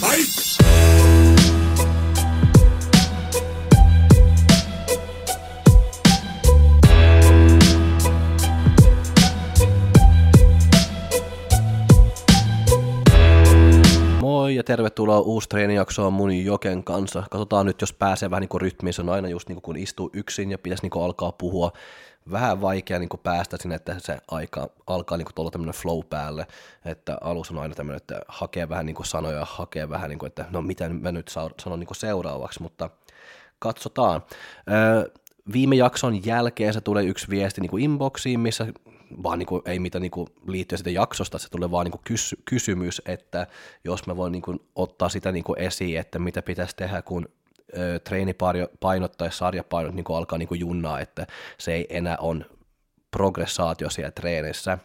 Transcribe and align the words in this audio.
Moi 0.00 0.18
ja 14.54 14.64
tervetuloa 14.64 15.20
uusi 15.20 15.48
treenijaksoon 15.48 16.12
mun 16.12 16.44
Joken 16.44 16.84
kanssa. 16.84 17.24
Katsotaan 17.30 17.66
nyt, 17.66 17.80
jos 17.80 17.92
pääsee 17.92 18.30
vähän 18.30 18.40
niin 18.40 18.60
rytmiin. 18.60 18.94
Se 18.94 19.02
on 19.02 19.08
aina 19.08 19.28
just 19.28 19.48
niin 19.48 19.56
kuin, 19.56 19.62
kun 19.62 19.76
istuu 19.76 20.10
yksin 20.12 20.50
ja 20.50 20.58
pitäisi 20.58 20.88
niin 20.88 21.04
alkaa 21.04 21.32
puhua. 21.32 21.72
Vähän 22.30 22.60
vaikea 22.60 22.98
niin 22.98 23.08
kuin 23.08 23.20
päästä 23.20 23.56
sinne, 23.60 23.74
että 23.74 23.96
se 23.98 24.18
aika, 24.30 24.70
alkaa 24.86 25.18
niin 25.18 25.24
kuin 25.26 25.34
tulla 25.34 25.50
tämmöinen 25.50 25.74
flow 25.74 26.00
päälle. 26.10 26.46
Että 26.84 27.18
alus 27.20 27.50
on 27.50 27.58
aina 27.58 27.74
tämmöinen, 27.74 27.96
että 27.96 28.20
hakee 28.28 28.68
vähän 28.68 28.86
niin 28.86 28.96
kuin 28.96 29.06
sanoja, 29.06 29.46
hakee 29.50 29.88
vähän 29.88 30.10
niin 30.10 30.18
kuin, 30.18 30.26
että 30.26 30.44
no 30.50 30.62
mitä 30.62 30.88
mä 30.88 31.12
nyt 31.12 31.28
sanon 31.62 31.80
niin 31.80 31.86
kuin 31.86 31.96
seuraavaksi, 31.96 32.62
mutta 32.62 32.90
katsotaan. 33.58 34.22
Öö, 34.70 35.10
viime 35.52 35.76
jakson 35.76 36.26
jälkeen 36.26 36.72
se 36.74 36.80
tulee 36.80 37.04
yksi 37.04 37.30
viesti 37.30 37.60
niin 37.60 37.70
kuin 37.70 37.84
inboxiin, 37.84 38.40
missä 38.40 38.66
vaan 39.22 39.38
niin 39.38 39.46
kuin, 39.46 39.62
ei 39.64 39.78
mitään 39.78 40.02
niin 40.02 40.10
kuin 40.10 40.28
liittyen 40.46 40.78
sitä 40.78 40.90
jaksosta, 40.90 41.38
se 41.38 41.48
tulee 41.50 41.70
vaan 41.70 41.84
niin 41.84 41.92
kuin 41.92 42.02
kys, 42.04 42.36
kysymys, 42.44 43.02
että 43.06 43.46
jos 43.84 44.06
mä 44.06 44.16
voin 44.16 44.32
niin 44.32 44.42
kuin 44.42 44.60
ottaa 44.76 45.08
sitä 45.08 45.32
niin 45.32 45.44
kuin 45.44 45.58
esiin, 45.58 45.98
että 45.98 46.18
mitä 46.18 46.42
pitäisi 46.42 46.76
tehdä, 46.76 47.02
kun 47.02 47.28
treenipainot 48.04 49.12
tai 49.18 49.32
sarjapainot 49.32 49.94
niin 49.94 50.04
alkaa 50.08 50.38
niin 50.38 50.48
junnaa, 50.52 51.00
että 51.00 51.26
se 51.58 51.72
ei 51.72 51.86
enää 51.90 52.16
on 52.20 52.44
progressaatio 53.10 53.90
siellä 53.90 54.10
treenissä. 54.10 54.78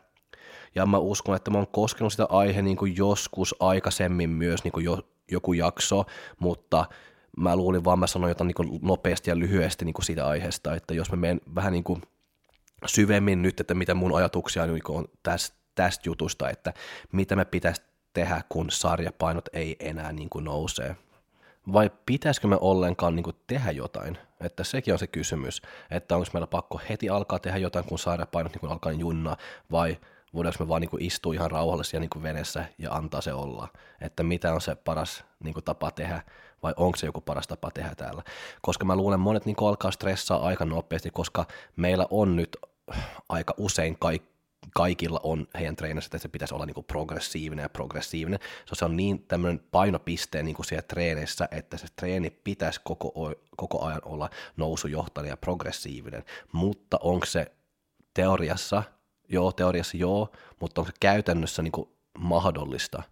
Ja 0.75 0.85
mä 0.85 0.97
uskon, 0.97 1.35
että 1.35 1.51
mä 1.51 1.57
oon 1.57 1.67
koskenut 1.67 2.13
sitä 2.13 2.25
aihe 2.29 2.61
niin 2.61 2.77
joskus 2.97 3.55
aikaisemmin 3.59 4.29
myös 4.29 4.63
niin 4.63 4.83
jo, 4.83 4.99
joku 5.31 5.53
jakso, 5.53 6.05
mutta 6.39 6.85
mä 7.37 7.55
luulin 7.55 7.83
vaan, 7.83 7.99
mä 7.99 8.07
sanoin 8.07 8.31
jotain 8.31 8.53
niin 8.57 8.79
nopeasti 8.81 9.29
ja 9.29 9.39
lyhyesti 9.39 9.85
niin 9.85 9.95
siitä 10.01 10.27
aiheesta, 10.27 10.75
että 10.75 10.93
jos 10.93 11.11
mä 11.11 11.17
menen 11.17 11.41
vähän 11.55 11.73
niin 11.73 12.01
syvemmin 12.85 13.41
nyt, 13.41 13.59
että 13.59 13.73
mitä 13.73 13.93
mun 13.93 14.15
ajatuksia 14.15 14.63
on 14.87 15.05
tästä, 15.23 15.57
tästä 15.75 16.09
jutusta, 16.09 16.49
että 16.49 16.73
mitä 17.11 17.35
me 17.35 17.45
pitäisi 17.45 17.81
tehdä, 18.13 18.41
kun 18.49 18.71
sarjapainot 18.71 19.49
ei 19.53 19.75
enää 19.79 20.11
niin 20.11 20.29
kuin 20.29 20.45
nousee. 20.45 20.95
Vai 21.73 21.91
pitäisikö 22.05 22.47
me 22.47 22.57
ollenkaan 22.61 23.15
niin 23.15 23.23
kuin 23.23 23.35
tehdä 23.47 23.71
jotain? 23.71 24.17
Että 24.41 24.63
sekin 24.63 24.93
on 24.93 24.99
se 24.99 25.07
kysymys, 25.07 25.61
että 25.91 26.15
onko 26.15 26.27
meillä 26.33 26.47
pakko 26.47 26.81
heti 26.89 27.09
alkaa 27.09 27.39
tehdä 27.39 27.57
jotain, 27.57 27.85
kun 27.85 27.99
sarjapainot 27.99 28.53
niin 28.53 28.71
alkaa 28.71 28.91
junnaa, 28.91 29.37
vai 29.71 29.97
voidaanko 30.33 30.63
me 30.63 30.67
vaan 30.67 30.81
niin 30.81 30.89
kuin 30.89 31.03
istua 31.03 31.33
ihan 31.33 31.51
rauhallisia 31.51 31.99
niin 31.99 32.23
venessä 32.23 32.65
ja 32.77 32.91
antaa 32.91 33.21
se 33.21 33.33
olla, 33.33 33.67
että 34.01 34.23
mitä 34.23 34.53
on 34.53 34.61
se 34.61 34.75
paras 34.75 35.23
niin 35.43 35.53
kuin 35.53 35.63
tapa 35.63 35.91
tehdä, 35.91 36.21
vai 36.63 36.73
onko 36.77 36.97
se 36.97 37.05
joku 37.05 37.21
paras 37.21 37.47
tapa 37.47 37.71
tehdä 37.71 37.95
täällä. 37.95 38.23
Koska 38.61 38.85
mä 38.85 38.95
luulen, 38.95 39.19
monet 39.19 39.45
niin 39.45 39.55
kuin 39.55 39.69
alkaa 39.69 39.91
stressaa 39.91 40.45
aika 40.45 40.65
nopeasti, 40.65 41.09
koska 41.09 41.45
meillä 41.75 42.07
on 42.09 42.35
nyt 42.35 42.57
aika 43.29 43.53
usein 43.57 43.97
kaikki 43.99 44.32
kaikilla 44.75 45.19
on 45.23 45.47
heidän 45.55 45.75
treenissä, 45.75 46.07
että 46.07 46.17
se 46.17 46.27
pitäisi 46.27 46.53
olla 46.53 46.65
niin 46.65 46.85
progressiivinen 46.87 47.63
ja 47.63 47.69
progressiivinen. 47.69 48.39
So, 48.65 48.75
se 48.75 48.85
on 48.85 48.97
niin 48.97 49.23
tämmöinen 49.27 49.59
painopiste 49.71 50.43
niin 50.43 50.55
kuin 50.55 50.65
siellä 50.65 50.81
treenissä, 50.81 51.47
että 51.51 51.77
se 51.77 51.87
treeni 51.95 52.29
pitäisi 52.29 52.81
koko, 52.83 53.33
koko 53.57 53.85
ajan 53.85 54.01
olla 54.05 54.29
nousujohtainen 54.57 55.29
ja 55.29 55.37
progressiivinen. 55.37 56.23
Mutta 56.51 56.97
onko 57.01 57.25
se 57.25 57.51
teoriassa, 58.13 58.83
joo, 59.29 59.51
teoriassa 59.51 59.97
joo, 59.97 60.31
mutta 60.59 60.81
onko 60.81 60.91
se 60.91 60.97
käytännössä 60.99 61.61
niin 61.61 61.71
kuin 61.71 61.89
mahdollista? 62.17 63.03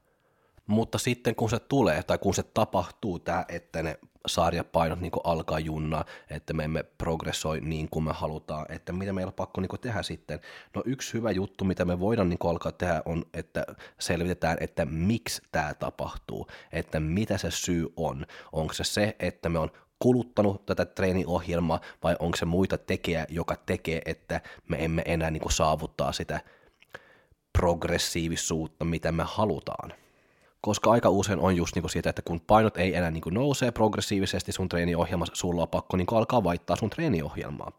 Mutta 0.71 0.97
sitten 0.97 1.35
kun 1.35 1.49
se 1.49 1.59
tulee 1.59 2.03
tai 2.03 2.17
kun 2.17 2.35
se 2.35 2.43
tapahtuu, 2.43 3.19
tämä, 3.19 3.45
että 3.49 3.83
ne 3.83 3.99
sarjapainot 4.27 4.99
niin 4.99 5.11
alkaa 5.23 5.59
junnaa, 5.59 6.05
että 6.29 6.53
me 6.53 6.63
emme 6.63 6.83
progressoi 6.83 7.61
niin 7.61 7.89
kuin 7.89 8.03
me 8.03 8.13
halutaan, 8.13 8.65
että 8.69 8.93
mitä 8.93 9.13
meillä 9.13 9.29
on 9.29 9.33
pakko 9.33 9.61
niin 9.61 9.69
tehdä 9.81 10.03
sitten. 10.03 10.39
No 10.75 10.83
yksi 10.85 11.13
hyvä 11.13 11.31
juttu, 11.31 11.65
mitä 11.65 11.85
me 11.85 11.99
voidaan 11.99 12.29
niin 12.29 12.39
alkaa 12.43 12.71
tehdä 12.71 13.01
on, 13.05 13.25
että 13.33 13.65
selvitetään, 13.99 14.57
että 14.59 14.85
miksi 14.85 15.41
tämä 15.51 15.73
tapahtuu, 15.73 16.47
että 16.71 16.99
mitä 16.99 17.37
se 17.37 17.51
syy 17.51 17.87
on. 17.95 18.25
Onko 18.51 18.73
se 18.73 18.83
se, 18.83 19.15
että 19.19 19.49
me 19.49 19.59
on 19.59 19.71
kuluttanut 19.99 20.65
tätä 20.65 20.85
treeniohjelmaa 20.85 21.81
vai 22.03 22.15
onko 22.19 22.37
se 22.37 22.45
muita 22.45 22.77
tekijä, 22.77 23.25
joka 23.29 23.55
tekee, 23.65 24.01
että 24.05 24.41
me 24.69 24.85
emme 24.85 25.01
enää 25.05 25.31
niin 25.31 25.51
saavuttaa 25.51 26.11
sitä 26.11 26.41
progressiivisuutta, 27.53 28.85
mitä 28.85 29.11
me 29.11 29.23
halutaan 29.27 29.93
koska 30.61 30.91
aika 30.91 31.09
usein 31.09 31.39
on 31.39 31.55
just 31.55 31.75
niin 31.75 31.83
kuin 31.83 31.91
siitä, 31.91 32.09
että 32.09 32.21
kun 32.21 32.41
painot 32.41 32.77
ei 32.77 32.95
enää 32.95 33.11
niin 33.11 33.21
kuin 33.21 33.33
nousee 33.33 33.71
progressiivisesti 33.71 34.51
sun 34.51 34.69
treeniohjelmassa, 34.69 35.35
sulla 35.35 35.61
on 35.61 35.69
pakko 35.69 35.97
niin 35.97 36.05
kuin 36.05 36.17
alkaa 36.17 36.43
vaihtaa 36.43 36.75
sun 36.75 36.89
treeniohjelmaa. 36.89 37.71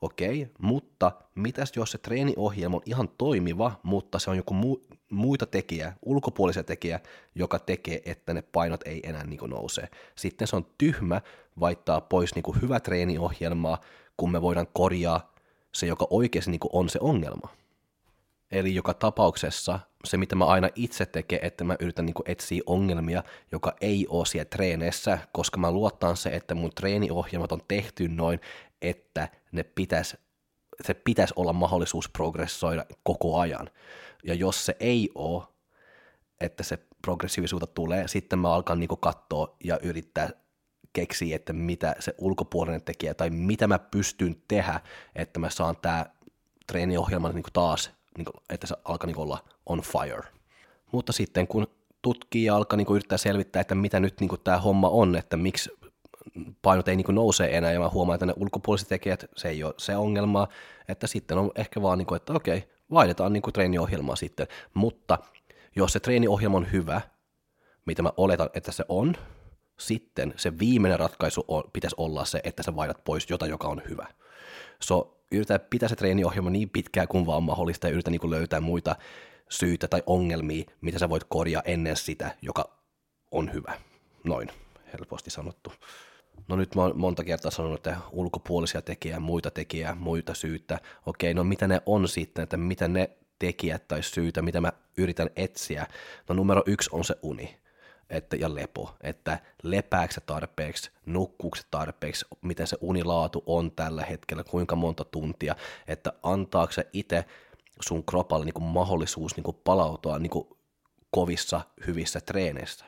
Okei, 0.00 0.42
okay, 0.42 0.54
mutta 0.58 1.12
mitäs 1.34 1.72
jos 1.76 1.90
se 1.90 1.98
treeniohjelma 1.98 2.76
on 2.76 2.82
ihan 2.86 3.08
toimiva, 3.08 3.80
mutta 3.82 4.18
se 4.18 4.30
on 4.30 4.36
joku 4.36 4.54
mu- 4.54 4.96
muita 5.10 5.46
tekijä, 5.46 5.92
ulkopuolisia 6.02 6.64
tekijä, 6.64 7.00
joka 7.34 7.58
tekee, 7.58 8.02
että 8.04 8.34
ne 8.34 8.42
painot 8.42 8.80
ei 8.86 9.00
enää 9.02 9.24
niin 9.26 9.38
kuin 9.38 9.50
nouse. 9.50 9.88
Sitten 10.16 10.48
se 10.48 10.56
on 10.56 10.66
tyhmä 10.78 11.20
vaihtaa 11.60 12.00
pois 12.00 12.34
niin 12.34 12.42
kuin 12.42 12.62
hyvä 12.62 12.80
treeniohjelmaa, 12.80 13.80
kun 14.16 14.32
me 14.32 14.42
voidaan 14.42 14.66
korjaa 14.72 15.34
se, 15.72 15.86
joka 15.86 16.06
oikeasti 16.10 16.50
niin 16.50 16.60
kuin 16.60 16.70
on 16.72 16.88
se 16.88 16.98
ongelma. 17.02 17.48
Eli 18.50 18.74
joka 18.74 18.94
tapauksessa 18.94 19.80
se, 20.04 20.16
mitä 20.16 20.36
mä 20.36 20.44
aina 20.44 20.68
itse 20.74 21.06
tekee, 21.06 21.38
että 21.42 21.64
mä 21.64 21.76
yritän 21.80 22.06
niin 22.06 22.14
etsiä 22.26 22.62
ongelmia, 22.66 23.22
joka 23.52 23.76
ei 23.80 24.06
ole 24.08 24.26
siellä 24.26 24.44
treeneissä, 24.44 25.18
koska 25.32 25.58
mä 25.58 25.70
luottan 25.70 26.16
se, 26.16 26.30
että 26.30 26.54
mun 26.54 26.70
treeniohjelmat 26.74 27.52
on 27.52 27.62
tehty 27.68 28.08
noin, 28.08 28.40
että 28.82 29.28
ne 29.52 29.62
pitäisi, 29.62 30.16
se 30.82 30.94
pitäisi 30.94 31.34
olla 31.36 31.52
mahdollisuus 31.52 32.08
progressoida 32.08 32.86
koko 33.02 33.38
ajan. 33.38 33.70
Ja 34.24 34.34
jos 34.34 34.66
se 34.66 34.76
ei 34.80 35.10
ole, 35.14 35.42
että 36.40 36.62
se 36.62 36.78
progressiivisuutta 37.02 37.66
tulee, 37.66 38.08
sitten 38.08 38.38
mä 38.38 38.52
alkan 38.54 38.80
niin 38.80 38.88
katsoa 39.00 39.56
ja 39.64 39.78
yrittää 39.82 40.30
keksiä, 40.92 41.36
että 41.36 41.52
mitä 41.52 41.96
se 41.98 42.14
ulkopuolinen 42.18 42.82
tekee 42.82 43.14
tai 43.14 43.30
mitä 43.30 43.66
mä 43.66 43.78
pystyn 43.78 44.42
tehdä, 44.48 44.80
että 45.14 45.40
mä 45.40 45.50
saan 45.50 45.76
tää 45.76 46.14
treeniohjelma 46.66 47.28
niin 47.28 47.44
taas 47.52 47.90
niin 48.16 48.24
kuin, 48.24 48.34
että 48.50 48.66
se 48.66 48.76
alkaa 48.84 49.06
niin 49.06 49.18
olla 49.18 49.44
on 49.66 49.80
fire. 49.80 50.22
Mutta 50.92 51.12
sitten 51.12 51.46
kun 51.46 51.66
tutkii 52.02 52.44
ja 52.44 52.56
alkaa 52.56 52.76
niin 52.76 52.86
kuin 52.86 52.94
yrittää 52.94 53.18
selvittää, 53.18 53.60
että 53.60 53.74
mitä 53.74 54.00
nyt 54.00 54.20
niin 54.20 54.28
kuin 54.28 54.40
tämä 54.44 54.58
homma 54.58 54.88
on, 54.88 55.16
että 55.16 55.36
miksi 55.36 55.70
painot 56.62 56.88
ei 56.88 56.96
niin 56.96 57.04
kuin 57.04 57.14
nouse 57.14 57.48
enää, 57.52 57.72
ja 57.72 57.80
mä 57.80 57.88
huomaan, 57.88 58.14
että 58.14 58.26
ne 58.26 58.34
ulkopuoliset 58.36 58.88
tekijät, 58.88 59.24
se 59.36 59.48
ei 59.48 59.64
ole 59.64 59.74
se 59.78 59.96
ongelma, 59.96 60.48
että 60.88 61.06
sitten 61.06 61.38
on 61.38 61.50
ehkä 61.54 61.82
vaan, 61.82 61.98
niin 61.98 62.06
kuin, 62.06 62.16
että 62.16 62.32
okei, 62.32 62.68
vaihdetaan 62.90 63.32
niin 63.32 63.42
kuin 63.42 63.54
treeniohjelmaa 63.54 64.16
sitten, 64.16 64.46
mutta 64.74 65.18
jos 65.76 65.92
se 65.92 66.00
treeniohjelma 66.00 66.56
on 66.56 66.72
hyvä, 66.72 67.00
mitä 67.86 68.02
mä 68.02 68.10
oletan, 68.16 68.50
että 68.54 68.72
se 68.72 68.84
on, 68.88 69.16
sitten 69.78 70.34
se 70.36 70.58
viimeinen 70.58 70.98
ratkaisu 70.98 71.44
on, 71.48 71.64
pitäisi 71.72 71.96
olla 71.98 72.24
se, 72.24 72.40
että 72.44 72.62
sä 72.62 72.76
vaihdat 72.76 73.04
pois 73.04 73.30
jotain, 73.30 73.50
joka 73.50 73.68
on 73.68 73.82
hyvä. 73.88 74.06
So, 74.80 75.20
yritä 75.32 75.58
pitää 75.58 75.88
se 75.88 75.96
treeniohjelma 75.96 76.50
niin 76.50 76.70
pitkään 76.70 77.08
kuin 77.08 77.26
vaan 77.26 77.42
mahdollista 77.42 77.86
ja 77.86 77.92
yritä 77.92 78.10
niin 78.10 78.30
löytää 78.30 78.60
muita 78.60 78.96
syitä 79.48 79.88
tai 79.88 80.02
ongelmia, 80.06 80.64
mitä 80.80 80.98
sä 80.98 81.08
voit 81.08 81.24
korjaa 81.28 81.62
ennen 81.64 81.96
sitä, 81.96 82.36
joka 82.42 82.78
on 83.30 83.52
hyvä. 83.52 83.80
Noin, 84.24 84.50
helposti 84.92 85.30
sanottu. 85.30 85.72
No 86.48 86.56
nyt 86.56 86.74
mä 86.74 86.82
oon 86.82 86.98
monta 86.98 87.24
kertaa 87.24 87.50
sanonut, 87.50 87.86
että 87.86 87.96
ulkopuolisia 88.12 88.82
tekijää, 88.82 89.20
muita 89.20 89.50
tekijää, 89.50 89.94
muita 89.94 90.34
syytä. 90.34 90.78
Okei, 91.06 91.34
no 91.34 91.44
mitä 91.44 91.68
ne 91.68 91.82
on 91.86 92.08
sitten, 92.08 92.42
että 92.42 92.56
mitä 92.56 92.88
ne 92.88 93.10
tekijät 93.38 93.88
tai 93.88 94.02
syytä, 94.02 94.42
mitä 94.42 94.60
mä 94.60 94.72
yritän 94.96 95.30
etsiä. 95.36 95.86
No 96.28 96.34
numero 96.34 96.62
yksi 96.66 96.90
on 96.92 97.04
se 97.04 97.16
uni 97.22 97.64
että, 98.10 98.36
ja 98.36 98.54
lepo, 98.54 98.96
että 99.00 99.38
lepääkö 99.62 100.14
tarpeeksi, 100.26 100.90
nukkuuko 101.06 101.58
tarpeeksi, 101.70 102.24
miten 102.42 102.66
se 102.66 102.76
unilaatu 102.80 103.42
on 103.46 103.70
tällä 103.70 104.04
hetkellä, 104.04 104.44
kuinka 104.44 104.76
monta 104.76 105.04
tuntia, 105.04 105.56
että 105.88 106.12
antaako 106.22 106.72
se 106.72 106.86
itse 106.92 107.24
sun 107.80 108.04
kropalle 108.04 108.44
niin 108.44 108.54
kuin 108.54 108.64
mahdollisuus 108.64 109.36
niin 109.36 109.44
kuin 109.44 109.56
palautua 109.64 110.18
niin 110.18 110.30
kuin 110.30 110.48
kovissa, 111.10 111.60
hyvissä 111.86 112.20
treeneissä. 112.20 112.84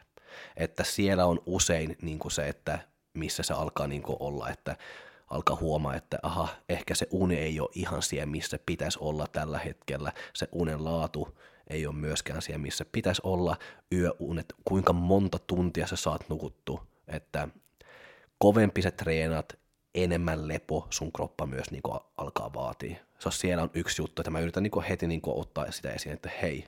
Että 0.56 0.85
siellä 0.85 1.27
on 1.27 1.43
usein 1.47 1.97
niin 2.03 2.19
kuin 2.19 2.33
se, 2.33 2.49
että 2.49 2.79
missä 3.15 3.43
se 3.43 3.55
alkaa 3.55 3.87
niin 3.87 4.03
kuin 4.03 4.17
olla, 4.21 4.49
että 4.50 4.77
alkaa 5.31 5.56
huomaa, 5.56 5.94
että 5.94 6.19
aha, 6.23 6.49
ehkä 6.69 6.94
se 6.94 7.06
uni 7.11 7.37
ei 7.37 7.61
ole 7.61 7.71
ihan 7.75 8.03
siellä, 8.03 8.27
missä 8.27 8.59
pitäisi 8.67 8.99
olla 9.00 9.27
tällä 9.27 9.59
hetkellä, 9.59 10.12
se 10.35 10.49
unen 10.53 10.85
laatu 10.85 11.39
ei 11.71 11.87
ole 11.87 11.94
myöskään 11.94 12.43
siellä, 12.43 12.62
missä 12.62 12.85
pitäisi 12.93 13.23
olla 13.25 13.56
yöunet, 13.93 14.55
kuinka 14.65 14.93
monta 14.93 15.39
tuntia 15.39 15.87
sä 15.87 15.97
saat 15.97 16.29
nukuttu, 16.29 16.81
että 17.09 17.49
kovempi 18.39 18.82
sä 18.82 18.91
treenat, 18.91 19.59
enemmän 19.96 20.48
lepo 20.48 20.87
sun 20.90 21.12
kroppa 21.12 21.46
myös 21.46 21.70
niin 21.70 21.82
alkaa 22.16 22.52
vaatia. 22.54 22.96
Se 23.19 23.28
on, 23.28 23.32
siellä 23.32 23.62
on 23.62 23.70
yksi 23.75 24.02
juttu, 24.02 24.22
että 24.22 24.31
mä 24.31 24.40
yritän 24.40 24.62
niin 24.62 24.82
heti 24.88 25.06
niin 25.06 25.20
ottaa 25.25 25.72
sitä 25.72 25.90
esiin, 25.93 26.12
että 26.12 26.31
hei, 26.43 26.64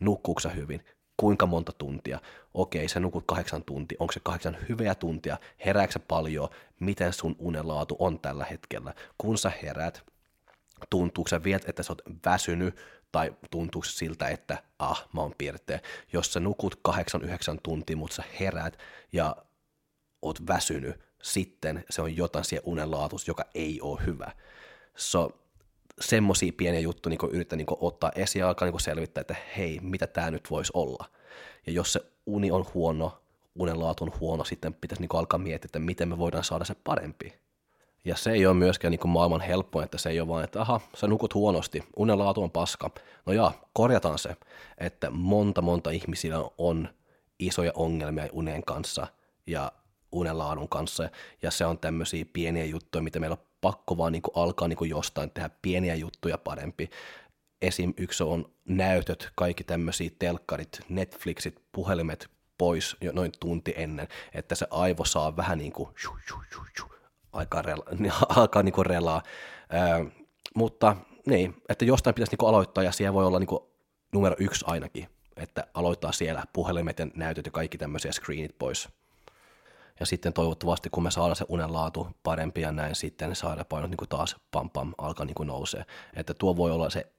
nukkuuko 0.00 0.40
hyvin, 0.54 0.84
kuinka 1.16 1.46
monta 1.46 1.72
tuntia, 1.72 2.20
okei, 2.54 2.88
sä 2.88 3.00
nukut 3.00 3.24
kahdeksan 3.26 3.64
tuntia, 3.64 3.96
onko 4.00 4.12
se 4.12 4.20
kahdeksan 4.22 4.56
hyviä 4.68 4.94
tuntia, 4.94 5.38
herääksä 5.66 5.98
paljon, 5.98 6.48
miten 6.80 7.12
sun 7.12 7.36
unenlaatu 7.38 7.96
on 7.98 8.20
tällä 8.20 8.44
hetkellä, 8.44 8.94
kun 9.18 9.38
sä 9.38 9.52
herät, 9.62 10.02
tuntuuko 10.90 11.28
sä 11.28 11.44
vielä, 11.44 11.60
että 11.66 11.82
sä 11.82 11.92
oot 11.92 12.02
väsynyt, 12.26 12.76
tai 13.12 13.32
tuntuuko 13.50 13.84
siltä, 13.84 14.28
että 14.28 14.62
ah, 14.78 15.08
mä 15.12 15.20
oon 15.20 15.34
pirteä. 15.38 15.80
Jos 16.12 16.32
sä 16.32 16.40
nukut 16.40 16.78
kahdeksan, 16.82 17.22
yhdeksän 17.22 17.58
tuntia, 17.62 17.96
mutta 17.96 18.16
sä 18.16 18.24
herät 18.40 18.78
ja 19.12 19.36
oot 20.22 20.46
väsynyt, 20.46 21.00
sitten 21.24 21.84
se 21.90 22.02
on 22.02 22.16
jotain 22.16 22.44
siellä 22.44 22.64
unenlaatus, 22.66 23.28
joka 23.28 23.44
ei 23.54 23.80
ole 23.80 24.00
hyvä. 24.06 24.32
So, 24.96 25.30
semmoisia 26.00 26.52
pieniä 26.56 26.80
juttuja 26.80 27.10
niin 27.10 27.30
yritän 27.32 27.56
niin 27.56 27.66
ottaa 27.80 28.12
esiin 28.14 28.40
ja 28.40 28.48
alkaa 28.48 28.68
niin 28.70 28.80
selvittää, 28.80 29.20
että 29.20 29.36
hei, 29.56 29.78
mitä 29.82 30.06
tämä 30.06 30.30
nyt 30.30 30.50
voisi 30.50 30.72
olla. 30.74 31.04
Ja 31.66 31.72
jos 31.72 31.92
se 31.92 32.00
uni 32.26 32.50
on 32.50 32.66
huono, 32.74 33.22
unenlaatu 33.54 34.04
on 34.04 34.12
huono, 34.20 34.44
sitten 34.44 34.74
pitäisi 34.74 35.02
niin 35.02 35.08
alkaa 35.14 35.38
miettiä, 35.38 35.66
että 35.66 35.78
miten 35.78 36.08
me 36.08 36.18
voidaan 36.18 36.44
saada 36.44 36.64
se 36.64 36.74
parempi. 36.84 37.34
Ja 38.04 38.16
se 38.16 38.30
ei 38.30 38.46
ole 38.46 38.54
myöskään 38.54 38.90
niin 38.90 39.10
maailman 39.10 39.40
helppo, 39.40 39.82
että 39.82 39.98
se 39.98 40.10
ei 40.10 40.20
ole 40.20 40.28
vaan, 40.28 40.44
että 40.44 40.60
aha, 40.60 40.80
sä 40.96 41.06
nukut 41.06 41.34
huonosti, 41.34 41.82
unenlaatu 41.96 42.42
on 42.42 42.50
paska. 42.50 42.90
No 43.26 43.32
jaa, 43.32 43.52
korjataan 43.72 44.18
se, 44.18 44.36
että 44.78 45.10
monta 45.10 45.62
monta 45.62 45.90
ihmisillä 45.90 46.50
on 46.58 46.88
isoja 47.38 47.72
ongelmia 47.74 48.28
unen 48.32 48.64
kanssa 48.64 49.06
ja 49.46 49.72
unenlaadun 50.14 50.68
kanssa, 50.68 51.08
ja 51.42 51.50
se 51.50 51.66
on 51.66 51.78
tämmöisiä 51.78 52.24
pieniä 52.32 52.64
juttuja, 52.64 53.02
mitä 53.02 53.20
meillä 53.20 53.36
on 53.40 53.46
pakko 53.60 53.96
vaan 53.96 54.12
niin 54.12 54.22
kuin 54.22 54.32
alkaa 54.36 54.68
niin 54.68 54.76
kuin 54.76 54.90
jostain 54.90 55.30
tehdä 55.30 55.50
pieniä 55.62 55.94
juttuja 55.94 56.38
parempi. 56.38 56.90
Esim. 57.62 57.94
yksi 57.96 58.22
on 58.22 58.52
näytöt, 58.64 59.28
kaikki 59.34 59.64
tämmöisiä 59.64 60.10
telkkarit, 60.18 60.80
Netflixit, 60.88 61.62
puhelimet 61.72 62.30
pois 62.58 62.96
jo 63.00 63.12
noin 63.12 63.32
tunti 63.40 63.74
ennen, 63.76 64.08
että 64.34 64.54
se 64.54 64.66
aivo 64.70 65.04
saa 65.04 65.36
vähän 65.36 65.58
niin 65.58 65.72
kuin 65.72 65.88
shu, 66.02 66.16
shu, 66.28 66.36
shu, 66.52 66.60
shu, 66.78 66.86
alkaa, 67.32 67.62
rela, 67.62 67.84
alkaa 68.28 68.62
niin 68.62 68.72
kuin 68.72 68.86
relaa. 68.86 69.22
Ö, 69.74 70.10
mutta 70.54 70.96
niin, 71.26 71.62
että 71.68 71.84
jostain 71.84 72.14
pitäisi 72.14 72.32
niin 72.32 72.38
kuin 72.38 72.48
aloittaa 72.48 72.84
ja 72.84 72.92
siellä 72.92 73.14
voi 73.14 73.26
olla 73.26 73.38
niin 73.38 73.46
kuin 73.46 73.62
numero 74.12 74.36
yksi 74.38 74.64
ainakin, 74.68 75.08
että 75.36 75.66
aloittaa 75.74 76.12
siellä 76.12 76.44
puhelimet 76.52 76.98
ja 76.98 77.06
näytöt 77.14 77.46
ja 77.46 77.52
kaikki 77.52 77.78
tämmöisiä 77.78 78.12
screenit 78.12 78.58
pois 78.58 78.88
ja 80.00 80.06
sitten 80.06 80.32
toivottavasti 80.32 80.90
kun 80.90 81.02
me 81.02 81.10
saadaan 81.10 81.36
se 81.36 81.44
unenlaatu 81.48 82.08
parempi 82.22 82.60
ja 82.60 82.72
näin 82.72 82.94
sitten 82.94 83.28
ne 83.28 83.34
sairaanpainot 83.34 83.90
niin 83.90 84.08
taas 84.08 84.36
pam 84.50 84.70
pam 84.70 84.94
alkaa 84.98 85.26
niin 85.26 85.46
nousee. 85.46 85.84
Että 86.16 86.34
tuo 86.34 86.56
voi 86.56 86.70
olla 86.70 86.90
se, 86.90 87.12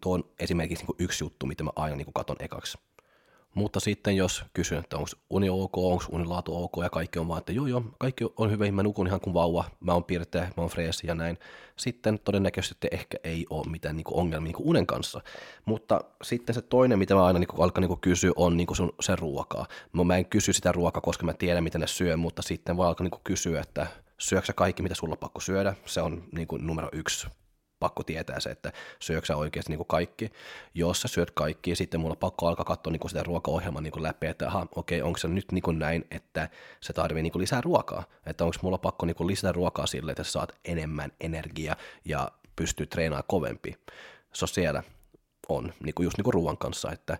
tuo 0.00 0.14
on 0.14 0.24
esimerkiksi 0.38 0.84
niin 0.84 0.96
yksi 0.98 1.24
juttu, 1.24 1.46
mitä 1.46 1.64
mä 1.64 1.70
aina 1.76 1.96
niin 1.96 2.12
katon 2.14 2.36
ekaksi. 2.40 2.78
Mutta 3.54 3.80
sitten 3.80 4.16
jos 4.16 4.44
kysyn, 4.54 4.78
että 4.78 4.96
onko 4.96 5.08
uni 5.30 5.50
ok, 5.50 5.78
onko 5.78 6.04
unilaatu 6.10 6.64
ok 6.64 6.72
ja 6.82 6.90
kaikki 6.90 7.18
on 7.18 7.28
vaan, 7.28 7.38
että 7.38 7.52
joo 7.52 7.66
joo, 7.66 7.82
kaikki 7.98 8.24
on 8.36 8.50
hyvä, 8.50 8.70
mä 8.70 8.82
nukun 8.82 9.06
ihan 9.06 9.20
kuin 9.20 9.34
vauva, 9.34 9.64
mä 9.80 9.92
oon 9.92 10.04
pirteä, 10.04 10.42
mä 10.42 10.52
oon 10.56 10.70
freesi 10.70 11.06
ja 11.06 11.14
näin. 11.14 11.38
Sitten 11.76 12.18
todennäköisesti 12.18 12.88
ehkä 12.90 13.18
ei 13.24 13.46
ole 13.50 13.70
mitään 13.70 13.96
niin 13.96 14.04
ongelmia 14.10 14.52
niin 14.52 14.68
unen 14.68 14.86
kanssa. 14.86 15.20
Mutta 15.64 16.00
sitten 16.22 16.54
se 16.54 16.62
toinen, 16.62 16.98
mitä 16.98 17.14
mä 17.14 17.24
aina 17.24 17.38
niin 17.38 17.48
alkan 17.58 17.82
niin 17.82 18.00
kysyä, 18.00 18.32
on 18.36 18.56
niin 18.56 18.76
sun, 18.76 18.92
se 19.00 19.16
ruokaa. 19.16 19.66
Mä 20.04 20.16
en 20.16 20.26
kysy 20.26 20.52
sitä 20.52 20.72
ruokaa, 20.72 21.00
koska 21.00 21.26
mä 21.26 21.34
tiedän, 21.34 21.64
miten 21.64 21.80
ne 21.80 21.86
syö, 21.86 22.16
mutta 22.16 22.42
sitten 22.42 22.76
vaan 22.76 22.88
alkaa 22.88 23.04
niin 23.04 23.20
kysyä, 23.24 23.60
että 23.60 23.86
syöksä 24.18 24.52
kaikki, 24.52 24.82
mitä 24.82 24.94
sulla 24.94 25.12
on 25.12 25.18
pakko 25.18 25.40
syödä. 25.40 25.74
Se 25.86 26.00
on 26.00 26.24
niin 26.32 26.48
kuin 26.48 26.66
numero 26.66 26.88
yksi 26.92 27.26
pakko 27.82 28.02
tietää 28.02 28.40
se, 28.40 28.50
että 28.50 28.72
syöksä 28.98 29.32
sä 29.32 29.36
oikeasti 29.36 29.72
niin 29.72 29.78
kuin 29.78 29.86
kaikki. 29.86 30.32
Jos 30.74 31.00
sä 31.00 31.08
syöt 31.08 31.30
kaikki, 31.30 31.76
sitten 31.76 32.00
mulla 32.00 32.12
on 32.12 32.18
pakko 32.18 32.46
alkaa 32.46 32.64
katsoa 32.64 32.90
niin 32.90 33.00
kuin 33.00 33.10
sitä 33.10 33.22
ruokaohjelmaa 33.22 33.82
niin 33.82 33.92
kuin 33.92 34.02
läpi, 34.02 34.26
että 34.26 34.46
aha, 34.46 34.66
okei, 34.76 35.02
onko 35.02 35.18
se 35.18 35.28
nyt 35.28 35.52
niin 35.52 35.62
kuin 35.62 35.78
näin, 35.78 36.04
että 36.10 36.48
se 36.80 36.92
tarvii 36.92 37.22
niin 37.22 37.32
lisää 37.36 37.60
ruokaa, 37.60 38.04
että 38.26 38.44
onko 38.44 38.56
mulla 38.62 38.78
pakko 38.78 39.06
niin 39.06 39.16
kuin 39.16 39.26
lisätä 39.26 39.52
ruokaa 39.52 39.86
sille, 39.86 40.12
että 40.12 40.24
sä 40.24 40.32
saat 40.32 40.54
enemmän 40.64 41.12
energiaa 41.20 41.76
ja 42.04 42.28
pystyy 42.56 42.86
treenaamaan 42.86 43.24
kovempi. 43.28 43.76
Se 44.32 44.44
on 44.44 44.48
siellä 44.48 44.82
on, 45.48 45.72
niin 45.84 45.94
kuin 45.94 46.04
just 46.04 46.16
niin 46.16 46.24
kuin 46.24 46.34
ruoan 46.34 46.58
kanssa, 46.58 46.92
että 46.92 47.18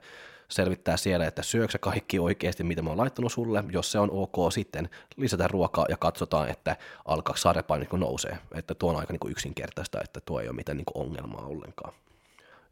selvittää 0.53 0.97
siellä, 0.97 1.27
että 1.27 1.43
syöksä 1.43 1.79
kaikki 1.79 2.19
oikeasti, 2.19 2.65
mitä 2.65 2.83
mä 2.83 2.91
oon 2.91 2.99
laittanut 2.99 3.33
sulle. 3.33 3.65
Jos 3.73 3.93
se 3.93 3.99
on 3.99 4.11
ok, 4.11 4.53
sitten 4.53 4.91
lisätään 5.17 5.51
ruokaa 5.51 5.87
ja 5.89 5.97
katsotaan, 5.97 6.49
että 6.49 6.77
alkaa 7.05 7.37
sadepaino 7.37 7.87
niin 7.93 8.01
nousee. 8.01 8.39
Että 8.55 8.75
tuo 8.75 8.91
on 8.91 8.97
aika 8.97 9.13
niin 9.13 9.31
yksinkertaista, 9.31 10.01
että 10.05 10.21
tuo 10.21 10.41
ei 10.41 10.49
ole 10.49 10.57
mitään 10.57 10.77
niin 10.77 10.85
ongelmaa 10.95 11.47
ollenkaan. 11.47 11.95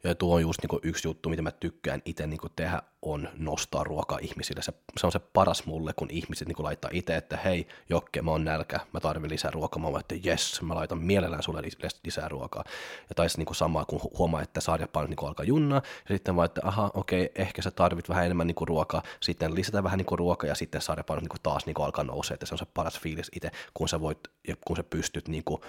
Ja 0.03 0.15
tuo 0.15 0.35
on 0.35 0.41
just 0.41 0.59
niin 0.61 0.79
yksi 0.83 1.07
juttu, 1.07 1.29
mitä 1.29 1.41
mä 1.41 1.51
tykkään 1.51 2.01
itse 2.05 2.27
niin 2.27 2.39
tehdä, 2.55 2.81
on 3.01 3.29
nostaa 3.37 3.83
ruokaa 3.83 4.17
ihmisille. 4.21 4.61
Se, 4.61 4.73
se 4.99 5.07
on 5.07 5.11
se 5.11 5.19
paras 5.19 5.65
mulle, 5.65 5.93
kun 5.95 6.07
ihmiset 6.11 6.47
niin 6.47 6.55
laittaa 6.59 6.91
itse, 6.93 7.15
että 7.15 7.37
hei, 7.37 7.67
Jokke, 7.89 8.21
mä 8.21 8.31
oon 8.31 8.45
nälkä, 8.45 8.79
mä 8.93 8.99
tarvin 8.99 9.29
lisää 9.29 9.51
ruokaa. 9.51 9.81
Mä 9.81 9.87
oon, 9.87 9.99
että 9.99 10.15
jes, 10.23 10.61
mä 10.61 10.75
laitan 10.75 10.97
mielellään 10.97 11.43
sulle 11.43 11.61
lisää 12.03 12.29
ruokaa. 12.29 12.63
Ja 13.09 13.15
taisi 13.15 13.37
niin 13.37 13.55
samaa, 13.55 13.85
kun 13.85 14.01
huomaa, 14.17 14.41
että 14.41 14.61
sarjapainot 14.61 15.09
niin 15.09 15.27
alkaa 15.27 15.45
junnaa, 15.45 15.81
ja 16.09 16.15
sitten 16.15 16.35
vaan, 16.35 16.45
että 16.45 16.61
aha, 16.63 16.91
okei, 16.93 17.25
okay, 17.25 17.41
ehkä 17.41 17.61
sä 17.61 17.71
tarvit 17.71 18.09
vähän 18.09 18.25
enemmän 18.25 18.47
niin 18.47 18.67
ruokaa, 18.67 19.03
sitten 19.19 19.55
lisätä 19.55 19.83
vähän 19.83 19.97
niin 19.97 20.19
ruokaa, 20.19 20.47
ja 20.47 20.55
sitten 20.55 20.81
sarjapainot 20.81 21.23
niin 21.23 21.41
taas 21.43 21.65
niin 21.65 21.81
alkaa 21.81 22.03
nousee, 22.03 22.33
että 22.33 22.45
se 22.45 22.53
on 22.53 22.59
se 22.59 22.65
paras 22.73 22.99
fiilis 22.99 23.31
itse, 23.35 23.51
kun 23.73 23.89
sä 23.89 24.01
voit, 24.01 24.19
kun 24.65 24.75
sä 24.75 24.83
pystyt 24.83 25.27
niin 25.27 25.43
kuin, 25.43 25.61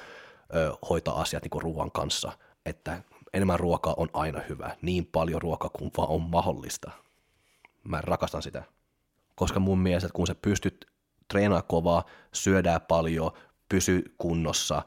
hoitaa 0.90 1.20
asiat 1.20 1.42
niin 1.42 1.62
ruoan 1.62 1.90
kanssa, 1.90 2.32
että 2.66 3.02
enemmän 3.34 3.60
ruokaa 3.60 3.94
on 3.96 4.08
aina 4.12 4.40
hyvä. 4.48 4.76
Niin 4.82 5.06
paljon 5.06 5.42
ruokaa 5.42 5.70
kuin 5.70 5.90
vaan 5.96 6.08
on 6.08 6.22
mahdollista. 6.22 6.90
Mä 7.84 8.00
rakastan 8.00 8.42
sitä. 8.42 8.62
Koska 9.34 9.60
mun 9.60 9.78
mielestä, 9.78 10.08
kun 10.12 10.26
sä 10.26 10.34
pystyt 10.34 10.86
treenaamaan 11.28 11.68
kovaa, 11.68 12.04
syödään 12.32 12.80
paljon, 12.80 13.32
pysy 13.68 14.14
kunnossa, 14.18 14.82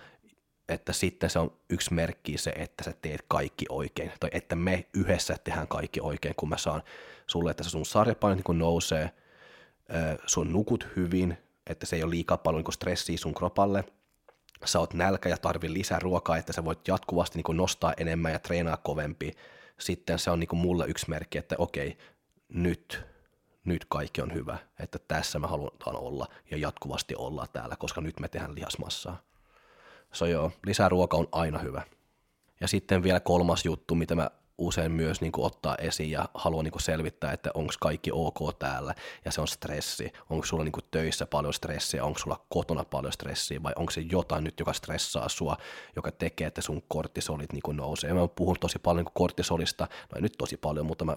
että 0.70 0.94
sitten 0.94 1.30
se 1.30 1.40
on 1.40 1.58
yksi 1.70 1.94
merkki 1.94 2.38
se, 2.38 2.50
että 2.50 2.84
sä 2.84 2.94
teet 3.02 3.26
kaikki 3.28 3.66
oikein. 3.70 4.12
Tai 4.20 4.30
että 4.34 4.56
me 4.56 4.86
yhdessä 4.94 5.36
tehdään 5.44 5.68
kaikki 5.68 6.00
oikein, 6.02 6.36
kun 6.36 6.50
mä 6.50 6.58
saan 6.58 6.84
sulle, 7.28 7.52
että 7.52 7.64
se 7.64 7.70
sun 7.70 7.86
sarjapaino 7.86 8.42
niin 8.48 8.60
nousee, 8.60 9.12
sun 10.26 10.52
nukut 10.54 10.88
hyvin, 10.96 11.38
että 11.68 11.86
se 11.86 11.96
ei 11.96 12.04
ole 12.04 12.12
liikaa 12.12 12.38
paljon 12.38 12.64
niin 12.64 12.74
stressiä 12.74 13.18
sun 13.18 13.34
kropalle– 13.34 13.84
sä 14.66 14.80
oot 14.80 14.94
nälkä 14.94 15.30
ja 15.30 15.38
tarvii 15.38 15.74
lisää 15.74 16.00
ruokaa, 16.00 16.38
että 16.38 16.54
sä 16.54 16.66
voit 16.66 16.88
jatkuvasti 16.88 17.42
niin 17.42 17.58
nostaa 17.58 17.94
enemmän 17.98 18.32
ja 18.32 18.40
treenaa 18.40 18.78
kovempi, 18.78 19.32
sitten 19.78 20.20
se 20.20 20.32
on 20.32 20.40
niin 20.40 20.50
mulle 20.56 20.86
yksi 20.88 21.10
merkki, 21.10 21.38
että 21.38 21.56
okei, 21.58 21.98
nyt, 22.50 23.06
nyt 23.66 23.86
kaikki 23.90 24.22
on 24.22 24.34
hyvä, 24.34 24.58
että 24.80 25.00
tässä 25.08 25.40
me 25.40 25.48
halutaan 25.48 25.96
olla 25.96 26.28
ja 26.52 26.58
jatkuvasti 26.58 27.16
olla 27.16 27.48
täällä, 27.54 27.76
koska 27.76 28.02
nyt 28.02 28.20
me 28.20 28.28
tehdään 28.28 28.56
lihasmassaa. 28.56 29.22
So 30.12 30.26
joo, 30.26 30.52
lisää 30.66 30.90
ruoka 30.90 31.18
on 31.18 31.28
aina 31.32 31.60
hyvä. 31.60 31.82
Ja 32.62 32.68
sitten 32.68 33.04
vielä 33.04 33.20
kolmas 33.20 33.66
juttu, 33.66 33.96
mitä 33.96 34.16
mä 34.16 34.30
usein 34.58 34.92
myös 34.92 35.22
niin 35.22 35.32
kuin 35.32 35.46
ottaa 35.46 35.76
esiin 35.76 36.12
ja 36.12 36.30
haluaa 36.34 36.64
niin 36.64 36.72
kuin 36.72 36.82
selvittää, 36.82 37.32
että 37.32 37.52
onko 37.54 37.74
kaikki 37.80 38.12
ok 38.14 38.60
täällä 38.60 38.96
ja 39.26 39.32
se 39.32 39.42
on 39.42 39.48
stressi. 39.48 40.14
Onko 40.30 40.46
sulla 40.46 40.64
niin 40.64 40.72
kuin 40.72 40.86
töissä 40.92 41.26
paljon 41.26 41.54
stressiä, 41.54 42.06
onko 42.06 42.20
sulla 42.20 42.46
kotona 42.50 42.84
paljon 42.84 43.14
stressiä 43.14 43.64
vai 43.64 43.74
onko 43.76 43.92
se 43.92 44.02
jotain 44.02 44.44
nyt, 44.44 44.60
joka 44.60 44.74
stressaa 44.74 45.30
sua, 45.30 45.58
joka 45.96 46.12
tekee, 46.12 46.48
että 46.48 46.62
sun 46.62 46.84
kortisolit 46.88 47.54
niin 47.54 47.64
kuin 47.64 47.78
nousee. 47.78 48.14
Mä 48.14 48.28
puhun 48.28 48.56
tosi 48.60 48.80
paljon 48.80 48.98
niin 48.98 49.14
kuin 49.14 49.24
kortisolista, 49.24 49.84
no 49.84 50.16
ei 50.16 50.22
nyt 50.22 50.36
tosi 50.38 50.58
paljon, 50.58 50.86
mutta 50.86 51.06
mä 51.06 51.16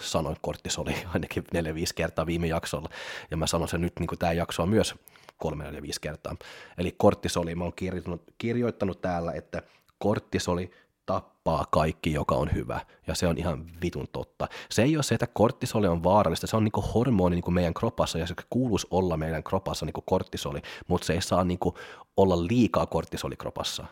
sanoin 0.00 0.36
kortisoli 0.40 0.94
ainakin 1.14 1.44
4-5 1.44 1.46
kertaa 1.94 2.26
viime 2.26 2.46
jaksolla 2.46 2.88
ja 3.30 3.36
mä 3.36 3.46
sanon 3.46 3.68
sen 3.68 3.80
nyt 3.80 3.98
niin 3.98 4.08
kuin 4.08 4.18
tämä 4.18 4.32
jakso 4.32 4.62
on 4.62 4.68
myös 4.68 4.94
kolme 5.38 5.64
neljä 5.64 5.82
viisi 5.82 6.00
kertaa. 6.00 6.36
Eli 6.78 6.94
kortisoli, 6.96 7.54
mä 7.54 7.64
oon 7.64 7.72
kirjoittanut, 7.76 8.22
kirjoittanut 8.38 9.00
täällä, 9.00 9.32
että 9.32 9.62
kortisoli 9.98 10.70
tappaa 11.06 11.66
kaikki, 11.70 12.12
joka 12.12 12.34
on 12.34 12.50
hyvä. 12.54 12.80
Ja 13.06 13.14
se 13.14 13.26
on 13.26 13.38
ihan 13.38 13.66
vitun 13.82 14.08
totta. 14.12 14.48
Se 14.70 14.82
ei 14.82 14.96
ole 14.96 15.02
se, 15.02 15.14
että 15.14 15.26
korttisoli 15.26 15.88
on 15.88 16.02
vaarallista. 16.02 16.46
Se 16.46 16.56
on 16.56 16.64
niinku 16.64 16.80
hormoni 16.80 17.36
niinku 17.36 17.50
meidän 17.50 17.74
kropassa 17.74 18.18
ja 18.18 18.26
se 18.26 18.34
kuuluisi 18.50 18.86
olla 18.90 19.16
meidän 19.16 19.42
kropassa 19.42 19.86
niinku 19.86 20.00
korttisoli, 20.00 20.62
mutta 20.88 21.06
se 21.06 21.12
ei 21.12 21.22
saa 21.22 21.44
niinku 21.44 21.74
olla 22.16 22.46
liikaa 22.46 22.86
korttisoli 22.86 23.36
kropassa. 23.36 23.84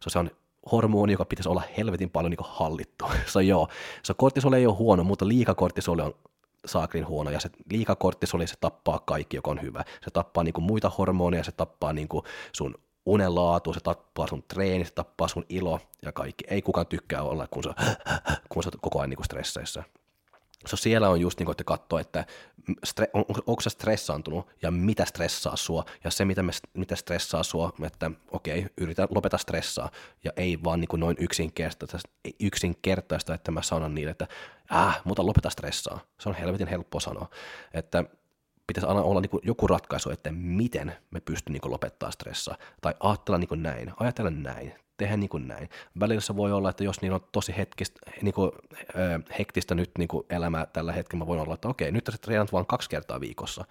So, 0.00 0.10
se 0.10 0.18
on 0.18 0.30
hormoni, 0.72 1.12
joka 1.12 1.24
pitäisi 1.24 1.48
olla 1.48 1.62
helvetin 1.76 2.10
paljon 2.10 2.30
niinku 2.30 2.46
hallittu. 2.48 3.04
So, 3.32 3.40
joo, 3.40 3.68
se 4.02 4.14
korttisoli 4.14 4.56
ei 4.56 4.66
ole 4.66 4.74
huono, 4.74 5.04
mutta 5.04 5.28
liika 5.28 5.54
korttisoli 5.54 6.02
on 6.02 6.14
saakrin 6.66 7.06
huono, 7.06 7.30
ja 7.30 7.40
se 7.40 7.50
liikakorttisoli, 7.70 8.46
se 8.46 8.54
tappaa 8.60 8.98
kaikki, 8.98 9.36
joka 9.36 9.50
on 9.50 9.62
hyvä. 9.62 9.84
Se 10.04 10.10
tappaa 10.10 10.44
niinku 10.44 10.60
muita 10.60 10.90
hormoneja, 10.98 11.44
se 11.44 11.52
tappaa 11.52 11.92
niinku 11.92 12.24
sun 12.52 12.74
unen 13.06 13.34
laatu, 13.34 13.72
se 13.72 13.80
tappaa 13.80 14.26
sun 14.26 14.42
treeni, 14.42 14.84
se 14.84 14.92
tappaa 14.92 15.28
sun 15.28 15.44
ilo 15.48 15.80
ja 16.02 16.12
kaikki. 16.12 16.44
Ei 16.48 16.62
kukaan 16.62 16.86
tykkää 16.86 17.22
olla, 17.22 17.46
kun 17.50 17.62
sä, 17.62 17.74
kun 18.48 18.62
sä 18.62 18.70
koko 18.80 18.98
ajan 19.00 19.10
niin 19.10 19.24
stresseissä. 19.24 19.82
So 20.66 20.76
siellä 20.76 21.08
on 21.08 21.20
just 21.20 21.38
niin 21.38 21.44
kuin, 21.44 21.52
että 21.52 21.64
katsoa, 21.64 22.00
että 22.00 22.26
stre, 22.84 23.10
on, 23.12 23.24
onko 23.46 23.60
se 23.60 23.70
stressaantunut 23.70 24.46
ja 24.62 24.70
mitä 24.70 25.04
stressaa 25.04 25.56
sua 25.56 25.84
ja 26.04 26.10
se, 26.10 26.24
mitä, 26.24 26.42
me, 26.42 26.52
mitä 26.74 26.96
stressaa 26.96 27.42
sua, 27.42 27.72
että 27.82 28.10
okei, 28.30 28.58
okay, 28.58 28.70
yritä 28.78 29.08
lopeta 29.10 29.38
stressaa 29.38 29.90
ja 30.24 30.32
ei 30.36 30.58
vaan 30.64 30.80
niin 30.80 30.88
kuin 30.88 31.00
noin 31.00 31.16
yksinkertaista, 31.20 32.08
yksinkertaista, 32.40 33.34
että 33.34 33.50
mä 33.50 33.62
sanon 33.62 33.94
niille, 33.94 34.10
että 34.10 34.26
äh, 34.74 35.00
mutta 35.04 35.26
lopeta 35.26 35.50
stressaa. 35.50 36.00
Se 36.20 36.28
on 36.28 36.34
helvetin 36.34 36.68
helppo 36.68 37.00
sanoa, 37.00 37.28
että 37.74 38.04
pitäisi 38.66 38.86
aina 38.86 39.02
olla 39.02 39.20
niin 39.20 39.40
joku 39.42 39.66
ratkaisu, 39.66 40.10
että 40.10 40.32
miten 40.32 40.96
me 41.10 41.20
pystymme 41.20 41.58
niin 41.58 41.72
lopettaa 41.72 42.10
stressaa, 42.10 42.56
tai 42.80 42.94
ajatella 43.00 43.38
niin 43.38 43.62
näin, 43.62 43.92
ajatella 44.00 44.30
näin, 44.30 44.74
tehdä 44.96 45.16
niin 45.16 45.48
näin. 45.48 45.68
Välillä 46.00 46.20
se 46.20 46.36
voi 46.36 46.52
olla, 46.52 46.70
että 46.70 46.84
jos 46.84 47.02
niin 47.02 47.12
on 47.12 47.20
tosi 47.32 47.54
hetkistä, 47.56 48.00
niin 48.22 48.34
kuin, 48.34 48.52
äh, 48.96 49.36
hektistä 49.38 49.74
nyt 49.74 49.90
niin 49.98 50.08
kuin 50.08 50.26
elämä 50.30 50.66
tällä 50.72 50.92
hetkellä, 50.92 51.24
mä 51.24 51.26
voin 51.26 51.40
olla, 51.40 51.54
että 51.54 51.68
okei, 51.68 51.92
nyt 51.92 52.10
sä 52.12 52.18
treenat 52.18 52.52
vain 52.52 52.66
kaksi 52.66 52.90
kertaa 52.90 53.20
viikossa. 53.20 53.64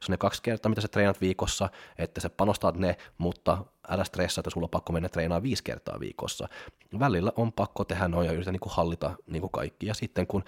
Se 0.00 0.10
on 0.10 0.12
ne 0.12 0.16
kaksi 0.16 0.42
kertaa, 0.42 0.68
mitä 0.70 0.80
sä 0.80 0.88
treenat 0.88 1.20
viikossa, 1.20 1.68
että 1.98 2.20
sä 2.20 2.30
panostat 2.30 2.76
ne, 2.76 2.96
mutta 3.18 3.64
älä 3.88 4.04
stressaa, 4.04 4.40
että 4.40 4.50
sulla 4.50 4.64
on 4.64 4.70
pakko 4.70 4.92
mennä 4.92 5.08
treenaamaan 5.08 5.42
viisi 5.42 5.64
kertaa 5.64 6.00
viikossa. 6.00 6.48
Välillä 6.98 7.32
on 7.36 7.52
pakko 7.52 7.84
tehdä 7.84 8.08
noin 8.08 8.26
ja 8.26 8.32
yrittää 8.32 8.52
niin 8.52 8.60
hallita 8.66 9.10
niin 9.26 9.50
kaikki. 9.50 9.86
Ja 9.86 9.94
sitten 9.94 10.26
kun 10.26 10.44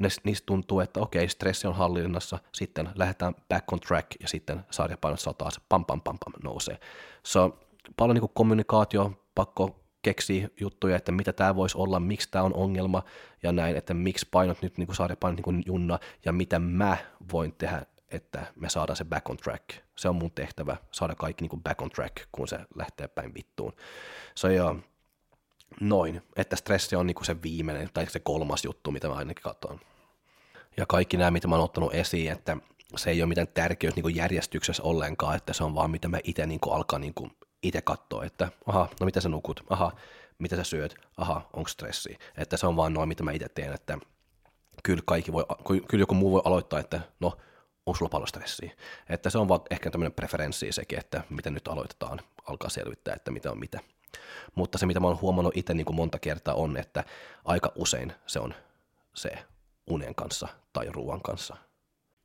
niistä 0.00 0.46
tuntuu, 0.46 0.80
että 0.80 1.00
okei, 1.00 1.28
stressi 1.28 1.66
on 1.66 1.74
hallinnassa, 1.74 2.38
sitten 2.52 2.88
lähdetään 2.94 3.34
back 3.48 3.72
on 3.72 3.80
track 3.80 4.06
ja 4.20 4.28
sitten 4.28 4.64
sarjapainot 4.70 5.20
sataa, 5.20 5.50
se 5.50 5.60
pam 5.68 5.84
pam 5.84 6.00
pam 6.00 6.18
pam 6.24 6.32
nousee. 6.44 6.78
So, 7.22 7.58
paljon 7.96 8.14
niin 8.14 8.30
kommunikaatio, 8.34 9.12
pakko 9.34 9.80
keksiä 10.02 10.48
juttuja, 10.60 10.96
että 10.96 11.12
mitä 11.12 11.32
tämä 11.32 11.56
voisi 11.56 11.78
olla, 11.78 12.00
miksi 12.00 12.28
tämä 12.30 12.44
on 12.44 12.54
ongelma 12.54 13.02
ja 13.42 13.52
näin, 13.52 13.76
että 13.76 13.94
miksi 13.94 14.28
painot 14.30 14.62
nyt 14.62 14.78
niin 14.78 14.94
sarjapainot 14.94 15.46
niin 15.46 15.62
junna 15.66 15.98
ja 16.24 16.32
mitä 16.32 16.58
mä 16.58 16.96
voin 17.32 17.52
tehdä, 17.52 17.86
että 18.08 18.46
me 18.56 18.68
saadaan 18.68 18.96
se 18.96 19.04
back 19.04 19.30
on 19.30 19.36
track. 19.36 19.64
Se 19.96 20.08
on 20.08 20.16
mun 20.16 20.30
tehtävä, 20.30 20.76
saada 20.92 21.14
kaikki 21.14 21.48
niin 21.48 21.62
back 21.62 21.82
on 21.82 21.90
track, 21.90 22.16
kun 22.32 22.48
se 22.48 22.58
lähtee 22.74 23.08
päin 23.08 23.34
vittuun. 23.34 23.72
So, 24.34 24.48
joo, 24.48 24.76
noin, 25.80 26.22
että 26.36 26.56
stressi 26.56 26.96
on 26.96 27.06
niin 27.06 27.14
kuin 27.14 27.26
se 27.26 27.42
viimeinen 27.42 27.90
tai 27.94 28.06
se 28.10 28.20
kolmas 28.20 28.64
juttu, 28.64 28.90
mitä 28.90 29.08
mä 29.08 29.14
ainakin 29.14 29.42
katson. 29.42 29.80
Ja 30.76 30.86
kaikki 30.86 31.16
nämä, 31.16 31.30
mitä 31.30 31.48
mä 31.48 31.54
oon 31.54 31.64
ottanut 31.64 31.94
esiin, 31.94 32.32
että 32.32 32.56
se 32.96 33.10
ei 33.10 33.22
ole 33.22 33.28
mitään 33.28 33.48
tärkeys 33.48 33.96
niin 33.96 34.16
järjestyksessä 34.16 34.82
ollenkaan, 34.82 35.36
että 35.36 35.52
se 35.52 35.64
on 35.64 35.74
vaan 35.74 35.90
mitä 35.90 36.08
mä 36.08 36.18
itse 36.24 36.46
niin 36.46 36.60
alkaa 36.70 36.98
niin 36.98 37.14
itse 37.62 37.82
katsoa, 37.82 38.24
että 38.24 38.48
aha, 38.66 38.88
no 39.00 39.04
mitä 39.04 39.20
sä 39.20 39.28
nukut, 39.28 39.64
aha, 39.70 39.92
mitä 40.38 40.56
sä 40.56 40.64
syöt, 40.64 40.94
aha, 41.16 41.50
onko 41.52 41.68
stressi. 41.68 42.18
Että 42.36 42.56
se 42.56 42.66
on 42.66 42.76
vaan 42.76 42.94
noin, 42.94 43.08
mitä 43.08 43.22
mä 43.22 43.32
itse 43.32 43.48
teen, 43.48 43.72
että 43.72 43.98
kyllä, 44.82 45.02
kaikki 45.06 45.32
voi, 45.32 45.44
kyllä 45.64 46.02
joku 46.02 46.14
muu 46.14 46.32
voi 46.32 46.42
aloittaa, 46.44 46.80
että 46.80 47.00
no, 47.20 47.32
onko 47.86 47.98
sulla 47.98 48.08
paljon 48.08 48.28
stressiä. 48.28 48.72
Että 49.08 49.30
se 49.30 49.38
on 49.38 49.48
vaan 49.48 49.60
ehkä 49.70 49.90
tämmöinen 49.90 50.12
preferenssi 50.12 50.72
sekin, 50.72 50.98
että 50.98 51.24
miten 51.30 51.54
nyt 51.54 51.68
aloitetaan, 51.68 52.20
alkaa 52.46 52.70
selvittää, 52.70 53.14
että 53.14 53.30
mitä 53.30 53.50
on 53.50 53.58
mitä. 53.58 53.80
Mutta 54.54 54.78
se, 54.78 54.86
mitä 54.86 55.00
mä 55.00 55.06
oon 55.06 55.20
huomannut 55.20 55.56
itse 55.56 55.74
niin 55.74 55.84
kuin 55.84 55.96
monta 55.96 56.18
kertaa 56.18 56.54
on, 56.54 56.76
että 56.76 57.04
aika 57.44 57.72
usein 57.76 58.12
se 58.26 58.40
on 58.40 58.54
se 59.14 59.30
unen 59.90 60.14
kanssa 60.14 60.48
tai 60.72 60.86
ruoan 60.90 61.22
kanssa. 61.22 61.56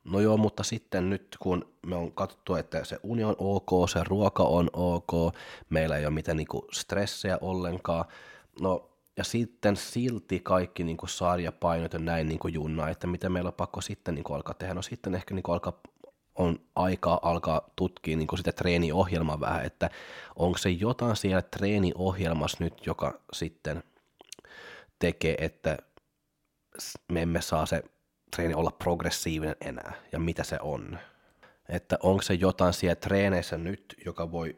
No 0.04 0.20
joo, 0.20 0.38
mutta 0.38 0.64
sitten 0.64 1.10
nyt 1.10 1.38
kun 1.40 1.76
me 1.86 1.96
on 1.96 2.12
katsottu, 2.12 2.56
että 2.56 2.84
se 2.84 3.00
uni 3.04 3.24
on 3.24 3.36
ok, 3.38 3.90
se 3.90 4.04
ruoka 4.04 4.44
on 4.44 4.70
ok, 4.74 5.36
meillä 5.70 5.98
ei 5.98 6.06
ole 6.06 6.14
mitään 6.14 6.38
niinku 6.38 6.68
stressejä 6.72 7.38
ollenkaan, 7.42 8.06
no 8.62 8.90
ja 9.18 9.24
sitten 9.24 9.76
silti 9.76 10.40
kaikki 10.40 10.84
niinku 10.84 11.08
sarjapainot 11.08 11.94
ja 11.94 12.00
näin 12.00 12.28
niinku 12.28 12.48
junna, 12.48 12.90
että 12.90 13.08
mitä 13.08 13.30
meillä 13.30 13.48
on 13.48 13.54
pakko 13.54 13.82
sitten 13.82 14.16
niinku 14.16 14.34
alkaa 14.34 14.54
tehdä, 14.54 14.74
no 14.74 14.82
sitten 14.82 15.16
ehkä 15.16 15.34
niinku 15.34 15.52
alkaa 15.52 15.80
on 16.36 16.60
aikaa 16.76 17.20
alkaa 17.22 17.70
tutkia 17.76 18.18
niin 18.18 18.38
sitä 18.38 18.52
treeniohjelmaa 18.52 19.40
vähän, 19.40 19.66
että 19.66 19.90
onko 20.36 20.58
se 20.58 20.70
jotain 20.70 21.16
siellä 21.16 21.42
treeniohjelmassa 21.42 22.58
nyt, 22.64 22.86
joka 22.86 23.20
sitten 23.34 23.84
tekee, 25.00 25.36
että 25.40 25.78
me 27.12 27.22
emme 27.22 27.42
saa 27.42 27.66
se 27.66 27.84
treeni 28.36 28.54
olla 28.54 28.72
progressiivinen 28.72 29.56
enää 29.62 29.94
ja 30.12 30.20
mitä 30.20 30.44
se 30.44 30.58
on. 30.62 31.00
Että 31.70 31.98
onko 32.04 32.22
se 32.22 32.34
jotain 32.34 32.74
siellä 32.74 32.96
treeneissä 32.96 33.58
nyt, 33.58 33.96
joka 34.06 34.32
voi 34.32 34.58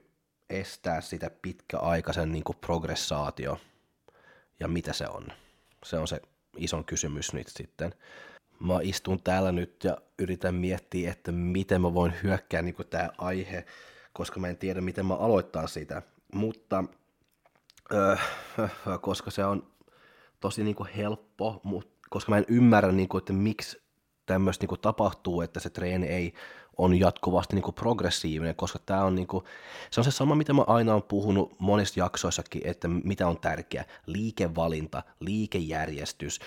estää 0.50 1.01
sitä 1.01 1.31
pitkäaikaisen 1.41 2.31
niin 2.31 2.43
kuin 2.43 2.57
progressaatio 2.57 3.60
ja 4.60 4.67
mitä 4.67 4.93
se 4.93 5.07
on. 5.07 5.27
Se 5.86 5.98
on 5.98 6.07
se 6.07 6.22
ison 6.57 6.86
kysymys 6.86 7.34
nyt 7.34 7.48
sitten. 7.48 7.93
Mä 8.60 8.79
istun 8.81 9.24
täällä 9.24 9.51
nyt 9.51 9.84
ja 9.84 9.98
yritän 10.19 10.55
miettiä, 10.55 11.12
että 11.12 11.31
miten 11.31 11.81
mä 11.81 11.93
voin 11.93 12.13
hyökkää 12.24 12.62
niin 12.62 12.75
tämä 12.89 13.09
aihe, 13.17 13.65
koska 14.13 14.39
mä 14.39 14.47
en 14.47 14.57
tiedä, 14.57 14.81
miten 14.81 15.05
mä 15.05 15.13
aloittaa 15.13 15.67
sitä. 15.67 16.01
Mutta 16.33 16.83
öö, 17.93 18.17
koska 19.01 19.31
se 19.31 19.45
on 19.45 19.67
tosi 20.39 20.63
niin 20.63 20.75
kuin 20.75 20.89
helppo, 20.89 21.62
mutta 21.63 21.97
koska 22.09 22.31
mä 22.31 22.38
en 22.38 22.45
ymmärrä, 22.47 22.91
niin 22.91 23.09
kuin, 23.09 23.19
että 23.19 23.33
miksi 23.33 23.81
tämmöistä 24.25 24.63
niin 24.63 24.69
kuin, 24.69 24.81
tapahtuu, 24.81 25.41
että 25.41 25.59
se 25.59 25.69
treeni 25.69 26.07
ei 26.07 26.33
on 26.77 27.00
jatkuvasti 27.00 27.55
niin 27.55 27.63
kuin, 27.63 27.75
progressiivinen, 27.75 28.55
koska 28.55 28.79
tämä 28.86 29.03
on, 29.03 29.15
niin 29.15 29.27
kuin, 29.27 29.43
se 29.91 30.00
on 30.00 30.05
se 30.05 30.12
sama, 30.12 30.36
mitä 30.36 30.53
mä 30.53 30.63
aina 30.67 30.93
olen 30.93 31.03
puhunut 31.03 31.59
monissa 31.59 32.00
jaksoissakin, 32.00 32.62
että 32.65 32.88
mitä 32.88 33.27
on 33.27 33.39
tärkeää, 33.39 33.86
liikevalinta, 34.05 35.03
liikejärjestys, 35.19 36.39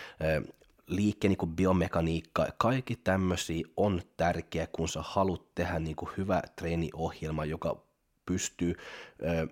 liikkeen 0.90 1.36
niin 1.40 1.56
biomekaniikka, 1.56 2.46
kaikki 2.58 2.96
tämmöisiä 2.96 3.64
on 3.76 4.02
tärkeä, 4.16 4.66
kun 4.66 4.88
sä 4.88 5.00
haluat 5.02 5.54
tehdä 5.54 5.78
niin 5.78 5.96
kuin, 5.96 6.10
hyvä 6.16 6.42
treeniohjelma, 6.56 7.44
joka 7.44 7.82
pystyy 8.26 8.74
ö, 9.22 9.48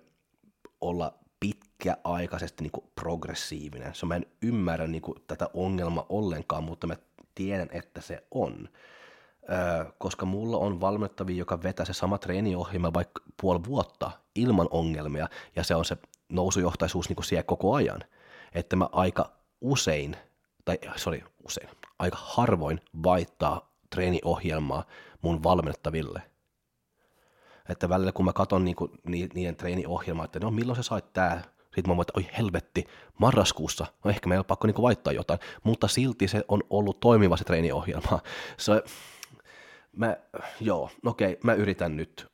olla 0.81 1.13
pitkäaikaisesti 1.39 2.63
niin 2.63 2.71
kuin 2.71 2.85
progressiivinen. 2.95 3.95
So 3.95 4.05
mä 4.05 4.15
en 4.15 4.25
ymmärrä 4.41 4.87
niin 4.87 5.01
kuin 5.01 5.17
tätä 5.27 5.49
ongelmaa 5.53 6.05
ollenkaan, 6.09 6.63
mutta 6.63 6.87
mä 6.87 6.95
tiedän, 7.35 7.69
että 7.71 8.01
se 8.01 8.23
on. 8.31 8.69
Öö, 9.51 9.85
koska 9.97 10.25
mulla 10.25 10.57
on 10.57 10.81
valmennettavia, 10.81 11.37
joka 11.37 11.63
vetää 11.63 11.85
se 11.85 11.93
sama 11.93 12.17
treeniohjelma 12.17 12.93
vaikka 12.93 13.23
puoli 13.41 13.59
vuotta 13.65 14.11
ilman 14.35 14.67
ongelmia, 14.71 15.27
ja 15.55 15.63
se 15.63 15.75
on 15.75 15.85
se 15.85 15.97
nousujohtaisuus 16.29 17.09
niin 17.09 17.15
kuin 17.15 17.25
siellä 17.25 17.43
koko 17.43 17.73
ajan. 17.73 18.03
Että 18.53 18.75
mä 18.75 18.89
aika 18.91 19.31
usein, 19.61 20.15
tai 20.77 20.99
sorry, 20.99 21.21
usein, 21.45 21.69
aika 21.99 22.17
harvoin 22.21 22.81
vaihtaa 23.03 23.73
treeniohjelmaa 23.89 24.83
mun 25.21 25.43
valmennettaville– 25.43 26.21
että 27.69 27.89
välillä 27.89 28.11
kun 28.11 28.25
mä 28.25 28.33
katson 28.33 28.65
niinku, 28.65 28.91
niiden 29.07 29.55
treeniohjelmaa, 29.55 30.25
että 30.25 30.39
no 30.39 30.51
milloin 30.51 30.75
sä 30.75 30.83
sait 30.83 31.13
tää, 31.13 31.43
sitten 31.57 31.87
mä 31.87 31.95
voin, 31.95 32.03
että 32.03 32.19
oi 32.19 32.27
helvetti, 32.37 32.85
marraskuussa, 33.17 33.85
no 34.03 34.11
ehkä 34.11 34.29
meillä 34.29 34.41
on 34.41 34.45
pakko 34.45 34.67
niinku 34.67 34.81
vaihtaa 34.81 35.13
jotain, 35.13 35.39
mutta 35.63 35.87
silti 35.87 36.27
se 36.27 36.43
on 36.47 36.63
ollut 36.69 36.99
toimiva 36.99 37.37
se 37.37 37.43
treeniohjelma. 37.43 38.19
Se, 38.57 38.83
mä, 39.91 40.17
joo, 40.61 40.89
okei, 41.05 41.31
okay, 41.31 41.39
mä 41.43 41.53
yritän 41.53 41.97
nyt, 41.97 42.27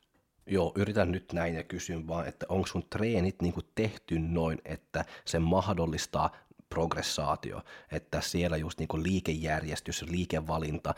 joo, 0.46 0.72
yritän 0.76 1.12
nyt 1.12 1.32
näin 1.32 1.54
ja 1.54 1.64
kysyn 1.64 2.08
vaan, 2.08 2.28
että 2.28 2.46
onko 2.48 2.66
sun 2.66 2.84
treenit 2.90 3.42
niinku 3.42 3.60
tehty 3.74 4.18
noin, 4.18 4.58
että 4.64 5.04
se 5.24 5.38
mahdollistaa 5.38 6.30
progressaatio, 6.68 7.62
että 7.92 8.20
siellä 8.20 8.56
just 8.56 8.78
niinku 8.78 9.02
liikejärjestys, 9.02 10.02
liikevalinta, 10.02 10.94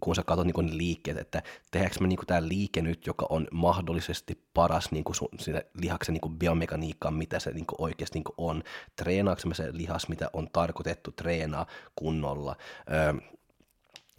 kun 0.00 0.14
sä 0.14 0.22
katsot 0.22 0.46
niin 0.46 0.78
liikkeet, 0.78 1.18
että 1.18 1.42
tehdäänkö 1.70 1.96
me 2.00 2.08
niin 2.08 2.18
tämä 2.26 2.48
liike 2.48 2.82
nyt, 2.82 3.06
joka 3.06 3.26
on 3.30 3.48
mahdollisesti 3.52 4.44
paras 4.54 4.90
niin 4.90 5.04
sun, 5.12 5.28
lihaksen 5.74 6.12
niin 6.12 6.38
biomekaniikkaan, 6.38 7.14
mitä 7.14 7.38
se 7.38 7.50
niin 7.50 7.64
oikeasti 7.78 8.18
niin 8.18 8.34
on, 8.36 8.62
treenaako 8.96 9.42
me 9.46 9.54
se 9.54 9.68
lihas, 9.72 10.08
mitä 10.08 10.30
on 10.32 10.48
tarkoitettu 10.52 11.12
treenaa 11.12 11.66
kunnolla, 11.96 12.56
öö, 12.92 13.14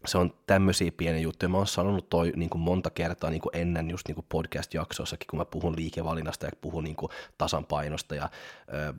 se 0.05 0.17
on 0.17 0.33
tämmöisiä 0.47 0.91
pieniä 0.97 1.21
juttuja. 1.21 1.49
Mä 1.49 1.57
oon 1.57 1.67
sanonut 1.67 2.09
toi 2.09 2.33
niin 2.35 2.49
kuin 2.49 2.61
monta 2.61 2.89
kertaa 2.89 3.29
niin 3.29 3.41
kuin 3.41 3.55
ennen 3.55 3.89
just 3.89 4.07
niin 4.07 4.25
podcast-jaksoissakin, 4.29 5.27
kun 5.29 5.39
mä 5.39 5.45
puhun 5.45 5.75
liikevalinnasta 5.75 6.45
ja 6.45 6.51
puhun 6.61 6.83
niin 6.83 6.95
kuin 6.95 7.11
tasanpainosta 7.37 8.15
ja 8.15 8.29
ö, 8.73 8.93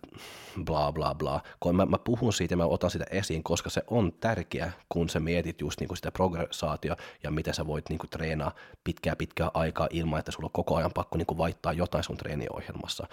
bla 0.65 0.93
bla 0.93 1.15
bla. 1.15 1.41
Kun 1.61 1.77
mä, 1.77 1.87
mä 1.87 1.99
puhun 1.99 2.33
siitä 2.33 2.53
ja 2.53 2.57
mä 2.57 2.65
otan 2.65 2.91
sitä 2.91 3.05
esiin, 3.11 3.43
koska 3.43 3.71
se 3.71 3.83
on 3.87 4.13
tärkeä, 4.13 4.73
kun 4.89 5.09
sä 5.09 5.21
mietit 5.21 5.61
just 5.61 5.81
niin 5.81 5.89
kuin 5.89 5.97
sitä 5.97 6.13
progressaatio 6.13 6.97
ja 7.23 7.31
miten 7.31 7.55
sä 7.55 7.67
voit 7.67 7.89
niin 7.89 7.99
kuin 7.99 8.11
treenaa 8.11 8.55
pitkää 8.85 9.17
pitkää 9.17 9.51
aikaa 9.55 9.89
ilman, 9.91 10.19
että 10.19 10.33
sulla 10.33 10.47
on 10.47 10.53
koko 10.53 10.77
ajan 10.77 10.93
pakko 10.95 11.19
niin 11.19 11.27
kuin 11.27 11.39
vaihtaa 11.39 11.73
jotain 11.73 12.05
sun 12.05 12.17
treeniohjelmassa. 12.17 13.07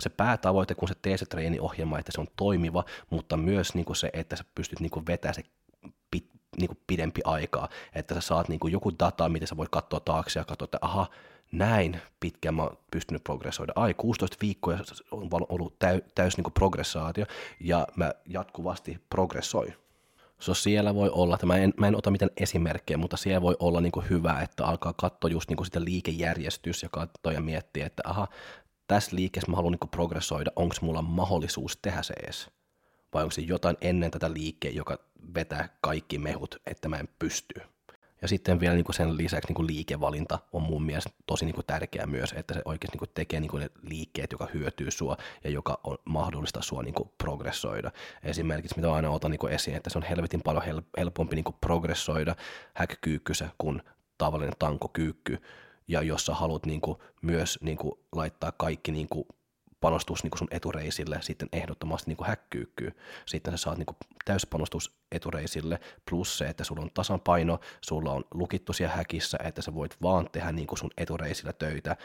Se 0.00 0.08
päätavoite, 0.08 0.74
kun 0.74 0.88
sä 0.88 0.94
teet 1.02 1.20
se 1.20 1.26
treeniohjelma, 1.26 1.98
että 1.98 2.12
se 2.12 2.20
on 2.20 2.28
toimiva, 2.36 2.84
mutta 3.10 3.36
myös 3.36 3.74
niin 3.74 3.84
kuin 3.84 3.96
se, 3.96 4.10
että 4.12 4.36
sä 4.36 4.44
pystyt 4.54 4.80
niin 4.80 4.90
kuin 4.90 5.06
vetämään 5.06 5.34
se 5.34 5.42
niin 6.56 6.68
kuin 6.68 6.78
pidempi 6.86 7.20
aikaa, 7.24 7.68
että 7.94 8.14
sä 8.14 8.20
saat 8.20 8.48
niin 8.48 8.60
kuin 8.60 8.72
joku 8.72 8.92
data, 8.98 9.28
miten 9.28 9.48
sä 9.48 9.56
voit 9.56 9.68
katsoa 9.68 10.00
taakse 10.00 10.40
ja 10.40 10.44
katsoa, 10.44 10.64
että 10.64 10.78
aha, 10.80 11.06
näin 11.52 12.00
pitkään 12.20 12.54
mä 12.54 12.62
oon 12.62 12.78
pystynyt 12.90 13.24
progressoida. 13.24 13.72
Ai, 13.76 13.94
16 13.94 14.36
viikkoa 14.42 14.78
on 15.10 15.46
ollut 15.48 15.78
täy, 15.78 16.00
täys 16.14 16.36
niin 16.36 16.44
kuin 16.44 16.54
progressaatio 16.54 17.26
ja 17.60 17.86
mä 17.96 18.12
jatkuvasti 18.28 18.98
progressoin. 19.10 19.74
So 20.38 20.54
siellä 20.54 20.94
voi 20.94 21.10
olla, 21.10 21.34
että 21.34 21.46
mä 21.46 21.56
en, 21.56 21.74
mä 21.76 21.88
en 21.88 21.96
ota 21.96 22.10
mitään 22.10 22.30
esimerkkejä, 22.36 22.98
mutta 22.98 23.16
siellä 23.16 23.42
voi 23.42 23.56
olla 23.58 23.80
niin 23.80 23.92
kuin 23.92 24.10
hyvä, 24.10 24.40
että 24.40 24.66
alkaa 24.66 24.92
katsoa 24.92 25.30
just 25.30 25.48
niin 25.48 25.56
kuin 25.56 25.66
sitä 25.66 25.84
liikejärjestys 25.84 26.82
ja 26.82 26.88
katsoa 26.88 27.32
ja 27.32 27.40
miettiä, 27.40 27.86
että 27.86 28.02
aha, 28.06 28.28
tässä 28.86 29.16
liikkeessä 29.16 29.50
mä 29.50 29.56
haluan 29.56 29.72
niin 29.72 29.78
kuin 29.78 29.90
progressoida, 29.90 30.50
onko 30.56 30.74
mulla 30.80 31.02
mahdollisuus 31.02 31.76
tehdä 31.76 32.02
se 32.02 32.14
edes 32.22 32.50
vai 33.14 33.22
onko 33.22 33.32
se 33.32 33.40
jotain 33.40 33.76
ennen 33.80 34.10
tätä 34.10 34.32
liikkeen, 34.32 34.74
joka 34.74 34.98
vetää 35.34 35.68
kaikki 35.80 36.18
mehut, 36.18 36.56
että 36.66 36.88
mä 36.88 36.96
en 36.96 37.08
pysty. 37.18 37.60
Ja 38.22 38.28
sitten 38.28 38.60
vielä 38.60 38.74
niin 38.74 38.84
kuin 38.84 38.94
sen 38.94 39.16
lisäksi 39.16 39.48
niin 39.48 39.54
kuin 39.54 39.66
liikevalinta 39.66 40.38
on 40.52 40.62
mun 40.62 40.82
mielestä 40.82 41.10
tosi 41.26 41.44
niin 41.44 41.54
kuin 41.54 41.66
tärkeä 41.66 42.06
myös, 42.06 42.34
että 42.36 42.54
se 42.54 42.62
oikeasti 42.64 42.94
niin 42.94 42.98
kuin 42.98 43.10
tekee 43.14 43.40
niin 43.40 43.50
kuin 43.50 43.60
ne 43.60 43.70
liikkeet, 43.82 44.32
joka 44.32 44.48
hyötyy 44.54 44.90
sua 44.90 45.16
ja 45.44 45.50
joka 45.50 45.80
on 45.84 45.98
mahdollista 46.04 46.62
sua 46.62 46.82
niin 46.82 46.94
kuin 46.94 47.10
progressoida. 47.18 47.90
Esimerkiksi 48.22 48.76
mitä 48.76 48.92
aina 48.92 49.10
otan 49.10 49.30
niin 49.30 49.38
kuin 49.38 49.52
esiin, 49.52 49.76
että 49.76 49.90
se 49.90 49.98
on 49.98 50.04
helvetin 50.04 50.42
paljon 50.42 50.82
helpompi 50.98 51.36
niin 51.36 51.44
kuin 51.44 51.56
progressoida 51.60 52.36
häkkyykkyssä 52.74 53.48
kuin 53.58 53.82
tavallinen 54.18 54.54
tankokyykky. 54.58 55.38
Ja 55.88 56.02
jos 56.02 56.26
sä 56.26 56.34
haluat 56.34 56.66
niin 56.66 56.80
kuin 56.80 56.98
myös 57.22 57.58
niin 57.62 57.76
kuin 57.76 57.94
laittaa 58.12 58.52
kaikki 58.52 58.92
niin 58.92 59.08
kuin 59.08 59.26
panostus 59.82 60.24
niin 60.24 60.38
sun 60.38 60.48
etureisille 60.50 61.18
sitten 61.20 61.48
ehdottomasti 61.52 62.10
niin 62.10 62.26
häkkyykkyy. 62.26 62.96
Sitten 63.26 63.52
sä 63.52 63.56
saat 63.56 63.78
niin 63.78 63.86
täyspanostus 64.24 64.92
etureisille, 65.12 65.80
plus 66.10 66.38
se, 66.38 66.46
että 66.46 66.64
sulla 66.64 66.82
on 66.82 66.90
tasapaino, 66.94 67.60
sulla 67.80 68.12
on 68.12 68.24
lukittu 68.34 68.72
siellä 68.72 68.94
häkissä, 68.94 69.38
että 69.44 69.62
sä 69.62 69.74
voit 69.74 69.96
vaan 70.02 70.28
tehdä 70.32 70.52
niin 70.52 70.78
sun 70.78 70.90
etureisillä 70.96 71.52
töitä, 71.52 71.96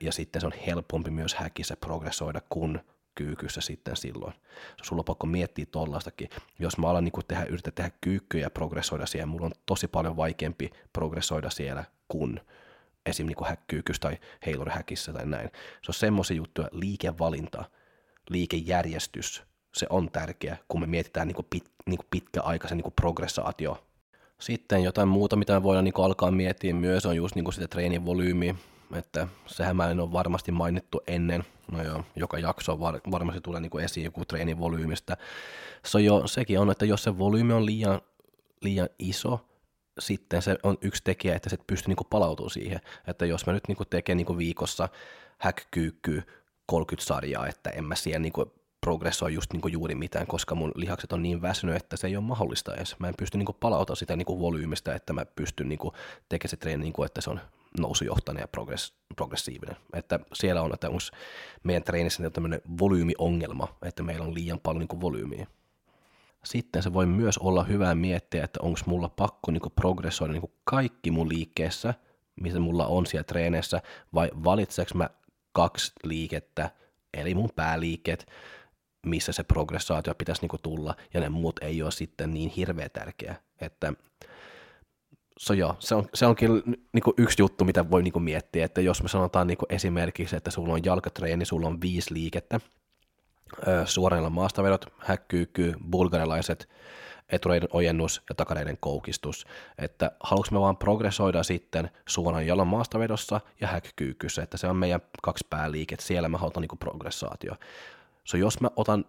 ja 0.00 0.12
sitten 0.12 0.40
se 0.40 0.46
on 0.46 0.52
helpompi 0.66 1.10
myös 1.10 1.34
häkissä 1.34 1.76
progressoida 1.76 2.40
kuin 2.48 2.80
kyykyssä 3.14 3.60
sitten 3.60 3.96
silloin. 3.96 4.34
Sulla 4.82 5.00
on 5.00 5.04
pakko 5.04 5.26
miettiä 5.26 5.66
tollaistakin. 5.66 6.30
Jos 6.58 6.78
mä 6.78 6.88
alan 6.88 7.04
niin 7.04 7.12
tehdä, 7.28 7.44
yritän 7.44 7.72
tehdä 7.72 7.90
kyykkyä 8.00 8.40
ja 8.40 8.50
progressoida 8.50 9.06
siellä, 9.06 9.26
mulla 9.26 9.46
on 9.46 9.52
tosi 9.66 9.88
paljon 9.88 10.16
vaikeampi 10.16 10.70
progressoida 10.92 11.50
siellä 11.50 11.84
kuin 12.08 12.40
esim. 13.06 13.26
Niin 13.26 13.46
häkkyykys 13.46 14.00
tai 14.00 14.18
heilurihäkissä 14.46 15.12
tai 15.12 15.26
näin. 15.26 15.50
Se 15.82 15.90
on 15.90 15.94
semmoisia 15.94 16.36
juttuja, 16.36 16.68
liikevalinta, 16.72 17.64
liikejärjestys, 18.30 19.42
se 19.74 19.86
on 19.90 20.10
tärkeä, 20.10 20.56
kun 20.68 20.80
me 20.80 20.86
mietitään 20.86 21.28
niin 21.28 21.46
pit, 21.50 21.64
niin 21.86 22.00
pitkäaikaisen 22.10 22.78
niin 22.78 22.92
progressaatio. 22.92 23.86
Sitten 24.40 24.82
jotain 24.82 25.08
muuta, 25.08 25.36
mitä 25.36 25.52
me 25.52 25.62
voidaan 25.62 25.84
niin 25.84 25.94
alkaa 25.96 26.30
miettiä 26.30 26.74
myös, 26.74 27.06
on 27.06 27.16
just 27.16 27.34
niin 27.34 27.52
sitä 27.52 27.68
treenin 27.68 28.04
volyymiä, 28.04 28.54
että 28.94 29.28
sehän 29.46 29.76
mä 29.76 29.90
en 29.90 30.00
ole 30.00 30.12
varmasti 30.12 30.52
mainittu 30.52 31.02
ennen, 31.06 31.44
no 31.72 31.82
joo, 31.82 32.04
joka 32.16 32.38
jakso 32.38 32.80
var, 32.80 33.00
varmasti 33.10 33.40
tulee 33.40 33.60
niin 33.60 33.80
esiin 33.80 34.04
joku 34.04 34.24
treenin 34.24 34.58
volyymistä. 34.58 35.16
Se 35.84 35.98
on 35.98 36.04
jo, 36.04 36.26
sekin 36.26 36.60
on, 36.60 36.70
että 36.70 36.84
jos 36.84 37.02
se 37.02 37.18
volyymi 37.18 37.52
on 37.52 37.66
liian, 37.66 38.00
liian 38.60 38.88
iso, 38.98 39.40
sitten 39.98 40.42
se 40.42 40.58
on 40.62 40.78
yksi 40.80 41.02
tekijä, 41.04 41.36
että 41.36 41.50
se 41.50 41.58
pystyy 41.66 41.88
niinku 41.88 42.04
palautumaan 42.04 42.50
siihen. 42.50 42.80
Että 43.06 43.26
jos 43.26 43.46
mä 43.46 43.52
nyt 43.52 43.68
niinku 43.68 43.84
tekee 43.84 44.14
niinku 44.14 44.38
viikossa 44.38 44.88
häkkyykkyy 45.38 46.22
30 46.66 47.06
sarjaa, 47.06 47.46
että 47.46 47.70
en 47.70 47.84
mä 47.84 47.94
siellä 47.94 48.18
niinku 48.18 48.52
progressoi 48.80 49.34
just 49.34 49.52
niinku 49.52 49.68
juuri 49.68 49.94
mitään, 49.94 50.26
koska 50.26 50.54
mun 50.54 50.72
lihakset 50.74 51.12
on 51.12 51.22
niin 51.22 51.42
väsynyt, 51.42 51.76
että 51.76 51.96
se 51.96 52.06
ei 52.06 52.16
ole 52.16 52.24
mahdollista 52.24 52.74
edes. 52.74 52.96
Mä 52.98 53.08
en 53.08 53.14
pysty 53.18 53.38
niinku 53.38 53.52
palautumaan 53.52 53.96
sitä 53.96 54.16
niinku 54.16 54.40
volyymista, 54.40 54.94
että 54.94 55.12
mä 55.12 55.24
pystyn 55.24 55.68
niinku 55.68 55.92
tekemään 56.28 56.50
se 56.50 56.56
treeni, 56.56 56.82
niinku, 56.82 57.02
että 57.02 57.20
se 57.20 57.30
on 57.30 57.40
nousujohtainen 57.80 58.40
ja 58.40 58.48
progress, 58.48 58.94
progressiivinen. 59.16 59.76
Että 59.92 60.20
siellä 60.32 60.62
on, 60.62 60.74
että 60.74 60.88
meidän 61.62 61.84
treenissä 61.84 62.30
tämmöinen 62.30 62.62
volyymiongelma, 62.78 63.68
että 63.82 64.02
meillä 64.02 64.24
on 64.24 64.34
liian 64.34 64.60
paljon 64.60 64.80
niinku 64.80 65.00
volyymiä. 65.00 65.46
Sitten 66.44 66.82
se 66.82 66.92
voi 66.92 67.06
myös 67.06 67.38
olla 67.38 67.64
hyvä 67.64 67.94
miettiä, 67.94 68.44
että 68.44 68.60
onko 68.62 68.80
mulla 68.86 69.08
pakko 69.08 69.50
niinku 69.50 69.70
progressoida 69.70 70.32
niinku 70.32 70.52
kaikki 70.64 71.10
mun 71.10 71.28
liikkeessä, 71.28 71.94
mitä 72.40 72.60
mulla 72.60 72.86
on 72.86 73.06
siellä 73.06 73.24
treeneissä, 73.24 73.82
vai 74.14 74.30
valitseks 74.44 74.94
mä 74.94 75.10
kaksi 75.52 75.92
liikettä, 76.04 76.70
eli 77.14 77.34
mun 77.34 77.50
pääliikkeet, 77.56 78.26
missä 79.06 79.32
se 79.32 79.42
progressaatio 79.42 80.14
pitäisi 80.14 80.42
niinku 80.42 80.58
tulla, 80.58 80.94
ja 81.14 81.20
ne 81.20 81.28
muut 81.28 81.58
ei 81.62 81.82
ole 81.82 81.90
sitten 81.90 82.30
niin 82.30 82.50
hirveä 82.50 82.88
tärkeä. 82.88 83.34
Että 83.60 83.92
so 85.38 85.54
joo, 85.54 85.76
se, 85.78 85.94
on, 85.94 86.08
se 86.14 86.26
onkin 86.26 86.50
niinku 86.92 87.14
yksi 87.18 87.42
juttu, 87.42 87.64
mitä 87.64 87.90
voi 87.90 88.02
niinku 88.02 88.20
miettiä, 88.20 88.64
että 88.64 88.80
jos 88.80 89.02
me 89.02 89.08
sanotaan 89.08 89.46
niinku 89.46 89.66
esimerkiksi, 89.68 90.36
että 90.36 90.50
sulla 90.50 90.72
on 90.74 90.84
jalkatreeni, 90.84 91.44
sulla 91.44 91.66
on 91.66 91.80
viisi 91.80 92.14
liikettä, 92.14 92.60
suoranilla 93.84 94.30
maastavedot, 94.30 94.86
häkkyykky, 94.98 95.74
bulgarilaiset, 95.90 96.68
etureiden 97.28 97.68
ojennus 97.72 98.22
ja 98.28 98.34
takareiden 98.34 98.78
koukistus. 98.80 99.46
Että 99.78 100.10
haluanko 100.20 100.48
me 100.52 100.60
vaan 100.60 100.76
progressoida 100.76 101.42
sitten 101.42 101.90
suoran 102.08 102.46
jalan 102.46 102.66
maastavedossa 102.66 103.40
ja 103.60 103.68
häkkyykyssä, 103.68 104.42
että 104.42 104.56
se 104.56 104.66
on 104.66 104.76
meidän 104.76 105.00
kaksi 105.22 105.46
pääliiket, 105.50 106.00
siellä 106.00 106.28
mä 106.28 106.38
haluan 106.38 106.60
niinku 106.60 106.76
progressaatio. 106.76 107.54
So 108.24 108.36
jos 108.36 108.60
mä 108.60 108.68
otan 108.76 109.04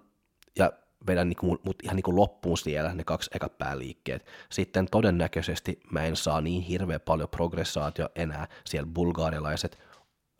ja 0.56 0.72
vedän 1.08 1.30
niinku, 1.30 1.58
mut 1.64 1.84
ihan 1.84 1.96
niinku 1.96 2.16
loppuun 2.16 2.58
siellä 2.58 2.94
ne 2.94 3.04
kaksi 3.04 3.30
eka 3.34 3.50
pääliikkeet, 3.50 4.26
sitten 4.52 4.88
todennäköisesti 4.92 5.80
mä 5.92 6.04
en 6.04 6.16
saa 6.16 6.42
niin 6.42 6.62
hirveän 6.62 7.02
paljon 7.02 7.30
progressaatio 7.30 8.10
enää 8.16 8.48
siellä 8.66 8.90
bulgaarilaiset 8.94 9.80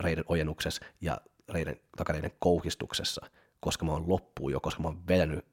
reiden 0.00 0.24
ojennuksessa 0.28 0.84
ja 1.00 1.20
reiden, 1.48 1.80
takareiden 1.96 2.32
koukistuksessa 2.38 3.26
koska 3.66 3.84
mä 3.84 3.92
oon 3.92 4.08
loppuun 4.08 4.52
jo, 4.52 4.60
koska 4.60 4.82
mä 4.82 4.88
oon 4.88 5.06
vetänyt 5.08 5.44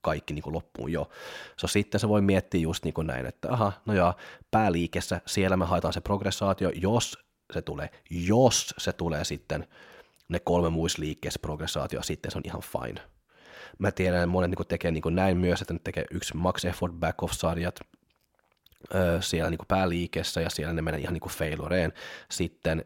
kaikki 0.00 0.34
niin 0.34 0.42
kuin 0.42 0.54
loppuun 0.54 0.92
jo. 0.92 1.10
So, 1.56 1.66
sitten 1.66 2.00
se 2.00 2.08
voi 2.08 2.20
miettiä 2.20 2.60
just 2.60 2.84
niin 2.84 2.94
kuin 2.94 3.06
näin, 3.06 3.26
että 3.26 3.52
aha, 3.52 3.72
no 3.86 3.94
joo, 3.94 4.14
pääliikessä, 4.50 5.20
siellä 5.26 5.56
me 5.56 5.64
haetaan 5.64 5.94
se 5.94 6.00
progressaatio, 6.00 6.70
jos 6.74 7.18
se 7.52 7.62
tulee, 7.62 7.90
jos 8.10 8.74
se 8.78 8.92
tulee 8.92 9.24
sitten 9.24 9.66
ne 10.28 10.38
kolme 10.38 10.70
muissa 10.70 11.02
liikkeessä 11.02 11.38
progressaatio, 11.42 12.02
sitten 12.02 12.30
se 12.30 12.38
on 12.38 12.42
ihan 12.44 12.62
fine. 12.62 13.00
Mä 13.78 13.90
tiedän, 13.90 14.20
että 14.20 14.26
monet 14.26 14.50
niin 14.50 14.66
tekee 14.68 14.90
niin 14.90 15.02
näin 15.10 15.36
myös, 15.36 15.60
että 15.60 15.74
ne 15.74 15.80
tekee 15.84 16.04
yksi 16.10 16.36
max 16.36 16.64
effort 16.64 16.92
back 16.92 17.22
off 17.22 17.32
sarjat 17.32 17.80
siellä 19.20 19.50
niin 19.50 19.58
pääliikessä 19.68 20.40
ja 20.40 20.50
siellä 20.50 20.72
ne 20.72 20.82
menee 20.82 21.00
ihan 21.00 21.14
niin 21.14 21.30
failureen. 21.30 21.92
Sitten 22.30 22.84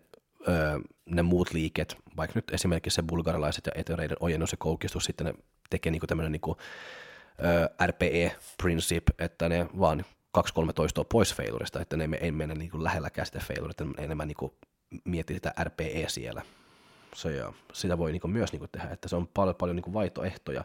öö, 0.49 0.79
ne 1.07 1.23
muut 1.23 1.53
liiket, 1.53 1.97
vaikka 2.17 2.39
nyt 2.39 2.51
esimerkiksi 2.53 2.95
se 2.95 3.03
bulgarilaiset 3.03 3.67
ja 3.67 3.73
etereiden 3.75 4.17
ojennus 4.21 4.53
ja 4.53 4.59
koukistus, 4.59 5.05
sitten 5.05 5.27
ne 5.27 5.35
tekee 5.71 5.93
niinku 5.93 6.07
tämmöinen 6.07 6.33
niinku, 6.33 6.57
RPE-princip, 7.87 9.03
että 9.19 9.49
ne 9.49 9.67
vaan 9.81 10.05
kaksi-kolme 10.33 10.73
toistoa 10.73 11.05
pois 11.05 11.35
failurista, 11.35 11.81
että 11.81 11.97
ne 11.97 12.09
ei 12.21 12.33
mene 12.33 12.55
niinku 12.55 12.85
lähelläkään 12.85 13.27
sitä 13.27 13.39
failurista, 13.39 13.85
enemmän 13.99 14.29
niinku 14.29 14.55
miettii 15.05 15.37
sitä 15.37 15.55
RPE 15.65 16.05
siellä. 16.09 16.43
Se, 17.15 17.33
ja 17.33 17.53
sitä 17.73 17.99
voi 17.99 18.13
niinku 18.13 18.29
myös 18.29 18.53
niinku 18.53 18.69
tehdä, 18.69 18.89
että 18.91 19.09
se 19.09 19.17
on 19.17 19.29
paljon, 19.29 19.57
paljon 19.57 19.77
niinku 19.77 19.93
vaihtoehtoja 19.93 20.65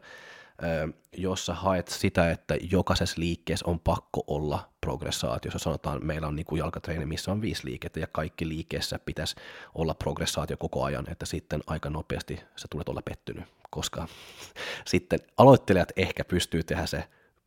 jos 1.17 1.45
sä 1.45 1.53
haet 1.53 1.87
sitä, 1.87 2.31
että 2.31 2.57
jokaisessa 2.71 3.19
liikkeessä 3.19 3.65
on 3.67 3.79
pakko 3.79 4.23
olla 4.27 4.69
progressaatio, 4.81 5.51
jos 5.53 5.61
sanotaan, 5.63 6.05
meillä 6.05 6.27
on 6.27 6.35
niin 6.35 6.45
jalkatreeni, 6.57 7.05
missä 7.05 7.31
on 7.31 7.41
viisi 7.41 7.65
liikettä 7.65 7.99
ja 7.99 8.07
kaikki 8.07 8.47
liikkeessä 8.47 8.99
pitäisi 8.99 9.35
olla 9.75 9.93
progressaatio 9.93 10.57
koko 10.57 10.83
ajan, 10.83 11.11
että 11.11 11.25
sitten 11.25 11.61
aika 11.67 11.89
nopeasti 11.89 12.39
sä 12.55 12.67
tulet 12.69 12.89
olla 12.89 13.01
pettynyt, 13.05 13.43
koska 13.69 14.07
sitten 14.85 15.19
aloittelijat 15.37 15.91
ehkä 15.95 16.25
pystyy 16.25 16.63
tehdä 16.63 16.85
se 16.85 17.03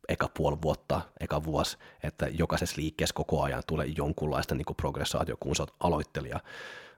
eka 0.09 0.29
puoli 0.37 0.57
vuotta, 0.61 1.01
eka 1.19 1.43
vuosi, 1.43 1.77
että 2.03 2.27
jokaisessa 2.31 2.81
liikkeessä 2.81 3.15
koko 3.15 3.41
ajan 3.41 3.63
tulee 3.67 3.87
jonkunlaista 3.97 4.55
niin 4.55 4.65
progressaatio, 4.77 5.37
kun 5.39 5.55
sä 5.55 5.63
oot 5.63 5.75
aloittelija 5.79 6.39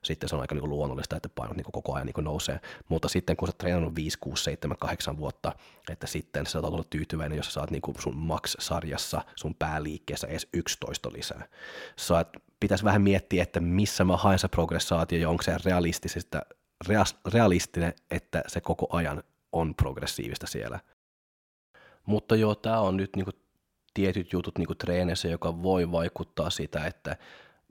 sitten 0.05 0.29
se 0.29 0.35
on 0.35 0.41
aika 0.41 0.55
niin 0.55 0.61
kuin 0.61 0.69
luonnollista, 0.69 1.15
että 1.15 1.29
painot 1.29 1.57
niin 1.57 1.63
kuin 1.63 1.73
koko 1.73 1.93
ajan 1.93 2.05
niin 2.05 2.13
kuin 2.13 2.25
nousee. 2.25 2.59
Mutta 2.89 3.07
sitten 3.07 3.37
kun 3.37 3.47
sä 3.47 3.53
treenannut 3.57 3.95
5, 3.95 4.17
6, 4.19 4.43
7, 4.43 4.77
8 4.77 5.17
vuotta, 5.17 5.51
että 5.89 6.07
sitten 6.07 6.45
sä 6.45 6.51
saat 6.51 6.65
olla 6.65 6.83
tyytyväinen, 6.89 7.37
jos 7.37 7.45
sä 7.45 7.51
saat 7.51 7.71
niin 7.71 7.81
kuin 7.81 8.01
sun 8.01 8.17
max-sarjassa, 8.17 9.21
sun 9.35 9.55
pääliikkeessä 9.55 10.27
edes 10.27 10.47
11 10.53 11.09
lisää. 11.13 11.47
Sä 11.95 12.25
pitäisi 12.59 12.83
vähän 12.83 13.01
miettiä, 13.01 13.43
että 13.43 13.59
missä 13.59 14.03
mä 14.03 14.17
haen 14.17 14.39
se 14.39 14.47
progressaatio 14.47 15.19
ja 15.19 15.29
onko 15.29 15.43
se 15.43 15.57
realistisesta, 15.65 16.41
realistinen, 17.33 17.93
että 18.11 18.43
se 18.47 18.61
koko 18.61 18.87
ajan 18.89 19.23
on 19.51 19.75
progressiivista 19.75 20.47
siellä. 20.47 20.79
Mutta 22.05 22.35
joo, 22.35 22.55
tämä 22.55 22.79
on 22.79 22.97
nyt 22.97 23.15
niinku 23.15 23.31
tietyt 23.93 24.33
jutut 24.33 24.57
niinku 24.57 24.75
treeneissä, 24.75 25.27
joka 25.27 25.63
voi 25.63 25.91
vaikuttaa 25.91 26.49
sitä, 26.49 26.85
että 26.85 27.17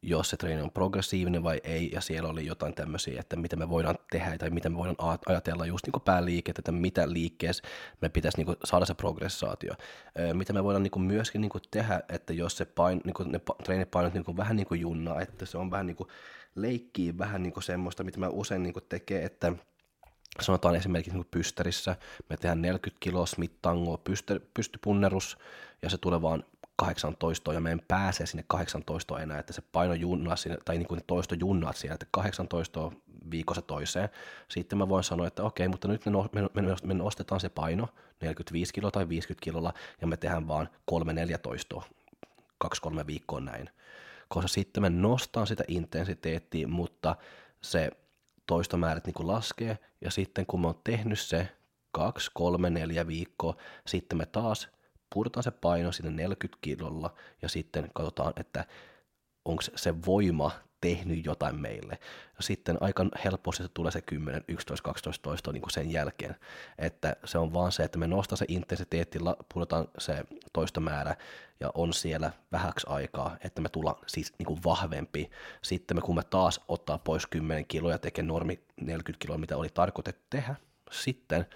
jos 0.06 0.30
se 0.30 0.36
treeni 0.36 0.62
on 0.62 0.70
progressiivinen 0.70 1.42
vai 1.42 1.60
ei, 1.64 1.90
ja 1.92 2.00
siellä 2.00 2.28
oli 2.28 2.46
jotain 2.46 2.74
tämmöisiä, 2.74 3.20
että 3.20 3.36
mitä 3.36 3.56
me 3.56 3.68
voidaan 3.68 3.98
tehdä 4.10 4.38
tai 4.38 4.50
mitä 4.50 4.68
me 4.68 4.76
voidaan 4.76 5.18
ajatella 5.26 5.66
just 5.66 5.86
niin 5.86 6.02
pääliikettä, 6.04 6.60
että 6.60 6.72
mitä 6.72 7.12
liikkeessä 7.12 7.62
me 8.00 8.08
pitäisi 8.08 8.44
niin 8.44 8.56
saada 8.64 8.86
se 8.86 8.94
progressaatio. 8.94 9.74
Mitä 10.32 10.52
me 10.52 10.64
voidaan 10.64 10.82
niin 10.82 11.02
myöskin 11.02 11.40
niin 11.40 11.50
tehdä, 11.70 12.00
että 12.08 12.32
jos 12.32 12.56
se 12.56 12.64
pain, 12.64 13.00
niin 13.04 13.32
ne 13.32 13.40
treenipainot 13.64 14.14
niin 14.14 14.36
vähän 14.36 14.56
niin 14.56 14.80
junnaa, 14.80 15.20
että 15.20 15.46
se 15.46 15.58
on 15.58 15.70
vähän 15.70 15.86
niin 15.86 15.96
kuin 15.96 16.08
leikkii 16.54 17.18
vähän 17.18 17.42
niin 17.42 17.62
semmoista, 17.62 18.04
mitä 18.04 18.20
mä 18.20 18.28
usein 18.28 18.62
niin 18.62 18.74
tekee, 18.88 19.24
että 19.24 19.52
sanotaan 20.40 20.76
esimerkiksi 20.76 21.12
niin 21.12 21.26
pystärissä, 21.30 21.96
me 22.28 22.36
tehdään 22.36 22.62
40 22.62 23.00
kiloa 23.00 23.26
smith 23.26 23.54
tango 23.62 24.02
pystypunnerus, 24.54 25.38
ja 25.82 25.90
se 25.90 25.98
tulee 25.98 26.22
vaan 26.22 26.44
18 26.76 27.52
ja 27.52 27.60
me 27.60 27.70
en 27.72 27.82
pääse 27.88 28.26
sinne 28.26 28.44
18 28.46 29.20
enää, 29.20 29.38
että 29.38 29.52
se 29.52 29.62
paino 29.72 29.94
junnaa 29.94 30.36
sinne, 30.36 30.58
tai 30.64 30.78
niin 30.78 30.88
kuin 30.88 30.98
ne 30.98 31.04
toisto 31.06 31.34
junnaat 31.34 31.76
siellä, 31.76 31.94
että 31.94 32.06
18 32.10 32.92
viikossa 33.30 33.62
toiseen. 33.62 34.08
Sitten 34.48 34.78
mä 34.78 34.88
voin 34.88 35.04
sanoa, 35.04 35.26
että 35.26 35.42
okei, 35.42 35.68
mutta 35.68 35.88
nyt 35.88 36.06
me, 36.06 36.10
no, 36.62 36.76
nostetaan 36.94 37.40
se 37.40 37.48
paino 37.48 37.88
45 38.20 38.72
kiloa 38.72 38.90
tai 38.90 39.08
50 39.08 39.44
kilolla 39.44 39.74
ja 40.00 40.06
me 40.06 40.16
tehdään 40.16 40.48
vaan 40.48 40.68
3-4 40.92 41.38
toistoa, 41.42 41.84
2-3 42.64 43.06
viikkoa 43.06 43.40
näin. 43.40 43.70
Koska 44.28 44.48
sitten 44.48 44.82
me 44.82 44.90
nostaan 44.90 45.46
sitä 45.46 45.64
intensiteettiä, 45.68 46.68
mutta 46.68 47.16
se 47.60 47.90
toistomäärät 48.46 49.06
niin 49.06 49.28
laskee 49.28 49.78
ja 50.00 50.10
sitten 50.10 50.46
kun 50.46 50.60
mä 50.60 50.66
oon 50.66 50.80
tehnyt 50.84 51.20
se 51.20 51.48
2, 51.92 52.30
3, 52.34 52.70
4 52.70 53.06
viikkoa, 53.06 53.56
sitten 53.86 54.18
me 54.18 54.26
taas 54.26 54.68
pudotaan 55.14 55.44
se 55.44 55.50
paino 55.50 55.92
sinne 55.92 56.10
40 56.10 56.58
kilolla 56.60 57.14
ja 57.42 57.48
sitten 57.48 57.90
katsotaan, 57.94 58.32
että 58.36 58.64
onko 59.44 59.62
se 59.62 59.94
voima 60.06 60.50
tehnyt 60.80 61.26
jotain 61.26 61.60
meille. 61.60 61.98
Ja 62.36 62.42
sitten 62.42 62.78
aika 62.80 63.06
helposti 63.24 63.62
se 63.62 63.68
tulee 63.68 63.92
se 63.92 64.00
10, 64.00 64.44
11, 64.48 64.84
12 64.84 65.22
toistoa 65.22 65.52
niin 65.52 65.62
kuin 65.62 65.72
sen 65.72 65.90
jälkeen. 65.90 66.36
Että 66.78 67.16
se 67.24 67.38
on 67.38 67.52
vaan 67.52 67.72
se, 67.72 67.84
että 67.84 67.98
me 67.98 68.06
nostaa 68.06 68.36
se 68.36 68.44
intensiteetti, 68.48 69.18
pudotaan 69.54 69.88
se 69.98 70.24
toistomäärä 70.52 71.16
ja 71.60 71.70
on 71.74 71.92
siellä 71.92 72.30
vähäksi 72.52 72.86
aikaa, 72.90 73.36
että 73.44 73.62
me 73.62 73.68
tullaan 73.68 73.96
siis 74.06 74.32
niin 74.38 74.46
kuin 74.46 74.60
vahvempi. 74.64 75.30
Sitten 75.62 75.96
me 75.96 76.00
kun 76.00 76.14
me 76.14 76.22
taas 76.30 76.60
ottaa 76.68 76.98
pois 76.98 77.26
10 77.26 77.66
kiloa 77.66 77.92
ja 77.92 77.98
tekee 77.98 78.24
normi 78.24 78.60
40 78.80 79.22
kiloa, 79.22 79.38
mitä 79.38 79.56
oli 79.56 79.68
tarkoitettu 79.68 80.24
tehdä, 80.30 80.54
sitten 80.90 81.46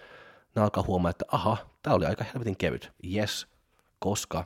ne 0.58 0.64
alkaa 0.64 0.84
huomaa, 0.86 1.10
että 1.10 1.24
aha, 1.28 1.56
tämä 1.82 1.96
oli 1.96 2.06
aika 2.06 2.24
helvetin 2.24 2.56
kevyt. 2.56 2.92
Yes, 3.14 3.46
koska 3.98 4.44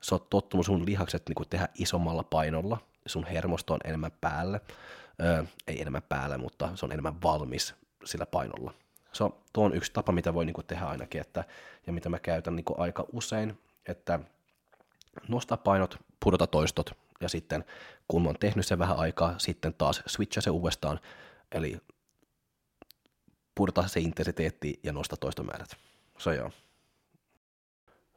sä 0.00 0.14
oot 0.14 0.30
tottunut 0.30 0.66
sun 0.66 0.86
lihakset 0.86 1.22
niin 1.28 1.48
tehdä 1.50 1.68
isommalla 1.74 2.22
painolla, 2.22 2.78
sun 3.06 3.26
hermosto 3.26 3.74
on 3.74 3.80
enemmän 3.84 4.12
päällä, 4.20 4.60
öö, 5.22 5.44
ei 5.66 5.80
enemmän 5.80 6.02
päällä, 6.02 6.38
mutta 6.38 6.70
se 6.74 6.86
on 6.86 6.92
enemmän 6.92 7.22
valmis 7.22 7.74
sillä 8.04 8.26
painolla. 8.26 8.74
Se 9.12 9.24
on, 9.24 9.34
tuo 9.52 9.64
on 9.64 9.74
yksi 9.74 9.92
tapa, 9.92 10.12
mitä 10.12 10.34
voi 10.34 10.44
niin 10.44 10.66
tehdä 10.66 10.84
ainakin, 10.84 11.20
että, 11.20 11.44
ja 11.86 11.92
mitä 11.92 12.08
mä 12.08 12.18
käytän 12.18 12.56
niin 12.56 12.64
aika 12.76 13.04
usein, 13.12 13.58
että 13.88 14.20
nostaa 15.28 15.56
painot, 15.56 15.96
pudota 16.24 16.46
toistot, 16.46 16.90
ja 17.20 17.28
sitten 17.28 17.64
kun 18.08 18.22
mä 18.22 18.28
oon 18.28 18.38
tehnyt 18.40 18.66
sen 18.66 18.78
vähän 18.78 18.96
aikaa, 18.96 19.34
sitten 19.38 19.74
taas 19.74 20.02
switcha 20.06 20.40
se 20.40 20.50
uudestaan, 20.50 21.00
eli 21.52 21.80
pudota 23.54 23.88
se 23.88 24.00
intensiteetti 24.00 24.80
ja 24.82 24.92
nosta 24.92 25.16
toistomäärät. 25.16 25.76
Se 26.18 26.34
joo. 26.34 26.50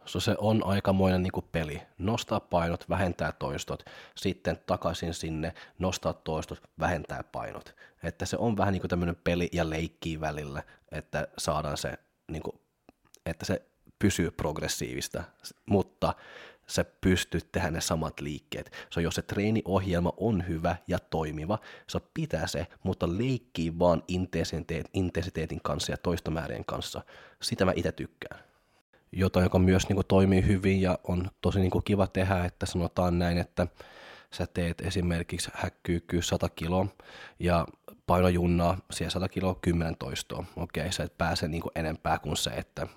So 0.05 0.19
se 0.19 0.35
on 0.37 0.65
aikamoinen 0.65 1.23
niin 1.23 1.31
kuin 1.31 1.45
peli. 1.51 1.81
Nostaa 1.97 2.39
painot, 2.39 2.89
vähentää 2.89 3.31
toistot, 3.31 3.83
sitten 4.15 4.59
takaisin 4.65 5.13
sinne, 5.13 5.53
nostaa 5.79 6.13
toistot, 6.13 6.61
vähentää 6.79 7.23
painot. 7.23 7.75
Että 8.03 8.25
se 8.25 8.37
on 8.37 8.57
vähän 8.57 8.71
niin 8.71 8.81
kuin 8.81 8.89
tämmöinen 8.89 9.17
peli 9.23 9.49
ja 9.51 9.69
leikki 9.69 10.19
välillä, 10.19 10.63
että 10.91 11.27
saadaan 11.37 11.77
se, 11.77 11.93
niin 12.31 12.43
kuin, 12.43 12.59
että 13.25 13.45
se 13.45 13.61
pysyy 13.99 14.31
progressiivista, 14.31 15.23
mutta 15.65 16.13
sä 16.73 16.85
pystyt 17.01 17.51
tehdä 17.51 17.71
ne 17.71 17.81
samat 17.81 18.19
liikkeet. 18.19 18.71
So, 18.89 18.99
jos 18.99 19.15
se 19.15 19.21
treeniohjelma 19.21 20.13
on 20.17 20.47
hyvä 20.47 20.75
ja 20.87 20.99
toimiva, 20.99 21.59
se 21.89 21.99
pitää 22.13 22.47
se, 22.47 22.67
mutta 22.83 23.17
leikkii 23.17 23.79
vaan 23.79 24.03
intensiteetin 24.93 25.61
kanssa 25.63 25.91
ja 25.91 25.97
toistomäärien 25.97 26.65
kanssa. 26.65 27.01
Sitä 27.41 27.65
mä 27.65 27.73
itse 27.75 27.91
tykkään 27.91 28.39
jotain, 29.11 29.43
joka 29.43 29.59
myös 29.59 29.89
niin 29.89 29.95
kuin, 29.95 30.07
toimii 30.07 30.47
hyvin 30.47 30.81
ja 30.81 30.99
on 31.03 31.27
tosi 31.41 31.59
niin 31.59 31.71
kuin, 31.71 31.83
kiva 31.83 32.07
tehdä, 32.07 32.45
että 32.45 32.65
sanotaan 32.65 33.19
näin, 33.19 33.37
että 33.37 33.67
sä 34.33 34.47
teet 34.47 34.81
esimerkiksi 34.81 35.51
häkkyykkyy 35.53 36.21
100 36.21 36.49
kiloa 36.49 36.87
ja 37.39 37.67
painojunnaa 38.07 38.77
siellä 38.91 39.11
100 39.11 39.29
kiloa 39.29 39.55
10 39.55 39.95
toistoa. 39.97 40.45
Okei, 40.55 40.91
sä 40.91 41.03
et 41.03 41.17
pääse 41.17 41.47
niin 41.47 41.61
kuin, 41.61 41.71
enempää 41.75 42.19
kuin 42.19 42.37
se, 42.37 42.49
että 42.49 42.87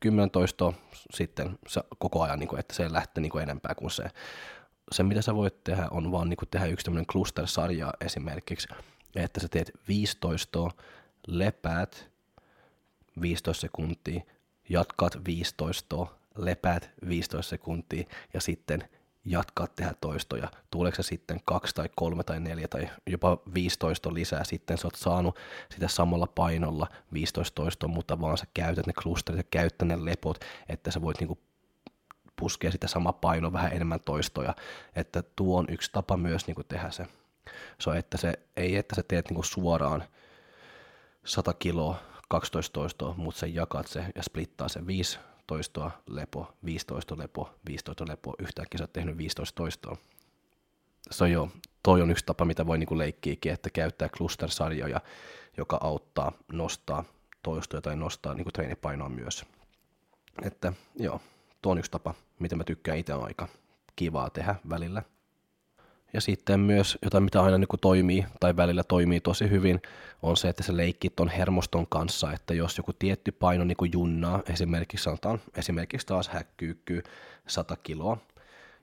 10 0.00 0.30
toistoa 0.30 0.72
sitten 1.10 1.58
se 1.68 1.80
koko 1.98 2.22
ajan, 2.22 2.38
niin 2.38 2.48
kuin, 2.48 2.60
että 2.60 2.74
se 2.74 2.92
lähtee 2.92 3.22
niin 3.22 3.42
enempää 3.42 3.74
kuin 3.74 3.90
se. 3.90 4.04
Se, 4.92 5.02
mitä 5.02 5.22
sä 5.22 5.34
voit 5.34 5.64
tehdä, 5.64 5.88
on 5.90 6.12
vaan 6.12 6.28
niin 6.28 6.36
kuin, 6.36 6.48
tehdä 6.48 6.66
yksi 6.66 6.84
tämmöinen 6.84 7.06
cluster-sarja 7.06 7.92
esimerkiksi, 8.00 8.68
että 9.14 9.40
sä 9.40 9.48
teet 9.48 9.70
15 9.88 10.70
lepäät 11.26 12.10
15 13.20 13.60
sekuntia, 13.60 14.20
jatkat 14.68 15.24
15, 15.26 16.06
lepäät 16.36 16.90
15 17.08 17.50
sekuntia 17.50 18.04
ja 18.34 18.40
sitten 18.40 18.88
jatkaa 19.26 19.66
tehdä 19.66 19.94
toistoja. 20.00 20.48
Tuleeko 20.70 20.96
se 20.96 21.02
sitten 21.02 21.40
kaksi 21.44 21.74
tai 21.74 21.88
kolme 21.96 22.24
tai 22.24 22.40
neljä 22.40 22.68
tai 22.68 22.88
jopa 23.06 23.38
15 23.54 24.14
lisää, 24.14 24.44
sitten 24.44 24.78
sä 24.78 24.86
oot 24.86 24.94
saanut 24.94 25.38
sitä 25.70 25.88
samalla 25.88 26.26
painolla 26.26 26.86
15 27.12 27.54
toistoa, 27.54 27.88
mutta 27.88 28.20
vaan 28.20 28.38
sä 28.38 28.46
käytät 28.54 28.86
ne 28.86 28.92
klusterit 28.92 29.38
ja 29.38 29.44
käytät 29.50 29.88
ne 29.88 30.04
lepot, 30.04 30.44
että 30.68 30.90
sä 30.90 31.02
voit 31.02 31.20
niinku 31.20 31.38
puskea 32.36 32.72
sitä 32.72 32.88
sama 32.88 33.12
paino 33.12 33.52
vähän 33.52 33.72
enemmän 33.72 34.00
toistoja, 34.00 34.54
että 34.96 35.22
tuo 35.36 35.58
on 35.58 35.66
yksi 35.68 35.90
tapa 35.92 36.16
myös 36.16 36.46
niinku 36.46 36.64
tehdä 36.64 36.90
se. 36.90 37.06
Se 37.80 37.90
on, 37.90 37.96
että 37.96 38.16
se, 38.16 38.32
ei 38.56 38.76
että 38.76 38.96
sä 38.96 39.02
teet 39.08 39.30
niinku 39.30 39.42
suoraan 39.42 40.04
100 41.24 41.54
kiloa 41.54 41.98
12 42.28 42.72
toistoa, 42.72 43.14
mutta 43.16 43.38
sä 43.38 43.46
jakat 43.46 43.86
se 43.86 44.06
ja 44.14 44.22
splittaa 44.22 44.68
se 44.68 44.86
5 44.86 45.18
toistoa 45.46 45.90
lepo, 46.06 46.52
15 46.64 47.18
lepo, 47.18 47.54
15 47.68 48.04
lepo, 48.08 48.34
yhtäkkiä 48.38 48.78
sä 48.78 48.84
oot 48.84 48.92
tehnyt 48.92 49.18
15 49.18 49.56
toistoa. 49.56 49.96
Se 51.10 51.24
on 51.24 51.30
jo, 51.30 51.48
toi 51.82 52.02
on 52.02 52.10
yksi 52.10 52.26
tapa, 52.26 52.44
mitä 52.44 52.66
voi 52.66 52.78
niinku 52.78 52.98
leikkiäkin, 52.98 53.52
että 53.52 53.70
käyttää 53.70 54.08
cluster-sarjoja, 54.08 55.00
joka 55.56 55.78
auttaa 55.80 56.32
nostaa 56.52 57.04
toistoja 57.42 57.82
tai 57.82 57.96
nostaa 57.96 58.34
niinku 58.34 58.52
treenipainoa 58.52 59.08
myös. 59.08 59.44
Että 60.42 60.72
joo, 60.96 61.20
tuo 61.62 61.72
on 61.72 61.78
yksi 61.78 61.90
tapa, 61.90 62.14
mitä 62.38 62.56
mä 62.56 62.64
tykkään 62.64 62.98
itse 62.98 63.12
aika 63.12 63.48
kivaa 63.96 64.30
tehdä 64.30 64.54
välillä– 64.68 65.02
ja 66.16 66.20
sitten 66.20 66.60
myös 66.60 66.98
jotain, 67.02 67.24
mitä 67.24 67.42
aina 67.42 67.58
niin 67.58 67.68
kuin 67.68 67.80
toimii 67.80 68.26
tai 68.40 68.56
välillä 68.56 68.84
toimii 68.84 69.20
tosi 69.20 69.50
hyvin, 69.50 69.82
on 70.22 70.36
se, 70.36 70.48
että 70.48 70.62
se 70.62 70.76
leikki 70.76 71.10
ton 71.10 71.28
hermoston 71.28 71.86
kanssa, 71.86 72.32
että 72.32 72.54
jos 72.54 72.78
joku 72.78 72.92
tietty 72.92 73.32
paino 73.32 73.64
niin 73.64 73.76
kuin 73.76 73.92
junnaa, 73.92 74.42
esimerkiksi 74.48 75.04
sanotaan, 75.04 75.40
esimerkiksi 75.56 76.06
taas 76.06 76.28
häkkyykkyy 76.28 77.02
100 77.46 77.76
kiloa, 77.76 78.18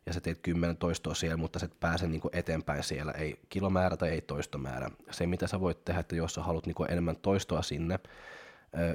ja 0.05 0.13
sä 0.13 0.21
teet 0.21 0.39
10 0.41 0.77
toistoa 0.77 1.13
siellä, 1.13 1.37
mutta 1.37 1.59
sä 1.59 1.65
et 1.65 1.79
pääse 1.79 2.07
niin 2.07 2.21
kuin 2.21 2.35
eteenpäin 2.35 2.83
siellä, 2.83 3.11
ei 3.11 3.39
kilomäärä 3.49 3.97
tai 3.97 4.09
ei 4.09 4.21
toistomäärä. 4.21 4.89
Se, 5.11 5.27
mitä 5.27 5.47
sä 5.47 5.59
voit 5.59 5.85
tehdä, 5.85 5.99
että 5.99 6.15
jos 6.15 6.33
sä 6.33 6.41
haluat 6.41 6.65
niin 6.65 6.75
kuin 6.75 6.91
enemmän 6.91 7.15
toistoa 7.15 7.61
sinne, 7.61 7.99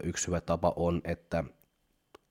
yksi 0.03 0.27
hyvä 0.27 0.41
tapa 0.41 0.73
on, 0.77 1.01
että 1.05 1.45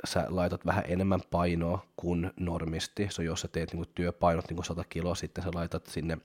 sä 0.05 0.25
laitat 0.29 0.65
vähän 0.65 0.83
enemmän 0.87 1.21
painoa 1.31 1.85
kuin 1.95 2.31
normisti. 2.35 3.07
So, 3.11 3.21
jos 3.21 3.41
sä 3.41 3.47
teet 3.47 3.73
niin 3.73 3.85
työpainot 3.95 4.49
niin 4.49 4.63
100 4.63 4.83
kiloa, 4.89 5.15
sitten 5.15 5.43
sä 5.43 5.49
laitat 5.53 5.85
sinne 5.85 6.17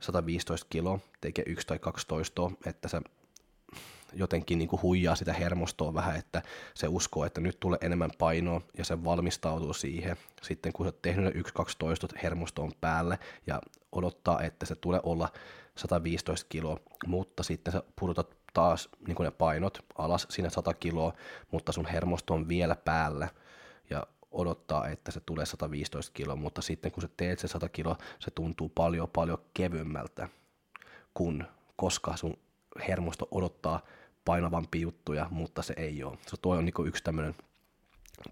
115 0.00 0.66
kiloa, 0.70 0.98
tekee 1.20 1.44
yksi 1.48 1.66
tai 1.66 1.78
kaksi 1.78 2.06
toistoa, 2.06 2.52
että 2.66 2.88
sä 2.88 3.02
jotenkin 4.12 4.58
niin 4.58 4.68
kuin 4.68 4.82
huijaa 4.82 5.14
sitä 5.14 5.32
hermostoa 5.32 5.94
vähän, 5.94 6.16
että 6.16 6.42
se 6.74 6.88
uskoo, 6.88 7.24
että 7.24 7.40
nyt 7.40 7.60
tulee 7.60 7.78
enemmän 7.82 8.10
painoa 8.18 8.60
ja 8.78 8.84
se 8.84 9.04
valmistautuu 9.04 9.72
siihen. 9.72 10.16
Sitten 10.42 10.72
kun 10.72 10.86
sä 10.86 10.88
oot 10.88 11.02
tehnyt 11.02 11.24
ne 11.24 11.30
yksi, 11.34 11.54
kaksi 11.54 11.78
toistot, 11.78 12.22
hermosto 12.22 12.62
on 12.62 12.72
päälle 12.80 13.18
ja 13.46 13.60
odottaa, 13.92 14.42
että 14.42 14.66
se 14.66 14.74
tulee 14.74 15.00
olla 15.02 15.28
115 15.76 16.46
kiloa, 16.48 16.80
mutta 17.06 17.42
sitten 17.42 17.72
sä 17.72 17.82
pudotat 18.00 18.36
taas 18.56 18.88
niin 19.06 19.16
ne 19.20 19.30
painot 19.30 19.78
alas 19.98 20.26
sinne 20.30 20.50
100 20.50 20.74
kiloa, 20.74 21.12
mutta 21.50 21.72
sun 21.72 21.86
hermosto 21.86 22.34
on 22.34 22.48
vielä 22.48 22.76
päällä 22.76 23.28
ja 23.90 24.06
odottaa, 24.30 24.88
että 24.88 25.10
se 25.10 25.20
tulee 25.20 25.46
115 25.46 26.12
kiloa, 26.12 26.36
mutta 26.36 26.62
sitten 26.62 26.92
kun 26.92 27.02
sä 27.02 27.08
teet 27.16 27.38
se 27.38 27.48
100 27.48 27.68
kiloa, 27.68 27.96
se 28.18 28.30
tuntuu 28.30 28.68
paljon 28.68 29.08
paljon 29.08 29.38
kevyemmältä, 29.54 30.28
kun 31.14 31.44
koska 31.76 32.16
sun 32.16 32.38
hermosto 32.88 33.28
odottaa 33.30 33.80
painavampia 34.24 34.82
juttuja, 34.82 35.26
mutta 35.30 35.62
se 35.62 35.74
ei 35.76 36.02
ole. 36.02 36.18
Se 36.26 36.36
tuo 36.42 36.56
on 36.56 36.64
niin 36.64 36.86
yksi 36.86 37.04
tämmöinen 37.04 37.34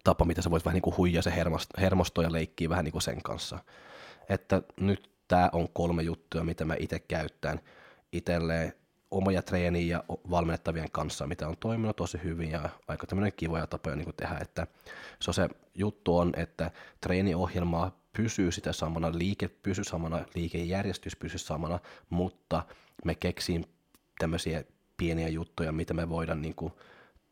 tapa, 0.04 0.24
mitä 0.24 0.42
sä 0.42 0.50
voit 0.50 0.64
vähän 0.64 0.80
niin 0.84 0.96
huijaa 0.96 1.22
se 1.22 1.32
hermosto 1.80 2.22
ja 2.22 2.32
leikkiä 2.32 2.68
vähän 2.68 2.84
niin 2.84 3.02
sen 3.02 3.22
kanssa. 3.22 3.58
Että 4.28 4.62
nyt 4.80 5.10
tämä 5.28 5.50
on 5.52 5.68
kolme 5.72 6.02
juttua, 6.02 6.44
mitä 6.44 6.64
mä 6.64 6.74
itse 6.78 6.98
käytän 6.98 7.60
itselleen 8.12 8.72
omia 9.14 9.42
treeniä 9.42 9.96
ja 9.96 10.04
valmennettavien 10.30 10.90
kanssa, 10.90 11.26
mitä 11.26 11.48
on 11.48 11.56
toiminut 11.56 11.96
tosi 11.96 12.18
hyvin 12.24 12.50
ja 12.50 12.68
aika 12.88 13.06
tämmöinen 13.06 13.32
kivoja 13.36 13.66
tapoja 13.66 13.96
niin 13.96 14.14
tehdä, 14.16 14.38
että 14.40 14.66
se, 15.20 15.30
on 15.30 15.34
se 15.34 15.48
juttu 15.74 16.18
on, 16.18 16.32
että 16.36 16.70
treeniohjelma 17.00 17.92
pysyy 18.16 18.52
sitä 18.52 18.72
samana, 18.72 19.12
liike 19.14 19.48
pysyy 19.48 19.84
samana, 19.84 20.24
liikejärjestys 20.34 21.16
pysyy 21.16 21.38
samana, 21.38 21.78
mutta 22.10 22.62
me 23.04 23.14
keksin 23.14 23.66
tämmöisiä 24.18 24.64
pieniä 24.96 25.28
juttuja, 25.28 25.72
mitä 25.72 25.94
me 25.94 26.08
voidaan 26.08 26.42
niin 26.42 26.54
kuin 26.54 26.72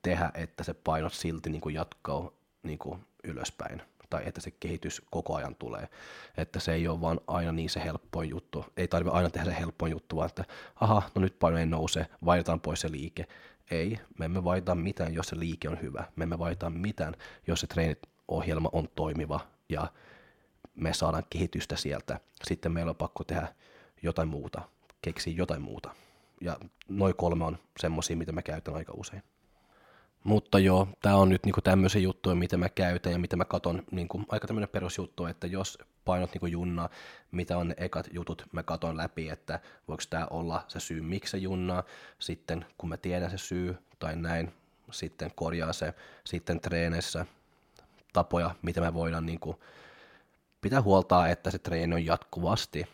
tehdä, 0.03 0.31
että 0.35 0.65
se 0.65 0.75
painot 0.75 1.13
silti 1.13 1.51
niin 1.51 1.61
kuin 1.61 1.75
jatkaa 1.75 2.31
niin 2.63 2.79
kuin 2.79 3.01
ylöspäin 3.25 3.83
tai 4.13 4.23
että 4.27 4.41
se 4.41 4.51
kehitys 4.51 5.03
koko 5.11 5.35
ajan 5.35 5.55
tulee. 5.55 5.89
Että 6.37 6.61
se 6.61 6.73
ei 6.73 6.89
ole 6.89 7.01
vaan 7.01 7.21
aina 7.27 7.53
niin 7.53 7.71
se 7.71 7.85
helppoin 7.85 8.31
juttu. 8.31 8.65
Ei 8.77 8.89
tarvitse 8.89 9.17
aina 9.17 9.31
tehdä 9.31 9.51
se 9.51 9.59
helppoin 9.61 9.93
juttu, 9.93 10.17
vaan 10.17 10.29
että 10.29 10.45
aha, 10.81 11.03
no 11.15 11.23
nyt 11.23 11.39
paino 11.39 11.59
ei 11.59 11.67
nouse, 11.67 12.07
vaihdetaan 12.25 12.61
pois 12.61 12.81
se 12.81 12.91
liike. 12.91 13.27
Ei, 13.71 13.99
me 14.19 14.25
emme 14.25 14.45
vaihtaa 14.45 14.75
mitään, 14.75 15.15
jos 15.15 15.27
se 15.27 15.39
liike 15.39 15.69
on 15.69 15.83
hyvä. 15.83 16.05
Me 16.17 16.23
emme 16.23 16.39
vaihtaa 16.39 16.71
mitään, 16.71 17.15
jos 17.47 17.61
se 17.61 17.67
treeniohjelma 17.67 18.69
on 18.73 18.89
toimiva 18.95 19.41
ja 19.69 19.87
me 20.75 20.95
saadaan 20.95 21.25
kehitystä 21.31 21.77
sieltä. 21.77 22.21
Sitten 22.45 22.73
meillä 22.73 22.91
on 22.91 22.97
pakko 22.97 23.25
tehdä 23.25 23.55
jotain 24.03 24.29
muuta, 24.29 24.63
keksiä 25.03 25.35
jotain 25.37 25.63
muuta. 25.63 25.95
Ja 26.41 26.57
noin 26.89 27.17
kolme 27.17 27.45
on 27.45 27.59
semmoisia, 27.81 28.17
mitä 28.17 28.33
mä 28.33 28.43
käytän 28.43 28.75
aika 28.75 28.93
usein. 28.97 29.23
Mutta 30.25 30.59
joo, 30.59 30.89
tämä 31.03 31.17
on 31.17 31.29
nyt 31.29 31.45
niinku 31.45 31.61
tämmöisiä 31.61 32.01
juttuja, 32.01 32.37
mitä 32.37 32.57
mä 32.57 32.69
käytän 32.69 33.13
ja 33.13 33.19
mitä 33.19 33.37
mä 33.37 33.45
katon, 33.45 33.83
niinku, 33.91 34.23
aika 34.29 34.47
tämmöinen 34.47 34.69
perusjuttu, 34.69 35.27
että 35.27 35.47
jos 35.47 35.79
painot 36.05 36.33
niinku 36.33 36.47
junnaa, 36.47 36.89
mitä 37.31 37.59
on 37.59 37.69
ne 37.69 37.75
ekat 37.77 38.09
jutut, 38.13 38.47
mä 38.53 38.63
katon 38.63 38.97
läpi, 38.97 39.29
että 39.29 39.61
voiko 39.89 40.03
tämä 40.11 40.27
olla 40.31 40.65
se 40.69 40.81
syy, 40.81 41.01
miksi 41.01 41.31
se 41.31 41.39
junnaa, 41.39 41.83
sitten 42.19 42.67
kun 42.79 42.89
mä 42.89 42.97
tiedän 42.97 43.31
se 43.31 43.39
syy 43.39 43.77
tai 43.99 44.17
näin, 44.17 44.53
sitten 44.91 45.31
korjaa 45.35 45.73
se, 45.73 45.95
sitten 46.25 46.61
treeneissä 46.61 47.27
tapoja, 48.13 48.55
mitä 48.63 48.81
mä 48.81 48.95
voidaan 48.95 49.27
niinku, 49.27 49.63
pitää 50.61 50.83
huoltaa, 50.83 51.29
että 51.29 51.51
se 51.51 51.59
treeni 51.59 51.95
on 51.95 52.07
jatkuvasti 52.07 52.87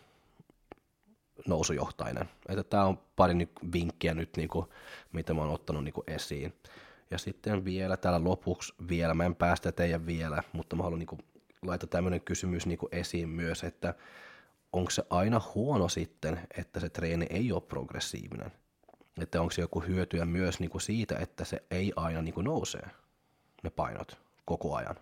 nousujohtainen. 1.47 2.29
Että 2.49 2.63
tämä 2.63 2.85
on 2.85 2.99
pari 3.15 3.33
vinkkiä 3.73 4.13
nyt, 4.13 4.37
niinku, 4.37 4.73
mitä 5.11 5.33
mä 5.33 5.41
oon 5.41 5.53
ottanut 5.53 5.83
niinku 5.83 6.03
esiin. 6.07 6.53
Ja 7.11 7.17
sitten 7.17 7.65
vielä 7.65 7.97
täällä 7.97 8.23
lopuksi 8.23 8.73
vielä, 8.89 9.13
mä 9.13 9.25
en 9.25 9.35
päästä 9.35 9.71
teidän 9.71 10.05
vielä, 10.05 10.43
mutta 10.53 10.75
mä 10.75 10.83
haluan 10.83 10.99
niin 10.99 11.25
laittaa 11.61 11.87
tämmöinen 11.87 12.21
kysymys 12.21 12.65
niin 12.65 12.79
esiin 12.91 13.29
myös, 13.29 13.63
että 13.63 13.93
onko 14.73 14.89
se 14.91 15.03
aina 15.09 15.41
huono 15.55 15.89
sitten, 15.89 16.39
että 16.57 16.79
se 16.79 16.89
treeni 16.89 17.25
ei 17.29 17.51
ole 17.51 17.61
progressiivinen? 17.61 18.51
Että 19.21 19.41
onko 19.41 19.51
se 19.51 19.61
joku 19.61 19.79
hyötyä 19.79 20.25
myös 20.25 20.59
niin 20.59 20.69
kuin 20.69 20.81
siitä, 20.81 21.15
että 21.19 21.45
se 21.45 21.63
ei 21.71 21.93
aina 21.95 22.21
niin 22.21 22.33
kuin 22.33 22.45
nousee, 22.45 22.89
ne 23.63 23.69
painot, 23.69 24.17
koko 24.45 24.75
ajan? 24.75 24.95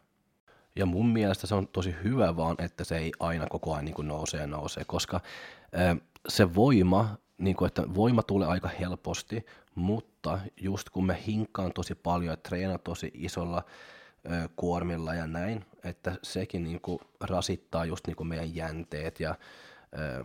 Ja 0.75 0.85
mun 0.85 1.09
mielestä 1.09 1.47
se 1.47 1.55
on 1.55 1.67
tosi 1.67 1.95
hyvä 2.03 2.35
vaan, 2.35 2.55
että 2.59 2.83
se 2.83 2.97
ei 2.97 3.11
aina 3.19 3.47
koko 3.47 3.73
ajan 3.73 3.85
niin 3.85 3.95
kuin 3.95 4.07
nousee 4.07 4.41
ja 4.41 4.47
nousee, 4.47 4.83
koska 4.85 5.21
se 6.27 6.55
voima, 6.55 7.17
niin 7.37 7.55
kuin, 7.55 7.67
että 7.67 7.83
voima 7.95 8.23
tulee 8.23 8.47
aika 8.47 8.67
helposti, 8.67 9.45
mutta 9.77 10.39
just 10.61 10.89
kun 10.89 11.05
me 11.05 11.23
hinkkaan 11.27 11.73
tosi 11.73 11.95
paljon 11.95 12.31
ja 12.33 12.37
treenaan 12.37 12.79
tosi 12.83 13.11
isolla 13.13 13.63
ö, 14.25 14.49
kuormilla 14.55 15.13
ja 15.13 15.27
näin, 15.27 15.65
että 15.83 16.15
sekin 16.23 16.63
niin 16.63 16.81
kuin 16.81 16.99
rasittaa 17.19 17.85
just 17.85 18.07
niin 18.07 18.15
kuin 18.15 18.27
meidän 18.27 18.55
jänteet 18.55 19.19
ja 19.19 19.35
ö, 19.99 20.23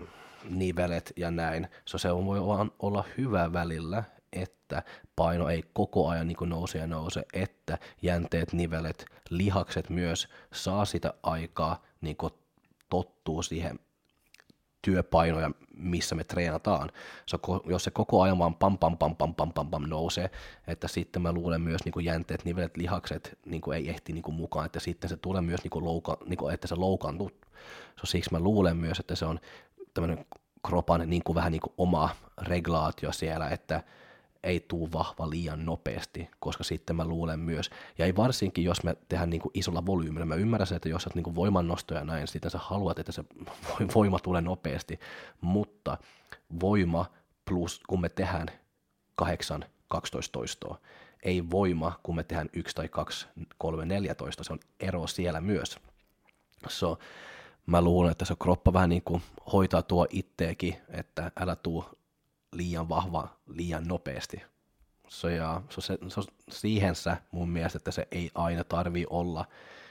nivelet 0.51 1.13
ja 1.17 1.31
näin. 1.31 1.69
So 1.85 1.99
se 1.99 2.15
voi 2.15 2.47
vaan 2.47 2.73
olla 2.79 3.05
hyvä 3.19 3.53
välillä, 3.53 4.05
että 4.33 4.83
paino 5.17 5.49
ei 5.49 5.63
koko 5.73 6.09
ajan 6.09 6.27
niin 6.27 6.37
nouse 6.49 6.79
ja 6.79 6.87
nouse, 6.87 7.25
että 7.33 7.79
jänteet, 8.03 8.53
nivelet, 8.53 9.05
lihakset 9.31 9.91
myös 9.91 10.29
saa 10.53 10.85
sitä 10.85 11.15
aikaa 11.23 11.83
niin 12.01 12.17
tottuu 12.91 13.43
siihen 13.43 13.79
työpainoja, 14.83 15.51
missä 15.77 16.15
me 16.15 16.25
treenataan. 16.25 16.91
Se, 17.27 17.39
jos 17.67 17.85
se 17.85 17.91
koko 17.91 18.23
ajan 18.23 18.39
vaan 18.39 18.55
pam 18.55 18.79
pam 18.79 18.99
pam 18.99 19.17
pam 19.17 19.35
pam 19.35 19.53
pam, 19.53 19.71
pam 19.71 19.83
nousee, 19.83 20.31
että 20.67 20.89
sitten 20.89 21.23
mä 21.23 21.33
luulen 21.33 21.61
myös 21.61 21.85
niin 21.85 21.93
kuin 21.93 22.05
jänteet, 22.05 22.45
nivelet, 22.45 22.77
lihakset 22.77 23.39
niin 23.47 23.61
kuin 23.61 23.77
ei 23.77 23.89
ehti 23.89 24.13
niin 24.13 24.23
kuin 24.23 24.35
mukaan, 24.35 24.67
että 24.67 24.81
sitten 24.81 25.11
se 25.11 25.17
tulee 25.17 25.43
myös, 25.43 25.63
niin 25.63 25.71
kuin 25.71 25.85
louka, 25.85 26.19
niin 26.27 26.37
kuin, 26.37 26.55
että 26.55 26.67
se 26.67 26.75
loukaantuu. 26.75 27.31
So, 28.01 28.07
siksi 28.07 28.33
mä 28.33 28.41
luulen 28.41 28.77
myös, 28.77 29.01
että 29.01 29.15
se 29.15 29.25
on 29.25 29.41
tämmöinen 29.95 30.27
kropan 30.67 31.11
niin 31.11 31.23
kuin 31.25 31.37
vähän 31.37 31.53
niin 31.53 31.61
kuin 31.61 31.75
oma 31.79 32.11
reglaatio 32.43 33.13
siellä, 33.13 33.49
että 33.49 33.83
ei 34.43 34.61
tuu 34.61 34.93
vahva 34.93 35.31
liian 35.31 35.67
nopeasti, 35.67 36.31
koska 36.41 36.65
sitten 36.65 36.97
mä 36.97 37.05
luulen 37.05 37.41
myös, 37.41 37.71
ja 37.99 38.07
ei 38.07 38.17
varsinkin 38.17 38.65
jos 38.65 38.85
me 38.85 38.97
tehdään 39.09 39.31
niin 39.31 39.43
kuin 39.43 39.53
isolla 39.55 39.87
volyymilla, 39.87 40.27
mä 40.27 40.35
ymmärrän 40.35 40.67
sen, 40.67 40.77
että 40.77 40.89
jos 40.89 41.07
olet 41.07 41.15
niin 41.15 41.35
voimannostoja 41.35 42.01
ja 42.01 42.05
näin, 42.05 42.29
sitten 42.29 42.51
sä 42.51 42.59
haluat, 42.59 42.99
että 42.99 43.13
se 43.13 43.25
voima 43.95 44.19
tulee 44.19 44.41
nopeasti, 44.41 45.01
mutta 45.41 45.99
voima 46.61 47.07
plus 47.45 47.81
kun 47.89 48.01
me 48.01 48.09
tehdään 48.09 48.49
8, 49.15 49.65
12 49.89 50.33
toistoa, 50.33 50.79
ei 51.23 51.51
voima, 51.51 52.01
kun 52.03 52.17
me 52.17 52.25
tehdään 52.25 52.49
1 52.53 52.77
tai 52.77 52.89
2, 52.89 53.27
3, 53.59 53.87
14, 53.87 54.45
se 54.45 54.53
on 54.53 54.61
ero 54.81 55.07
siellä 55.07 55.41
myös. 55.41 55.79
So, 56.69 56.99
mä 57.67 57.83
luulen, 57.83 58.13
että 58.13 58.25
se 58.25 58.35
kroppa 58.43 58.73
vähän 58.73 58.89
niin 58.89 59.03
kuin 59.03 59.23
hoitaa 59.53 59.83
tuo 59.83 60.07
itteekin, 60.11 60.77
että 60.89 61.33
älä 61.41 61.57
tuu 61.57 61.85
liian 62.53 62.89
vahva 62.89 63.37
liian 63.47 63.89
nopeasti. 63.89 64.43
So, 65.09 65.29
ja, 65.29 65.63
se, 65.69 65.99
so, 66.09 66.23
siihen 66.51 66.95
sä 66.95 67.17
mun 67.31 67.49
mielestä, 67.49 67.77
että 67.77 67.91
se 67.91 68.09
ei 68.11 68.31
aina 68.35 68.65
tarvi 68.65 69.07
olla 69.11 69.45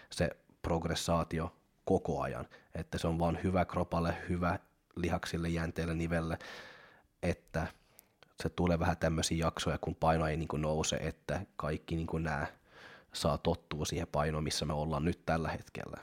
se 0.10 0.30
progressaatio 0.62 1.56
koko 1.86 2.22
ajan, 2.22 2.46
että 2.76 2.98
se 2.98 3.08
on 3.08 3.20
vaan 3.20 3.40
hyvä 3.44 3.66
kropalle, 3.66 4.18
hyvä 4.30 4.60
lihaksille, 4.96 5.50
jänteille, 5.50 5.94
nivelle, 5.94 6.38
että 7.24 7.68
se 8.44 8.50
tulee 8.50 8.80
vähän 8.80 8.98
tämmöisiä 8.98 9.46
jaksoja, 9.46 9.78
kun 9.78 9.96
paino 9.96 10.28
ei 10.28 10.38
niin 10.38 10.48
kuin 10.48 10.62
nouse, 10.62 10.96
että 10.96 11.46
kaikki 11.56 11.96
niin 11.96 12.08
kuin 12.08 12.24
nämä 12.24 12.48
saa 13.14 13.38
tottua 13.38 13.86
siihen 13.86 14.08
painoon, 14.12 14.44
missä 14.44 14.66
me 14.66 14.74
ollaan 14.74 15.06
nyt 15.06 15.26
tällä 15.26 15.50
hetkellä. 15.50 15.98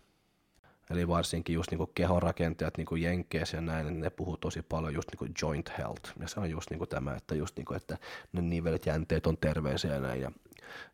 Eli 0.90 1.09
varsinkin 1.09 1.55
just 1.55 1.70
niin 1.70 1.88
kehonrakentajat 1.94 2.77
niin 2.77 3.03
Jenkeissä 3.03 3.57
ja 3.57 3.61
näin, 3.61 3.87
niin 3.87 4.01
ne 4.01 4.11
puhuu 4.11 4.37
tosi 4.37 4.62
paljon 4.62 4.94
just 4.94 5.09
niin 5.20 5.35
joint 5.42 5.79
health. 5.79 6.12
Ja 6.20 6.29
se 6.29 6.40
on 6.40 6.51
just 6.51 6.70
niin 6.70 6.88
tämä, 6.88 7.14
että, 7.14 7.35
just 7.35 7.57
niin 7.57 7.64
kuin, 7.64 7.77
että 7.77 7.98
ne 8.33 8.42
nivelet 8.42 8.87
jänteet 8.87 9.27
on 9.27 9.37
terveisiä 9.37 9.94
ja 9.94 10.01
näin. 10.01 10.20
Ja 10.20 10.33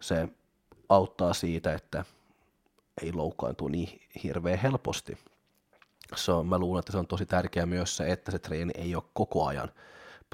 se 0.00 0.28
auttaa 0.88 1.35
siitä, 1.35 1.74
että 1.74 2.04
ei 3.02 3.12
loukkaantu 3.12 3.68
niin 3.68 4.00
hirveän 4.22 4.59
helposti. 4.59 5.18
So, 6.14 6.42
mä 6.42 6.59
luulen, 6.59 6.78
että 6.78 6.92
se 6.92 6.98
on 6.98 7.07
tosi 7.07 7.26
tärkeää 7.26 7.66
myös 7.66 7.96
se, 7.96 8.12
että 8.12 8.30
se 8.30 8.38
treeni 8.38 8.72
ei 8.74 8.94
ole 8.94 9.04
koko 9.12 9.46
ajan 9.46 9.68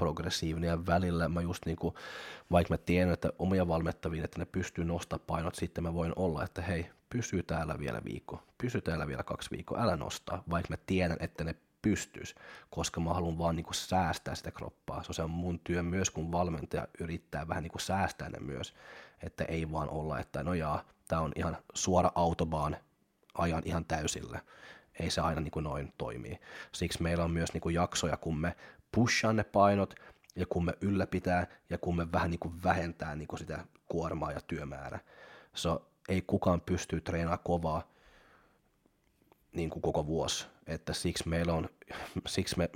progressiivinen 0.01 0.67
ja 0.67 0.85
välillä 0.85 1.29
mä 1.29 1.41
just 1.41 1.65
niin 1.65 1.77
kuin, 1.77 1.95
vaikka 2.51 2.73
mä 2.73 2.77
tiedän, 2.77 3.13
että 3.13 3.29
omia 3.39 3.67
valmettaviin, 3.67 4.23
että 4.23 4.39
ne 4.39 4.45
pystyy 4.45 4.85
nostamaan 4.85 5.25
painot, 5.27 5.55
sitten 5.55 5.83
mä 5.83 5.93
voin 5.93 6.13
olla, 6.15 6.43
että 6.43 6.61
hei, 6.61 6.89
pysy 7.09 7.43
täällä 7.43 7.79
vielä 7.79 8.01
viikko, 8.03 8.43
pysy 8.57 8.81
täällä 8.81 9.07
vielä 9.07 9.23
kaksi 9.23 9.51
viikkoa, 9.51 9.81
älä 9.81 9.95
nostaa, 9.95 10.43
vaikka 10.49 10.73
mä 10.73 10.77
tiedän, 10.85 11.17
että 11.19 11.43
ne 11.43 11.55
pystyisi, 11.81 12.35
koska 12.69 13.01
mä 13.01 13.13
haluan 13.13 13.37
vaan 13.37 13.55
niin 13.55 13.65
säästää 13.71 14.35
sitä 14.35 14.51
kroppaa. 14.51 15.03
Se 15.03 15.21
on 15.21 15.29
mun 15.29 15.59
työ 15.59 15.83
myös, 15.83 16.09
kun 16.09 16.31
valmentaja 16.31 16.87
yrittää 16.99 17.47
vähän 17.47 17.63
niin 17.63 17.71
säästää 17.77 18.29
ne 18.29 18.39
myös, 18.39 18.73
että 19.23 19.43
ei 19.43 19.71
vaan 19.71 19.89
olla, 19.89 20.19
että 20.19 20.43
no 20.43 20.53
jaa, 20.53 20.83
tämä 21.07 21.21
on 21.21 21.31
ihan 21.35 21.57
suora 21.73 22.11
autobaan, 22.15 22.77
ajan 23.33 23.61
ihan 23.65 23.85
täysillä. 23.85 24.39
Ei 24.99 25.09
se 25.09 25.21
aina 25.21 25.41
niin 25.41 25.51
kuin 25.51 25.63
noin 25.63 25.93
toimii. 25.97 26.39
Siksi 26.71 27.03
meillä 27.03 27.23
on 27.23 27.31
myös 27.31 27.53
niin 27.53 27.61
kuin 27.61 27.75
jaksoja, 27.75 28.17
kun 28.17 28.37
me 28.37 28.55
pushaa 28.91 29.33
ne 29.33 29.43
painot, 29.43 29.93
ja 30.35 30.45
kun 30.45 30.65
me 30.65 30.73
ylläpitää, 30.81 31.47
ja 31.69 31.77
kun 31.77 31.95
me 31.95 32.11
vähän 32.11 32.29
niin 32.31 32.39
kuin 32.39 32.63
vähentää 32.63 33.15
niin 33.15 33.27
kuin 33.27 33.39
sitä 33.39 33.65
kuormaa 33.87 34.31
ja 34.31 34.41
työmäärä. 34.41 34.99
So, 35.53 35.87
ei 36.09 36.21
kukaan 36.21 36.61
pysty 36.61 37.01
treenaamaan 37.01 37.43
kovaa 37.43 37.91
niin 39.53 39.69
kuin 39.69 39.81
koko 39.81 40.05
vuosi. 40.05 40.45
Että 40.67 40.93
siksi, 40.93 41.29
meillä 41.29 41.53
on, 41.53 41.69
siksi 42.27 42.57
me 42.57 42.69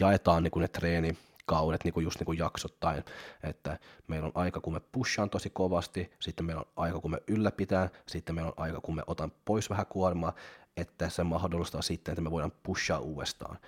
jaetaan 0.00 0.42
niin 0.42 0.50
kuin 0.50 0.60
ne 0.60 0.68
treenikaudet 0.68 1.84
niin 1.84 1.94
kuin 1.94 2.04
just 2.04 2.20
niin 2.20 2.26
kuin 2.26 2.38
jaksottain, 2.38 3.04
että 3.42 3.78
meillä 4.08 4.26
on 4.26 4.32
aika, 4.34 4.60
kun 4.60 4.72
me 4.72 4.80
pushaan 4.80 5.30
tosi 5.30 5.50
kovasti, 5.50 6.12
sitten 6.20 6.46
meillä 6.46 6.60
on 6.60 6.72
aika, 6.76 7.00
kun 7.00 7.10
me 7.10 7.22
ylläpitää, 7.28 7.88
sitten 8.06 8.34
meillä 8.34 8.48
on 8.48 8.64
aika, 8.64 8.80
kun 8.80 8.94
me 8.94 9.02
otan 9.06 9.32
pois 9.44 9.70
vähän 9.70 9.86
kuormaa, 9.86 10.34
että 10.76 11.08
se 11.08 11.24
mahdollistaa 11.24 11.82
sitten, 11.82 12.12
että 12.12 12.22
me 12.22 12.30
voidaan 12.30 12.52
pushaa 12.62 12.98
uudestaan. 12.98 13.58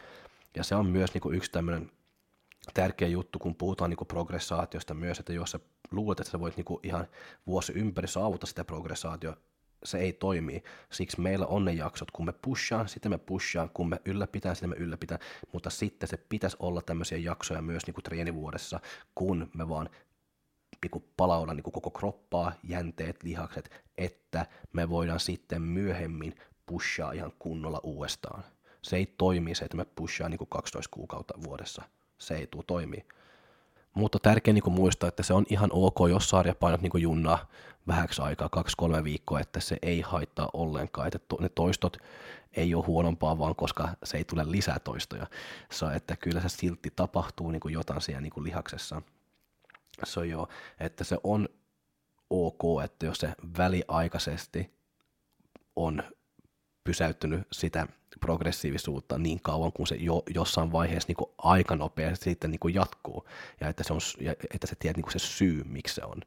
Ja 0.57 0.65
se 0.65 0.75
on 0.75 0.87
myös 0.87 1.15
niin 1.15 1.23
kuin 1.23 1.37
yksi 1.37 1.51
tämmöinen 1.51 1.91
tärkeä 2.75 3.09
juttu, 3.09 3.39
kun 3.39 3.55
puhutaan 3.55 3.91
niin 3.91 4.07
progressaatiosta 4.09 4.95
myös, 4.95 5.19
että 5.19 5.33
jos 5.33 5.51
sä 5.51 5.61
luulet, 5.91 6.21
että 6.21 6.31
sä 6.31 6.41
voit 6.41 6.57
niin 6.57 6.81
ihan 6.83 7.07
vuosi 7.47 7.73
ympäri 7.73 8.09
saavuttaa 8.09 8.47
sitä 8.47 8.65
progressaatio, 8.65 9.37
se 9.85 9.99
ei 9.99 10.13
toimi. 10.13 10.63
Siksi 10.93 11.21
meillä 11.21 11.47
on 11.47 11.65
ne 11.65 11.73
jaksot, 11.73 12.11
kun 12.11 12.27
me 12.27 12.33
pushaan, 12.33 12.89
sitten 12.89 13.13
me 13.13 13.19
pushaan, 13.19 13.71
kun 13.71 13.89
me 13.89 14.01
ylläpitään, 14.05 14.57
sitten 14.57 14.71
me 14.71 14.77
ylläpitään, 14.77 15.21
mutta 15.53 15.71
sitten 15.71 16.09
se 16.09 16.17
pitäisi 16.17 16.57
olla 16.61 16.83
tämmöisiä 16.83 17.19
jaksoja 17.19 17.63
myös 17.63 17.87
niin 17.87 18.03
treenivuodessa, 18.05 18.81
kun 19.15 19.51
me 19.55 19.69
vaan 19.69 19.91
niin 20.83 21.05
palaudan 21.17 21.57
niin 21.57 21.73
koko 21.73 21.91
kroppaa, 21.91 22.53
jänteet, 22.63 23.23
lihakset, 23.23 23.85
että 23.99 24.47
me 24.73 24.89
voidaan 24.89 25.21
sitten 25.21 25.63
myöhemmin 25.63 26.35
pushaa 26.67 27.13
ihan 27.13 27.33
kunnolla 27.39 27.81
uudestaan. 27.83 28.45
Se 28.83 28.97
ei 28.97 29.07
toimi 29.07 29.55
se, 29.55 29.65
että 29.65 29.77
me 29.77 29.85
pushaa 29.85 30.29
niin 30.29 30.39
kuin 30.39 30.49
12 30.49 30.91
kuukautta 30.95 31.35
vuodessa. 31.45 31.83
Se 32.25 32.35
ei 32.35 32.47
tule 32.47 32.65
toimii. 32.67 33.05
Mutta 33.95 34.19
tärkeä 34.19 34.55
niin 34.55 34.73
muistaa, 34.73 35.09
että 35.09 35.23
se 35.23 35.35
on 35.35 35.47
ihan 35.51 35.71
ok, 35.73 35.99
jos 36.11 36.29
sarjapainot 36.31 36.81
niin 36.81 37.03
junnaa 37.03 37.47
vähäksi 37.87 38.23
aikaa, 38.23 38.49
kaksi-kolme 38.49 39.05
viikkoa, 39.05 39.41
että 39.41 39.61
se 39.61 39.77
ei 39.83 40.01
haittaa 40.01 40.51
ollenkaan, 40.53 41.07
että 41.07 41.37
ne 41.41 41.49
toistot 41.49 41.97
ei 42.53 42.75
ole 42.75 42.85
huonompaa, 42.87 43.39
vaan 43.39 43.57
koska 43.57 43.89
se 44.05 44.17
ei 44.17 44.25
tule 44.25 44.43
lisää 44.47 44.79
toistoja. 44.79 45.27
So, 45.73 45.91
että 45.91 46.17
kyllä 46.17 46.41
se 46.41 46.49
silti 46.49 46.93
tapahtuu 46.97 47.51
niin 47.51 47.61
jotain 47.71 48.01
siellä 48.01 48.21
niin 48.21 48.45
lihaksessa. 48.45 49.03
So, 50.05 50.23
joo, 50.23 50.49
että 50.81 51.05
se 51.05 51.19
on 51.25 51.49
ok, 52.31 52.63
että 52.85 53.07
jos 53.07 53.19
se 53.19 53.33
väliaikaisesti 53.59 54.71
on 55.77 56.03
pysäyttynyt 56.85 57.47
sitä 57.53 57.87
progressiivisuutta 58.21 59.19
niin 59.19 59.41
kauan, 59.41 59.73
kun 59.73 59.87
se 59.87 59.95
jo, 59.95 60.23
jossain 60.35 60.73
vaiheessa 60.73 61.07
niin 61.09 61.33
aika 61.39 61.77
nopeasti 61.77 62.25
sitten 62.25 62.51
niin 62.51 62.75
jatkuu, 62.75 63.29
ja 63.61 63.69
että 63.69 63.85
se, 63.85 63.93
on, 63.93 64.01
ja 64.21 64.35
että 64.55 64.67
se 64.67 64.77
tiedät 64.79 64.97
niin 64.97 65.13
se 65.13 65.19
syy, 65.19 65.65
miksi 65.65 65.95
se 65.95 66.05
on. 66.05 66.21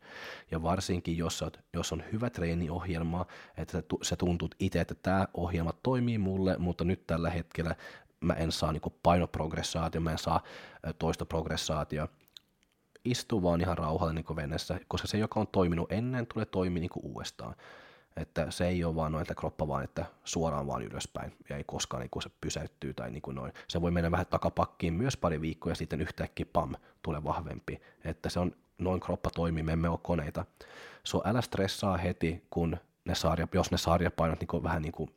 Ja 0.51 0.63
varsinkin, 0.63 1.17
jos, 1.17 1.41
oot, 1.41 1.59
jos 1.73 1.93
on 1.93 2.03
hyvä 2.11 2.29
treeniohjelma, 2.29 3.25
että 3.57 3.83
se 4.01 4.15
tuntuu 4.15 4.49
itse, 4.59 4.81
että 4.81 4.95
tämä 4.95 5.27
ohjelma 5.33 5.73
toimii 5.83 6.17
mulle, 6.17 6.57
mutta 6.57 6.83
nyt 6.83 7.07
tällä 7.07 7.29
hetkellä 7.29 7.75
mä 8.21 8.33
en 8.33 8.51
saa 8.51 8.71
niin 8.71 8.81
painoprogressaatio, 9.03 10.01
mä 10.01 10.11
en 10.11 10.17
saa 10.17 10.43
toista 10.99 11.25
progressaatio, 11.25 12.07
istu 13.05 13.43
vaan 13.43 13.61
ihan 13.61 13.77
rauhalla 13.77 14.13
niin 14.13 14.35
venessä, 14.35 14.79
koska 14.87 15.07
se, 15.07 15.17
joka 15.17 15.39
on 15.39 15.47
toiminut 15.47 15.91
ennen, 15.91 16.27
tulee 16.27 16.45
toimia 16.45 16.81
niin 16.81 16.89
uudestaan. 17.03 17.55
Että 18.17 18.51
se 18.51 18.67
ei 18.67 18.84
ole 18.84 18.95
vaan 18.95 19.12
noin, 19.12 19.21
että 19.21 19.36
kroppa 19.36 19.67
vaan, 19.67 19.84
että 19.84 20.06
suoraan 20.23 20.67
vaan 20.67 20.84
ylöspäin 20.84 21.38
ja 21.49 21.58
ei 21.58 21.63
koskaan 21.63 22.01
niin 22.01 22.10
kuin 22.10 22.23
se 22.23 22.30
pysäyttyy 22.41 22.93
tai 22.93 23.12
niin 23.12 23.21
kuin 23.21 23.36
noin. 23.36 23.53
Se 23.67 23.82
voi 23.82 23.91
mennä 23.91 24.12
vähän 24.12 24.25
takapakkiin 24.25 24.93
myös 24.93 25.17
pari 25.17 25.41
viikkoa 25.41 25.71
ja 25.71 25.75
sitten 25.75 26.01
yhtäkkiä 26.01 26.45
pam, 26.53 26.75
tulee 27.01 27.23
vahvempi. 27.23 27.82
Että 28.03 28.30
se 28.30 28.39
on 28.39 28.56
noin 28.77 28.99
kroppa 28.99 29.30
toimii, 29.36 29.63
me 29.63 29.71
emme 29.73 29.89
ole 29.89 29.99
koneita. 30.03 30.45
So 31.03 31.21
älä 31.25 31.41
stressaa 31.41 31.97
heti, 31.97 32.43
kun 32.49 32.77
ne 33.06 33.15
sarja, 33.15 33.47
jos 33.53 33.71
ne 33.71 33.77
sarjapainot 33.77 34.39
niin 34.39 34.47
kuin 34.47 34.63
vähän 34.63 34.82
niin 34.82 34.91
kuin 34.91 35.10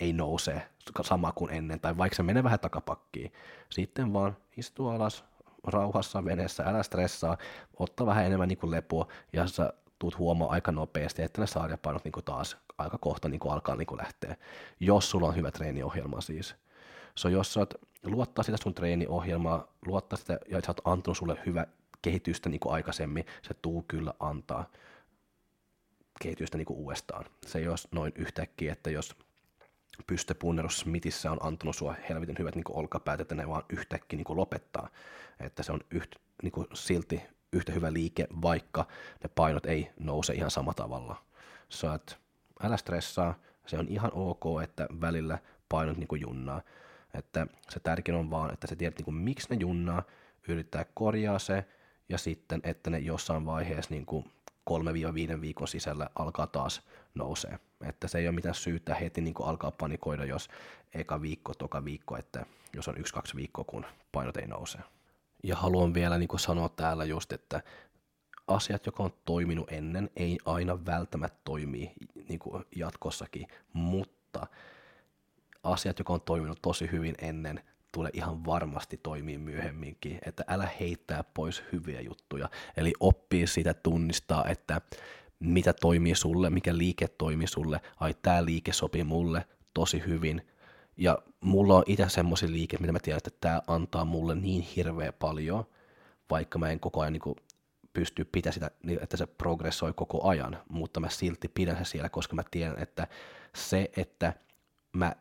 ei 0.00 0.12
nouse 0.12 0.62
sama 1.02 1.32
kuin 1.32 1.50
ennen, 1.50 1.80
tai 1.80 1.96
vaikka 1.96 2.16
se 2.16 2.22
menee 2.22 2.44
vähän 2.44 2.60
takapakkiin. 2.60 3.32
Sitten 3.70 4.12
vaan 4.12 4.36
istu 4.56 4.88
alas, 4.88 5.24
rauhassa 5.66 6.24
veneessä, 6.24 6.64
älä 6.64 6.82
stressaa, 6.82 7.36
ottaa 7.78 8.06
vähän 8.06 8.26
enemmän 8.26 8.48
niin 8.48 8.58
kuin 8.58 8.70
lepoa, 8.70 9.08
ja 9.32 9.46
sä 9.46 9.72
tuut 9.98 10.18
huomaa 10.18 10.50
aika 10.50 10.72
nopeasti, 10.72 11.22
että 11.22 11.40
ne 11.40 11.46
sarjapainot 11.46 12.04
niin 12.04 12.24
taas 12.24 12.56
aika 12.78 12.98
kohta 12.98 13.28
niin 13.28 13.40
alkaa 13.48 13.76
niin 13.76 13.96
lähteä, 13.96 14.36
jos 14.80 15.10
sulla 15.10 15.28
on 15.28 15.36
hyvä 15.36 15.50
treeniohjelma 15.50 16.20
siis. 16.20 16.54
So, 17.14 17.28
jos 17.28 17.52
sä 17.52 17.60
oot, 17.60 17.74
luottaa 18.04 18.42
sitä 18.42 18.58
sun 18.62 18.74
treeniohjelmaa, 18.74 19.72
luottaa 19.86 20.16
sitä, 20.16 20.38
ja 20.48 20.60
sä 20.60 20.70
oot 20.70 20.80
antanut 20.84 21.16
sulle 21.16 21.38
hyvä 21.46 21.66
kehitystä 22.02 22.48
niin 22.48 22.60
kuin 22.60 22.74
aikaisemmin, 22.74 23.26
se 23.42 23.54
tuu 23.54 23.84
kyllä 23.88 24.14
antaa 24.20 24.70
kehitystä 26.22 26.58
niin 26.58 26.66
kuin 26.66 26.78
uudestaan. 26.78 27.24
Se 27.46 27.58
ei 27.58 27.68
ole 27.68 27.76
noin 27.92 28.12
yhtäkkiä, 28.16 28.72
että 28.72 28.90
jos 28.90 29.16
pystepunnerus 30.06 30.80
Smithissä 30.80 31.30
on 31.30 31.38
antanut 31.40 31.76
sua 31.76 31.94
helvetin 32.08 32.36
hyvät 32.38 32.54
niin 32.54 32.64
olkapäät, 32.68 33.20
että 33.20 33.34
ne 33.34 33.48
vaan 33.48 33.64
yhtäkkiä 33.68 34.16
niin 34.16 34.36
lopettaa. 34.36 34.88
Että 35.40 35.62
se 35.62 35.72
on 35.72 35.80
yht, 35.90 36.14
niin 36.42 36.52
silti 36.74 37.22
yhtä 37.52 37.72
hyvä 37.72 37.92
liike, 37.92 38.26
vaikka 38.42 38.86
ne 39.24 39.30
painot 39.34 39.66
ei 39.66 39.90
nouse 40.00 40.32
ihan 40.34 40.50
sama 40.50 40.74
tavalla. 40.74 41.16
Että 41.94 42.14
älä 42.62 42.76
stressaa, 42.76 43.34
se 43.66 43.78
on 43.78 43.88
ihan 43.88 44.10
ok, 44.14 44.44
että 44.62 44.86
välillä 45.00 45.38
painot 45.68 45.96
niin 45.96 46.08
kuin 46.08 46.20
junnaa. 46.20 46.62
Että 47.14 47.46
se 47.70 47.80
tärkein 47.80 48.18
on 48.18 48.30
vaan, 48.30 48.52
että 48.52 48.66
sä 48.66 48.76
tiedät 48.76 48.98
niin 48.98 49.04
kuin, 49.04 49.14
miksi 49.14 49.48
ne 49.50 49.56
junnaa, 49.60 50.02
yrittää 50.48 50.84
korjaa 50.94 51.38
se, 51.38 51.64
ja 52.08 52.18
sitten, 52.18 52.60
että 52.64 52.90
ne 52.90 52.98
jossain 52.98 53.46
vaiheessa 53.46 53.94
niin 53.94 54.06
kuin 54.06 54.24
3-5 54.70 55.40
viikon 55.40 55.68
sisällä 55.68 56.10
alkaa 56.14 56.46
taas 56.46 56.82
nousee. 57.14 57.58
Että 57.84 58.08
se 58.08 58.18
ei 58.18 58.28
ole 58.28 58.34
mitään 58.34 58.54
syytä 58.54 58.94
heti 58.94 59.20
niin 59.20 59.34
kuin 59.34 59.48
alkaa 59.48 59.70
panikoida, 59.70 60.24
jos 60.24 60.48
eka 60.94 61.22
viikko, 61.22 61.54
toka 61.54 61.84
viikko, 61.84 62.16
että 62.16 62.46
jos 62.72 62.88
on 62.88 62.98
yksi-kaksi 62.98 63.36
viikkoa, 63.36 63.64
kun 63.64 63.86
painot 64.12 64.36
ei 64.36 64.46
nouse. 64.46 64.78
Ja 65.42 65.56
haluan 65.56 65.94
vielä 65.94 66.18
niin 66.18 66.28
sanoa 66.38 66.68
täällä 66.68 67.04
just, 67.04 67.32
että 67.32 67.62
asiat, 68.48 68.86
jotka 68.86 69.02
on 69.02 69.12
toiminut 69.24 69.72
ennen, 69.72 70.10
ei 70.16 70.38
aina 70.44 70.86
välttämättä 70.86 71.40
toimii 71.44 71.92
niin 72.28 72.40
jatkossakin, 72.76 73.46
mutta 73.72 74.46
asiat, 75.62 75.98
jotka 75.98 76.12
on 76.12 76.20
toiminut 76.20 76.62
tosi 76.62 76.88
hyvin 76.92 77.14
ennen, 77.18 77.60
tulee 77.92 78.10
ihan 78.14 78.44
varmasti 78.44 79.00
toimii 79.02 79.38
myöhemminkin, 79.38 80.18
että 80.26 80.44
älä 80.48 80.68
heittää 80.80 81.24
pois 81.24 81.62
hyviä 81.72 82.00
juttuja, 82.00 82.48
eli 82.76 82.92
oppii 83.00 83.46
sitä 83.46 83.74
tunnistaa, 83.74 84.44
että 84.44 84.80
mitä 85.40 85.72
toimii 85.72 86.14
sulle, 86.14 86.50
mikä 86.50 86.76
liike 86.76 87.08
toimii 87.08 87.46
sulle, 87.46 87.80
ai 88.00 88.14
tämä 88.22 88.44
liike 88.44 88.72
sopii 88.72 89.04
mulle 89.04 89.44
tosi 89.74 90.02
hyvin, 90.06 90.48
ja 90.98 91.18
mulla 91.40 91.76
on 91.76 91.82
itse 91.86 92.08
semmoisia 92.08 92.50
liike, 92.50 92.76
mitä 92.80 92.92
mä 92.92 92.98
tiedän, 92.98 93.18
että 93.26 93.30
tämä 93.40 93.62
antaa 93.66 94.04
mulle 94.04 94.34
niin 94.34 94.62
hirveä 94.62 95.12
paljon, 95.12 95.64
vaikka 96.30 96.58
mä 96.58 96.70
en 96.70 96.80
koko 96.80 97.00
ajan 97.00 97.12
niin 97.12 97.36
pysty 97.92 98.24
pitämään 98.24 98.54
sitä, 98.54 98.70
niin 98.82 98.98
että 99.02 99.16
se 99.16 99.26
progressoi 99.26 99.92
koko 99.92 100.28
ajan, 100.28 100.58
mutta 100.68 101.00
mä 101.00 101.08
silti 101.08 101.48
pidän 101.48 101.76
se 101.76 101.84
siellä, 101.84 102.08
koska 102.08 102.36
mä 102.36 102.42
tiedän, 102.50 102.78
että 102.78 103.06
se, 103.54 103.90
että 103.96 104.32
mä 104.92 105.12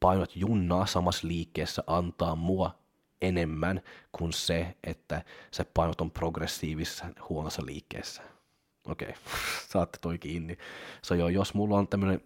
painot 0.00 0.36
junnaa 0.36 0.86
samassa 0.86 1.28
liikkeessä 1.28 1.82
antaa 1.86 2.36
mua 2.36 2.78
enemmän 3.22 3.80
kuin 4.12 4.32
se, 4.32 4.76
että 4.84 5.24
se 5.50 5.64
painot 5.64 6.00
on 6.00 6.10
progressiivisessa 6.10 7.06
huonossa 7.28 7.66
liikkeessä. 7.66 8.22
Okei, 8.88 9.08
okay. 9.08 9.22
saatte 9.72 9.98
toi 10.00 10.18
kiinni. 10.18 10.58
So 11.02 11.14
joo, 11.14 11.28
jos 11.28 11.54
mulla 11.54 11.78
on 11.78 11.88
tämmöinen 11.88 12.20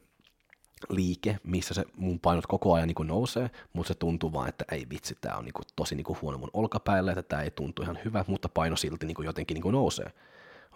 liike, 0.89 1.39
missä 1.43 1.75
se 1.75 1.85
mun 1.97 2.21
painot 2.21 2.47
koko 2.47 2.75
ajan 2.75 2.89
niin 2.89 3.07
nousee, 3.07 3.51
mutta 3.73 3.89
se 3.89 3.95
tuntuu 3.95 4.33
vaan, 4.33 4.49
että 4.49 4.65
ei 4.71 4.87
vitsi, 4.91 5.19
tämä 5.21 5.37
on 5.37 5.45
niin 5.45 5.53
kuin 5.53 5.65
tosi 5.77 5.95
niin 5.95 6.05
kuin 6.05 6.19
huono 6.23 6.39
mun 6.39 6.51
olkapäällä, 6.53 7.13
että 7.13 7.23
tämä 7.23 7.43
ei 7.43 7.51
tuntu 7.51 7.83
ihan 7.83 7.99
hyvä, 8.05 8.25
mutta 8.27 8.49
paino 8.49 8.77
silti 8.77 9.07
niin 9.07 9.15
kuin 9.15 9.27
jotenkin 9.27 9.55
niin 9.55 9.63
kuin 9.63 9.73
nousee. 9.73 10.13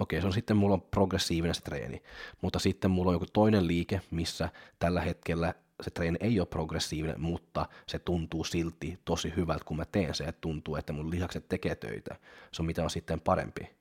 Okei, 0.00 0.20
se 0.20 0.26
on 0.26 0.32
sitten 0.32 0.56
mulla 0.56 0.74
on 0.74 0.82
progressiivinen 0.82 1.54
se 1.54 1.62
treeni, 1.62 2.02
mutta 2.42 2.58
sitten 2.58 2.90
mulla 2.90 3.08
on 3.10 3.14
joku 3.14 3.26
toinen 3.32 3.66
liike, 3.66 4.00
missä 4.10 4.48
tällä 4.78 5.00
hetkellä 5.00 5.54
se 5.82 5.90
treeni 5.90 6.16
ei 6.20 6.40
ole 6.40 6.46
progressiivinen, 6.46 7.20
mutta 7.20 7.66
se 7.86 7.98
tuntuu 7.98 8.44
silti 8.44 8.98
tosi 9.04 9.32
hyvältä, 9.36 9.64
kun 9.64 9.76
mä 9.76 9.84
teen 9.84 10.14
se, 10.14 10.24
että 10.24 10.40
tuntuu, 10.40 10.76
että 10.76 10.92
mun 10.92 11.10
lihakset 11.10 11.48
tekee 11.48 11.74
töitä. 11.74 12.16
Se 12.52 12.62
on 12.62 12.66
mitä 12.66 12.82
on 12.82 12.90
sitten 12.90 13.20
parempi. 13.20 13.77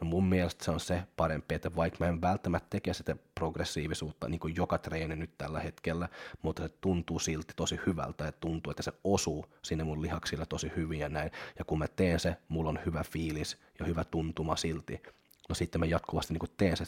No 0.00 0.06
mun 0.06 0.24
mielestä 0.24 0.64
se 0.64 0.70
on 0.70 0.80
se 0.80 1.02
parempi, 1.16 1.54
että 1.54 1.76
vaikka 1.76 2.04
mä 2.04 2.08
en 2.08 2.20
välttämättä 2.20 2.66
teke 2.70 2.94
sitä 2.94 3.16
progressiivisuutta 3.34 4.28
niin 4.28 4.40
kuin 4.40 4.56
joka 4.56 4.78
treeni 4.78 5.16
nyt 5.16 5.30
tällä 5.38 5.60
hetkellä, 5.60 6.08
mutta 6.42 6.62
se 6.62 6.68
tuntuu 6.80 7.18
silti 7.18 7.52
tosi 7.56 7.80
hyvältä 7.86 8.24
ja 8.24 8.32
tuntuu, 8.32 8.70
että 8.70 8.82
se 8.82 8.92
osuu 9.04 9.46
sinne 9.62 9.84
mun 9.84 10.02
lihaksilla 10.02 10.46
tosi 10.46 10.72
hyvin 10.76 11.00
ja 11.00 11.08
näin. 11.08 11.30
Ja 11.58 11.64
kun 11.64 11.78
mä 11.78 11.88
teen 11.88 12.20
se, 12.20 12.36
mulla 12.48 12.70
on 12.70 12.78
hyvä 12.86 13.04
fiilis 13.04 13.58
ja 13.78 13.86
hyvä 13.86 14.04
tuntuma 14.04 14.56
silti. 14.56 15.02
No 15.48 15.54
sitten 15.54 15.80
mä 15.80 15.86
jatkuvasti 15.86 16.34
niin 16.34 16.38
kuin 16.38 16.50
teen 16.56 16.76
se 16.76 16.84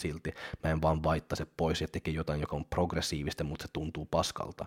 silti. 0.00 0.34
Mä 0.64 0.70
en 0.70 0.82
vaan 0.82 1.02
vaihtaa 1.02 1.36
se 1.36 1.46
pois 1.56 1.80
ja 1.80 1.88
teke 1.88 2.10
jotain, 2.10 2.40
joka 2.40 2.56
on 2.56 2.64
progressiivista, 2.64 3.44
mutta 3.44 3.62
se 3.62 3.68
tuntuu 3.72 4.08
paskalta. 4.10 4.66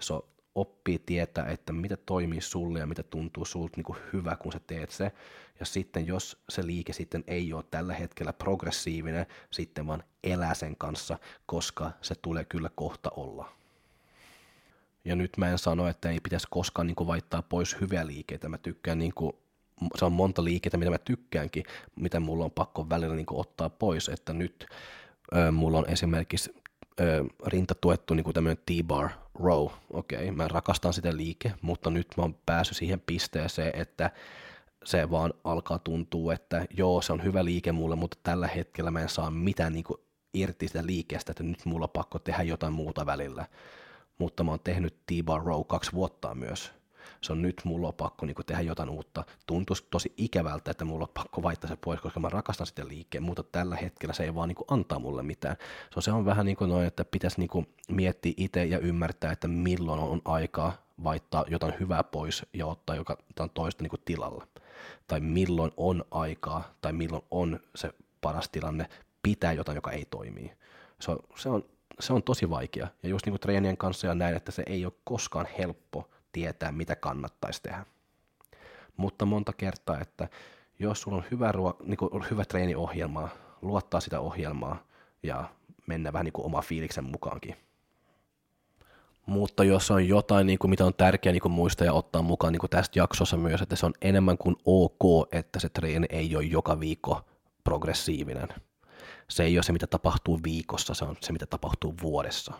So, 0.00 0.28
oppii 0.54 0.98
tietää, 0.98 1.46
että 1.46 1.72
mitä 1.72 1.96
toimii 1.96 2.40
sulle 2.40 2.78
ja 2.78 2.86
mitä 2.86 3.02
tuntuu 3.02 3.44
sulta 3.44 3.76
niin 3.76 3.96
hyvä, 4.12 4.36
kun 4.36 4.52
sä 4.52 4.60
teet 4.66 4.90
se. 4.90 5.12
Ja 5.60 5.66
sitten 5.66 6.06
jos 6.06 6.42
se 6.48 6.66
liike 6.66 6.92
sitten 6.92 7.24
ei 7.26 7.52
ole 7.52 7.64
tällä 7.70 7.94
hetkellä 7.94 8.32
progressiivinen, 8.32 9.26
sitten 9.50 9.86
vaan 9.86 10.02
elää 10.24 10.54
sen 10.54 10.76
kanssa, 10.76 11.18
koska 11.46 11.90
se 12.02 12.14
tulee 12.14 12.44
kyllä 12.44 12.70
kohta 12.74 13.10
olla. 13.16 13.52
Ja 15.04 15.16
nyt 15.16 15.36
mä 15.36 15.48
en 15.48 15.58
sano, 15.58 15.88
että 15.88 16.10
ei 16.10 16.20
pitäisi 16.20 16.46
koskaan 16.50 16.86
niin 16.86 17.06
vaihtaa 17.06 17.42
pois 17.42 17.80
hyviä 17.80 18.06
liikeitä. 18.06 18.48
Mä 18.48 18.58
tykkään, 18.58 18.98
niin 18.98 19.14
kuin, 19.14 19.32
se 19.96 20.04
on 20.04 20.12
monta 20.12 20.44
liikettä, 20.44 20.78
mitä 20.78 20.90
mä 20.90 20.98
tykkäänkin, 20.98 21.64
mitä 21.96 22.20
mulla 22.20 22.44
on 22.44 22.50
pakko 22.50 22.88
välillä 22.88 23.14
niin 23.14 23.26
ottaa 23.30 23.70
pois. 23.70 24.08
Että 24.08 24.32
nyt 24.32 24.66
ö, 25.36 25.52
mulla 25.52 25.78
on 25.78 25.90
esimerkiksi 25.90 26.54
ö, 27.00 27.24
rintatuettu 27.46 28.14
niin 28.14 28.34
tämmöinen 28.34 28.62
T-bar 28.66 29.10
row. 29.42 29.68
Okei, 29.90 30.18
okay, 30.18 30.30
mä 30.30 30.48
rakastan 30.48 30.92
sitä 30.92 31.16
liike, 31.16 31.52
mutta 31.62 31.90
nyt 31.90 32.06
mä 32.16 32.22
oon 32.22 32.34
päässyt 32.46 32.76
siihen 32.76 33.02
pisteeseen, 33.06 33.72
että 33.74 34.10
se 34.84 35.10
vaan 35.10 35.34
alkaa 35.44 35.78
tuntua, 35.78 36.34
että 36.34 36.66
joo, 36.76 37.02
se 37.02 37.12
on 37.12 37.24
hyvä 37.24 37.44
liike 37.44 37.72
mulle, 37.72 37.96
mutta 37.96 38.18
tällä 38.22 38.48
hetkellä 38.48 38.90
mä 38.90 39.00
en 39.00 39.08
saa 39.08 39.30
mitään 39.30 39.72
niin 39.72 39.84
kuin 39.84 40.00
irti 40.34 40.68
sitä 40.68 40.86
liikeestä, 40.86 41.32
että 41.32 41.42
nyt 41.42 41.64
mulla 41.64 41.84
on 41.84 41.90
pakko 41.90 42.18
tehdä 42.18 42.42
jotain 42.42 42.72
muuta 42.72 43.06
välillä. 43.06 43.46
Mutta 44.18 44.44
mä 44.44 44.50
oon 44.50 44.60
tehnyt 44.64 44.96
T-bar 45.06 45.42
row 45.44 45.62
kaksi 45.66 45.92
vuotta 45.92 46.34
myös. 46.34 46.79
Se 47.20 47.32
on 47.32 47.42
nyt, 47.42 47.60
mulla 47.64 47.88
on 47.88 47.94
pakko 47.94 48.26
niin 48.26 48.36
tehdä 48.46 48.62
jotain 48.62 48.88
uutta. 48.88 49.24
Tuntuisi 49.46 49.86
tosi 49.90 50.14
ikävältä, 50.16 50.70
että 50.70 50.84
mulla 50.84 51.04
on 51.04 51.14
pakko 51.14 51.42
vaihtaa 51.42 51.70
se 51.70 51.76
pois, 51.76 52.00
koska 52.00 52.20
mä 52.20 52.28
rakastan 52.28 52.66
sitä 52.66 52.88
liikkeen, 52.88 53.22
mutta 53.22 53.42
tällä 53.42 53.76
hetkellä 53.76 54.12
se 54.12 54.24
ei 54.24 54.34
vaan 54.34 54.48
niin 54.48 54.56
antaa 54.68 54.98
mulle 54.98 55.22
mitään. 55.22 55.56
So, 55.94 56.00
se 56.00 56.12
on 56.12 56.24
vähän 56.24 56.46
niin 56.46 56.56
kuin 56.56 56.70
noin, 56.70 56.86
että 56.86 57.04
pitäisi 57.04 57.40
niin 57.40 57.68
miettiä 57.88 58.34
itse 58.36 58.64
ja 58.64 58.78
ymmärtää, 58.78 59.32
että 59.32 59.48
milloin 59.48 60.00
on 60.00 60.22
aikaa 60.24 60.72
vaihtaa 61.04 61.44
jotain 61.48 61.74
hyvää 61.80 62.04
pois 62.04 62.46
ja 62.52 62.66
ottaa 62.66 62.96
jotain 62.96 63.50
toista 63.54 63.82
niin 63.82 64.02
tilalla. 64.04 64.46
Tai 65.06 65.20
milloin 65.20 65.72
on 65.76 66.04
aikaa, 66.10 66.74
tai 66.80 66.92
milloin 66.92 67.24
on 67.30 67.60
se 67.74 67.90
paras 68.20 68.48
tilanne 68.48 68.88
pitää 69.22 69.52
jotain, 69.52 69.76
joka 69.76 69.90
ei 69.90 70.04
toimi. 70.04 70.52
Se 71.00 71.10
on, 71.10 71.18
se 71.36 71.48
on, 71.48 71.64
se 72.00 72.12
on 72.12 72.22
tosi 72.22 72.50
vaikea. 72.50 72.88
Ja 73.02 73.08
just 73.08 73.26
niin 73.26 73.32
kuin 73.32 73.40
treenien 73.40 73.76
kanssa 73.76 74.06
ja 74.06 74.14
näin, 74.14 74.36
että 74.36 74.52
se 74.52 74.62
ei 74.66 74.84
ole 74.84 74.92
koskaan 75.04 75.46
helppo 75.58 76.09
tietää, 76.32 76.72
mitä 76.72 76.96
kannattaisi 76.96 77.62
tehdä. 77.62 77.86
Mutta 78.96 79.26
monta 79.26 79.52
kertaa, 79.52 80.00
että 80.00 80.28
jos 80.78 81.00
sulla 81.00 81.16
on 81.16 81.24
hyvä, 81.30 81.52
ruo- 81.52 81.84
niin 81.84 81.96
kuin 81.96 82.30
hyvä 82.30 82.44
treeniohjelma, 82.44 83.28
luottaa 83.62 84.00
sitä 84.00 84.20
ohjelmaa 84.20 84.84
ja 85.22 85.44
mennä 85.86 86.12
vähän 86.12 86.24
niin 86.24 86.32
kuin 86.32 86.46
oma 86.46 86.62
fiiliksen 86.62 87.04
mukaankin. 87.04 87.56
Mutta 89.26 89.64
jos 89.64 89.90
on 89.90 90.08
jotain, 90.08 90.46
niin 90.46 90.58
kuin 90.58 90.70
mitä 90.70 90.86
on 90.86 90.94
tärkeää 90.94 91.32
niin 91.32 91.42
kuin 91.42 91.52
muistaa 91.52 91.84
ja 91.84 91.92
ottaa 91.92 92.22
mukaan 92.22 92.52
niin 92.52 92.60
kuin 92.60 92.70
tästä 92.70 92.98
jaksossa 92.98 93.36
myös, 93.36 93.62
että 93.62 93.76
se 93.76 93.86
on 93.86 93.92
enemmän 94.02 94.38
kuin 94.38 94.56
ok, 94.64 95.28
että 95.32 95.60
se 95.60 95.68
treeni 95.68 96.06
ei 96.10 96.36
ole 96.36 96.44
joka 96.44 96.80
viikko 96.80 97.20
progressiivinen. 97.64 98.48
Se 99.28 99.44
ei 99.44 99.56
ole 99.56 99.62
se, 99.62 99.72
mitä 99.72 99.86
tapahtuu 99.86 100.40
viikossa, 100.44 100.94
se 100.94 101.04
on 101.04 101.16
se, 101.20 101.32
mitä 101.32 101.46
tapahtuu 101.46 101.94
vuodessa 102.02 102.52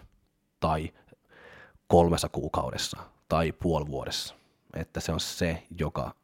tai 0.60 0.92
kolmessa 1.86 2.28
kuukaudessa 2.28 2.98
tai 3.30 3.52
puolivuodessa. 3.52 4.34
Että 4.74 5.00
se 5.00 5.12
on 5.12 5.20
se, 5.20 5.62
joka 5.78 6.14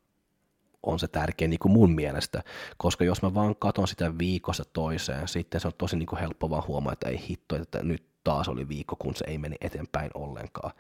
on 0.82 0.98
se 0.98 1.09
tärkein 1.09 1.50
niin 1.50 1.59
kuin 1.59 1.72
mun 1.72 1.94
mielestä, 1.94 2.42
koska 2.76 3.04
jos 3.04 3.22
mä 3.22 3.34
vaan 3.34 3.57
katon 3.57 3.88
sitä 3.88 4.18
viikossa 4.18 4.64
toiseen, 4.72 5.28
sitten 5.28 5.61
se 5.61 5.68
on 5.68 5.74
tosi 5.78 5.96
niin 5.96 6.07
kuin 6.07 6.20
helppo 6.20 6.50
vaan 6.50 6.66
huomaa, 6.66 6.92
että 6.92 7.09
ei 7.09 7.28
hitto, 7.28 7.57
että 7.57 7.82
nyt 7.82 8.04
taas 8.24 8.48
oli 8.48 8.68
viikko, 8.68 8.96
kun 8.96 9.14
se 9.14 9.24
ei 9.28 9.38
meni 9.38 9.57
eteenpäin 9.61 10.11
ollenkaan. 10.14 10.72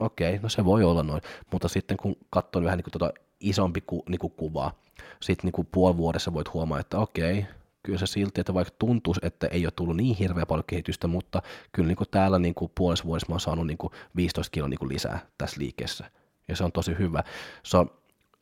Okei, 0.00 0.38
no 0.38 0.48
se 0.48 0.64
voi 0.64 0.84
olla 0.84 1.02
noin, 1.02 1.22
mutta 1.52 1.68
sitten 1.68 1.96
kun 1.96 2.16
katsoo 2.30 2.64
vähän 2.64 2.76
niin 2.76 2.84
kuin 2.84 2.92
tuota 2.92 3.12
isompi 3.40 3.80
ku, 3.80 4.02
niin 4.08 4.18
kuin 4.18 4.32
kuva, 4.32 4.72
sitten 5.20 5.46
niin 5.46 5.52
kuin 5.52 5.68
puoli 5.72 5.96
vuodessa 5.96 6.34
voit 6.34 6.52
huomaa, 6.52 6.80
että 6.80 6.98
okei, 6.98 7.46
kyllä 7.88 7.98
se 7.98 8.06
silti, 8.06 8.40
että 8.40 8.54
vaikka 8.54 8.74
tuntuisi, 8.78 9.20
että 9.22 9.46
ei 9.46 9.66
ole 9.66 9.72
tullut 9.76 9.96
niin 9.96 10.16
hirveä 10.16 10.46
paljon 10.46 10.64
kehitystä, 10.66 11.06
mutta 11.06 11.42
kyllä 11.72 11.86
niin 11.86 11.96
kuin 11.96 12.08
täällä 12.10 12.38
niin 12.38 12.54
kuin 12.54 12.72
puolessa 12.74 13.04
vuodessa 13.04 13.26
mä 13.28 13.32
oon 13.32 13.40
saanut 13.40 13.66
niin 13.66 13.78
kuin 13.78 13.92
15 14.16 14.50
kiloa 14.50 14.68
niin 14.68 14.78
kuin 14.78 14.88
lisää 14.88 15.26
tässä 15.38 15.60
liikkeessä. 15.60 16.10
Ja 16.48 16.56
se 16.56 16.64
on 16.64 16.72
tosi 16.72 16.98
hyvä. 16.98 17.22
So, 17.62 17.86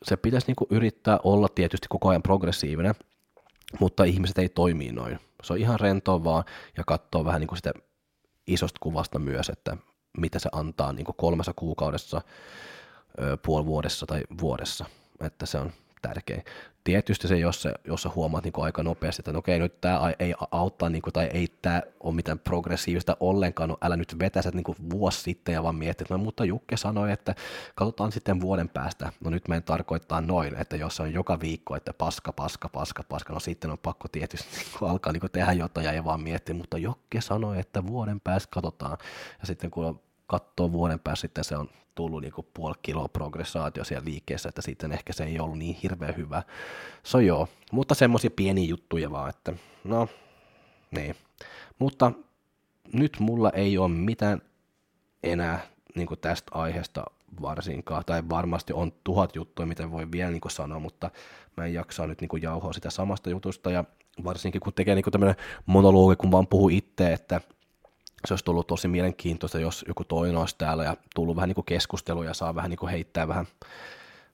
se 0.03 0.17
pitäisi 0.17 0.47
niin 0.47 0.55
kuin 0.55 0.67
yrittää 0.71 1.19
olla 1.23 1.47
tietysti 1.55 1.87
koko 1.89 2.09
ajan 2.09 2.23
progressiivinen, 2.23 2.95
mutta 3.79 4.03
ihmiset 4.03 4.37
ei 4.37 4.49
toimi 4.49 4.91
noin. 4.91 5.19
Se 5.43 5.53
on 5.53 5.59
ihan 5.59 5.79
rentoa 5.79 6.23
vaan 6.23 6.43
ja 6.77 6.83
katsoo 6.87 7.25
vähän 7.25 7.39
niin 7.39 7.47
kuin 7.47 7.57
sitä 7.57 7.71
isosta 8.47 8.79
kuvasta 8.81 9.19
myös, 9.19 9.49
että 9.49 9.77
mitä 10.17 10.39
se 10.39 10.49
antaa 10.51 10.93
niin 10.93 11.05
kuin 11.05 11.15
kolmessa 11.17 11.53
kuukaudessa, 11.55 12.21
puoli 13.45 13.65
vuodessa 13.65 14.05
tai 14.05 14.21
vuodessa. 14.41 14.85
Että 15.19 15.45
se 15.45 15.57
on 15.57 15.71
tärkeä. 16.07 16.43
Tietysti 16.83 17.27
se, 17.27 17.37
jos, 17.37 17.61
se, 17.61 17.73
jos 17.87 18.01
sä 18.01 18.09
huomaat 18.15 18.43
niin 18.43 18.53
aika 18.57 18.83
nopeasti, 18.83 19.21
että 19.21 19.31
no 19.31 19.39
okei, 19.39 19.59
nyt 19.59 19.81
tämä 19.81 20.13
ei 20.19 20.33
auttaa 20.51 20.89
niin 20.89 21.01
kuin, 21.01 21.13
tai 21.13 21.29
ei 21.33 21.47
tämä 21.61 21.81
ole 21.99 22.15
mitään 22.15 22.39
progressiivista 22.39 23.17
ollenkaan, 23.19 23.69
no 23.69 23.77
älä 23.81 23.97
nyt 23.97 24.19
vetäiset 24.19 24.55
niin 24.55 24.63
kuin 24.63 24.77
vuosi 24.89 25.21
sitten 25.21 25.53
ja 25.53 25.63
vaan 25.63 25.75
miettii, 25.75 26.03
että 26.03 26.13
no 26.13 26.23
mutta 26.23 26.45
Jukke 26.45 26.77
sanoi, 26.77 27.11
että 27.11 27.35
katsotaan 27.75 28.11
sitten 28.11 28.41
vuoden 28.41 28.69
päästä. 28.69 29.11
No 29.23 29.29
nyt 29.29 29.47
meidän 29.47 29.63
tarkoittaa 29.63 30.21
noin, 30.21 30.55
että 30.55 30.75
jos 30.75 30.99
on 30.99 31.13
joka 31.13 31.39
viikko, 31.39 31.75
että 31.75 31.93
paska, 31.93 32.33
paska, 32.33 32.69
paska, 32.69 33.03
paska, 33.09 33.33
no 33.33 33.39
sitten 33.39 33.71
on 33.71 33.77
pakko 33.77 34.07
tietysti 34.07 34.47
niin 34.57 34.89
alkaa 34.89 35.13
niin 35.13 35.31
tehdä 35.31 35.53
jotain 35.53 35.85
ja 35.85 35.91
ei 35.91 36.03
vaan 36.03 36.21
miettiä, 36.21 36.55
mutta 36.55 36.77
Jokke 36.77 37.21
sanoi, 37.21 37.59
että 37.59 37.87
vuoden 37.87 38.19
päästä 38.19 38.49
katsotaan. 38.51 38.97
Ja 39.39 39.47
sitten 39.47 39.71
kun 39.71 39.99
katsoo 40.27 40.71
vuoden 40.71 40.99
päästä, 40.99 41.21
sitten 41.21 41.43
se 41.43 41.57
on 41.57 41.69
tullut 41.97 42.21
niin 42.21 42.33
kuin 42.33 42.47
puoli 42.53 42.75
kiloa 42.81 43.07
progressaatio 43.07 43.83
siellä 43.83 44.05
liikkeessä, 44.05 44.49
että 44.49 44.61
sitten 44.61 44.91
ehkä 44.91 45.13
se 45.13 45.23
ei 45.23 45.39
ollut 45.39 45.57
niin 45.57 45.75
hirveän 45.83 46.17
hyvä. 46.17 46.43
So 47.03 47.19
joo, 47.19 47.47
mutta 47.71 47.95
semmoisia 47.95 48.29
pieniä 48.35 48.65
juttuja 48.65 49.11
vaan, 49.11 49.29
että 49.29 49.53
no, 49.83 50.07
niin. 50.91 51.15
Mutta 51.79 52.11
nyt 52.93 53.17
mulla 53.19 53.49
ei 53.49 53.77
ole 53.77 53.89
mitään 53.91 54.41
enää 55.23 55.59
niin 55.95 56.07
kuin 56.07 56.19
tästä 56.19 56.51
aiheesta 56.53 57.05
varsinkaan, 57.41 58.03
tai 58.05 58.23
varmasti 58.29 58.73
on 58.73 58.91
tuhat 59.03 59.35
juttua, 59.35 59.65
mitä 59.65 59.91
voi 59.91 60.11
vielä 60.11 60.31
niin 60.31 60.41
kuin 60.41 60.51
sanoa, 60.51 60.79
mutta 60.79 61.09
mä 61.57 61.65
en 61.65 61.73
jaksaa 61.73 62.07
nyt 62.07 62.21
niin 62.21 62.29
kuin 62.29 62.43
jauhoa 62.43 62.73
sitä 62.73 62.89
samasta 62.89 63.29
jutusta, 63.29 63.71
ja 63.71 63.83
varsinkin 64.23 64.61
kun 64.61 64.73
tekee 64.73 64.95
niin 64.95 65.05
tämmöinen 65.11 65.35
monologi, 65.65 66.15
kun 66.15 66.31
vaan 66.31 66.47
puhuu 66.47 66.69
itse, 66.69 67.13
että 67.13 67.41
se 68.25 68.33
olisi 68.33 68.45
tullut 68.45 68.67
tosi 68.67 68.87
mielenkiintoista, 68.87 69.59
jos 69.59 69.85
joku 69.87 70.03
toinen 70.03 70.37
olisi 70.37 70.55
täällä 70.57 70.83
ja 70.83 70.97
tullut 71.15 71.35
vähän 71.35 71.49
niin 71.49 71.65
keskustelua 71.65 72.25
ja 72.25 72.33
saa 72.33 72.55
vähän 72.55 72.69
niin 72.69 72.89
heittää 72.89 73.27
vähän, 73.27 73.47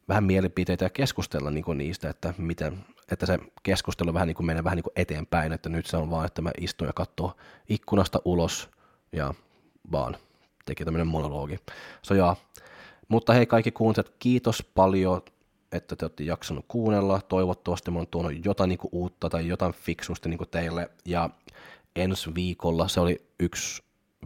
vähän 0.08 0.24
mielipiteitä 0.24 0.86
ja 0.86 0.90
keskustella 0.90 1.52
niin 1.52 1.66
niistä, 1.76 2.10
että 2.10 2.34
miten, 2.38 2.86
että 3.12 3.26
se 3.26 3.40
keskustelu 3.64 4.14
vähän 4.14 4.28
niin 4.28 4.46
menee 4.46 4.64
vähän 4.64 4.76
niin 4.76 4.94
eteenpäin, 4.96 5.54
että 5.54 5.70
nyt 5.70 5.86
se 5.86 5.98
on 5.98 6.10
vaan, 6.10 6.26
että 6.26 6.42
mä 6.42 6.52
istun 6.60 6.88
ja 6.88 6.94
katson 6.94 7.32
ikkunasta 7.70 8.22
ulos 8.26 8.70
ja 9.12 9.34
vaan 9.92 10.18
tekee 10.66 10.86
tämmöinen 10.86 11.08
monologi. 11.08 11.60
So, 12.02 12.14
ja, 12.14 12.36
mutta 13.08 13.34
hei 13.34 13.46
kaikki 13.46 13.72
kuuntelijat, 13.72 14.16
kiitos 14.20 14.64
paljon, 14.76 15.22
että 15.72 15.96
te 15.96 16.06
olette 16.06 16.24
jaksanut 16.24 16.66
kuunnella. 16.68 17.22
Toivottavasti 17.22 17.92
mä 17.92 17.98
oon 17.98 18.08
tuonut 18.08 18.46
jotain 18.46 18.68
niin 18.68 18.80
uutta 18.92 19.30
tai 19.30 19.48
jotain 19.48 19.74
fiksusti 19.74 20.30
niin 20.30 20.40
teille. 20.52 20.90
Ja 21.06 21.30
ensi 21.96 22.36
viikolla. 22.36 22.88
Se 22.88 23.00
oli 23.00 23.26
yksi 23.40 23.84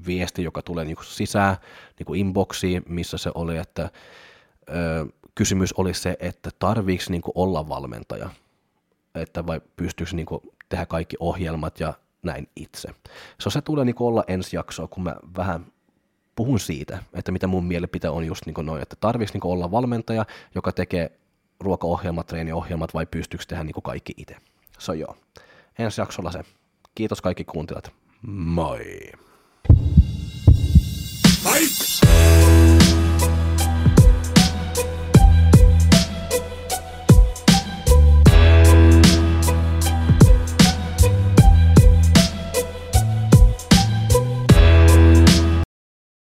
viesti, 0.07 0.43
joka 0.43 0.61
tulee 0.61 0.85
niin 0.85 0.95
kuin 0.95 1.05
sisään 1.05 1.57
niin 1.99 2.05
kuin 2.05 2.19
inboxiin, 2.19 2.83
missä 2.89 3.17
se 3.17 3.31
oli, 3.35 3.57
että 3.57 3.89
ö, 4.69 5.05
kysymys 5.35 5.73
oli 5.73 5.93
se, 5.93 6.17
että 6.19 6.49
tarviiko 6.59 7.03
niin 7.09 7.21
kuin 7.21 7.31
olla 7.35 7.69
valmentaja, 7.69 8.29
että 9.15 9.47
vai 9.47 9.61
pystyykö 9.75 10.15
niin 10.15 10.25
kuin 10.25 10.41
tehdä 10.69 10.85
kaikki 10.85 11.15
ohjelmat 11.19 11.79
ja 11.79 11.93
näin 12.23 12.47
itse. 12.55 12.89
So, 13.41 13.49
se 13.49 13.61
tulee 13.61 13.85
niin 13.85 13.95
kuin 13.95 14.07
olla 14.07 14.23
ensi 14.27 14.55
jaksoa, 14.55 14.87
kun 14.87 15.03
mä 15.03 15.15
vähän 15.37 15.65
puhun 16.35 16.59
siitä, 16.59 17.03
että 17.13 17.31
mitä 17.31 17.47
mun 17.47 17.65
mielipite 17.65 18.09
on 18.09 18.25
just 18.25 18.45
niin 18.45 18.65
noin, 18.65 18.81
että 18.81 18.95
tarviiko 18.99 19.31
niin 19.33 19.53
olla 19.53 19.71
valmentaja, 19.71 20.25
joka 20.55 20.71
tekee 20.71 21.11
ruokaohjelmat, 21.59 22.27
treeniohjelmat 22.27 22.93
vai 22.93 23.05
pystyykö 23.05 23.45
tehdä 23.47 23.63
niin 23.63 23.75
kaikki 23.83 24.13
itse. 24.17 24.35
So 24.79 24.93
joo, 24.93 25.15
ensi 25.79 26.01
jaksolla 26.01 26.31
se. 26.31 26.43
Kiitos 26.97 27.21
kaikki 27.21 27.43
kuuntelijat. 27.43 27.91
Moi! 28.21 29.11
Fight! 31.43 31.86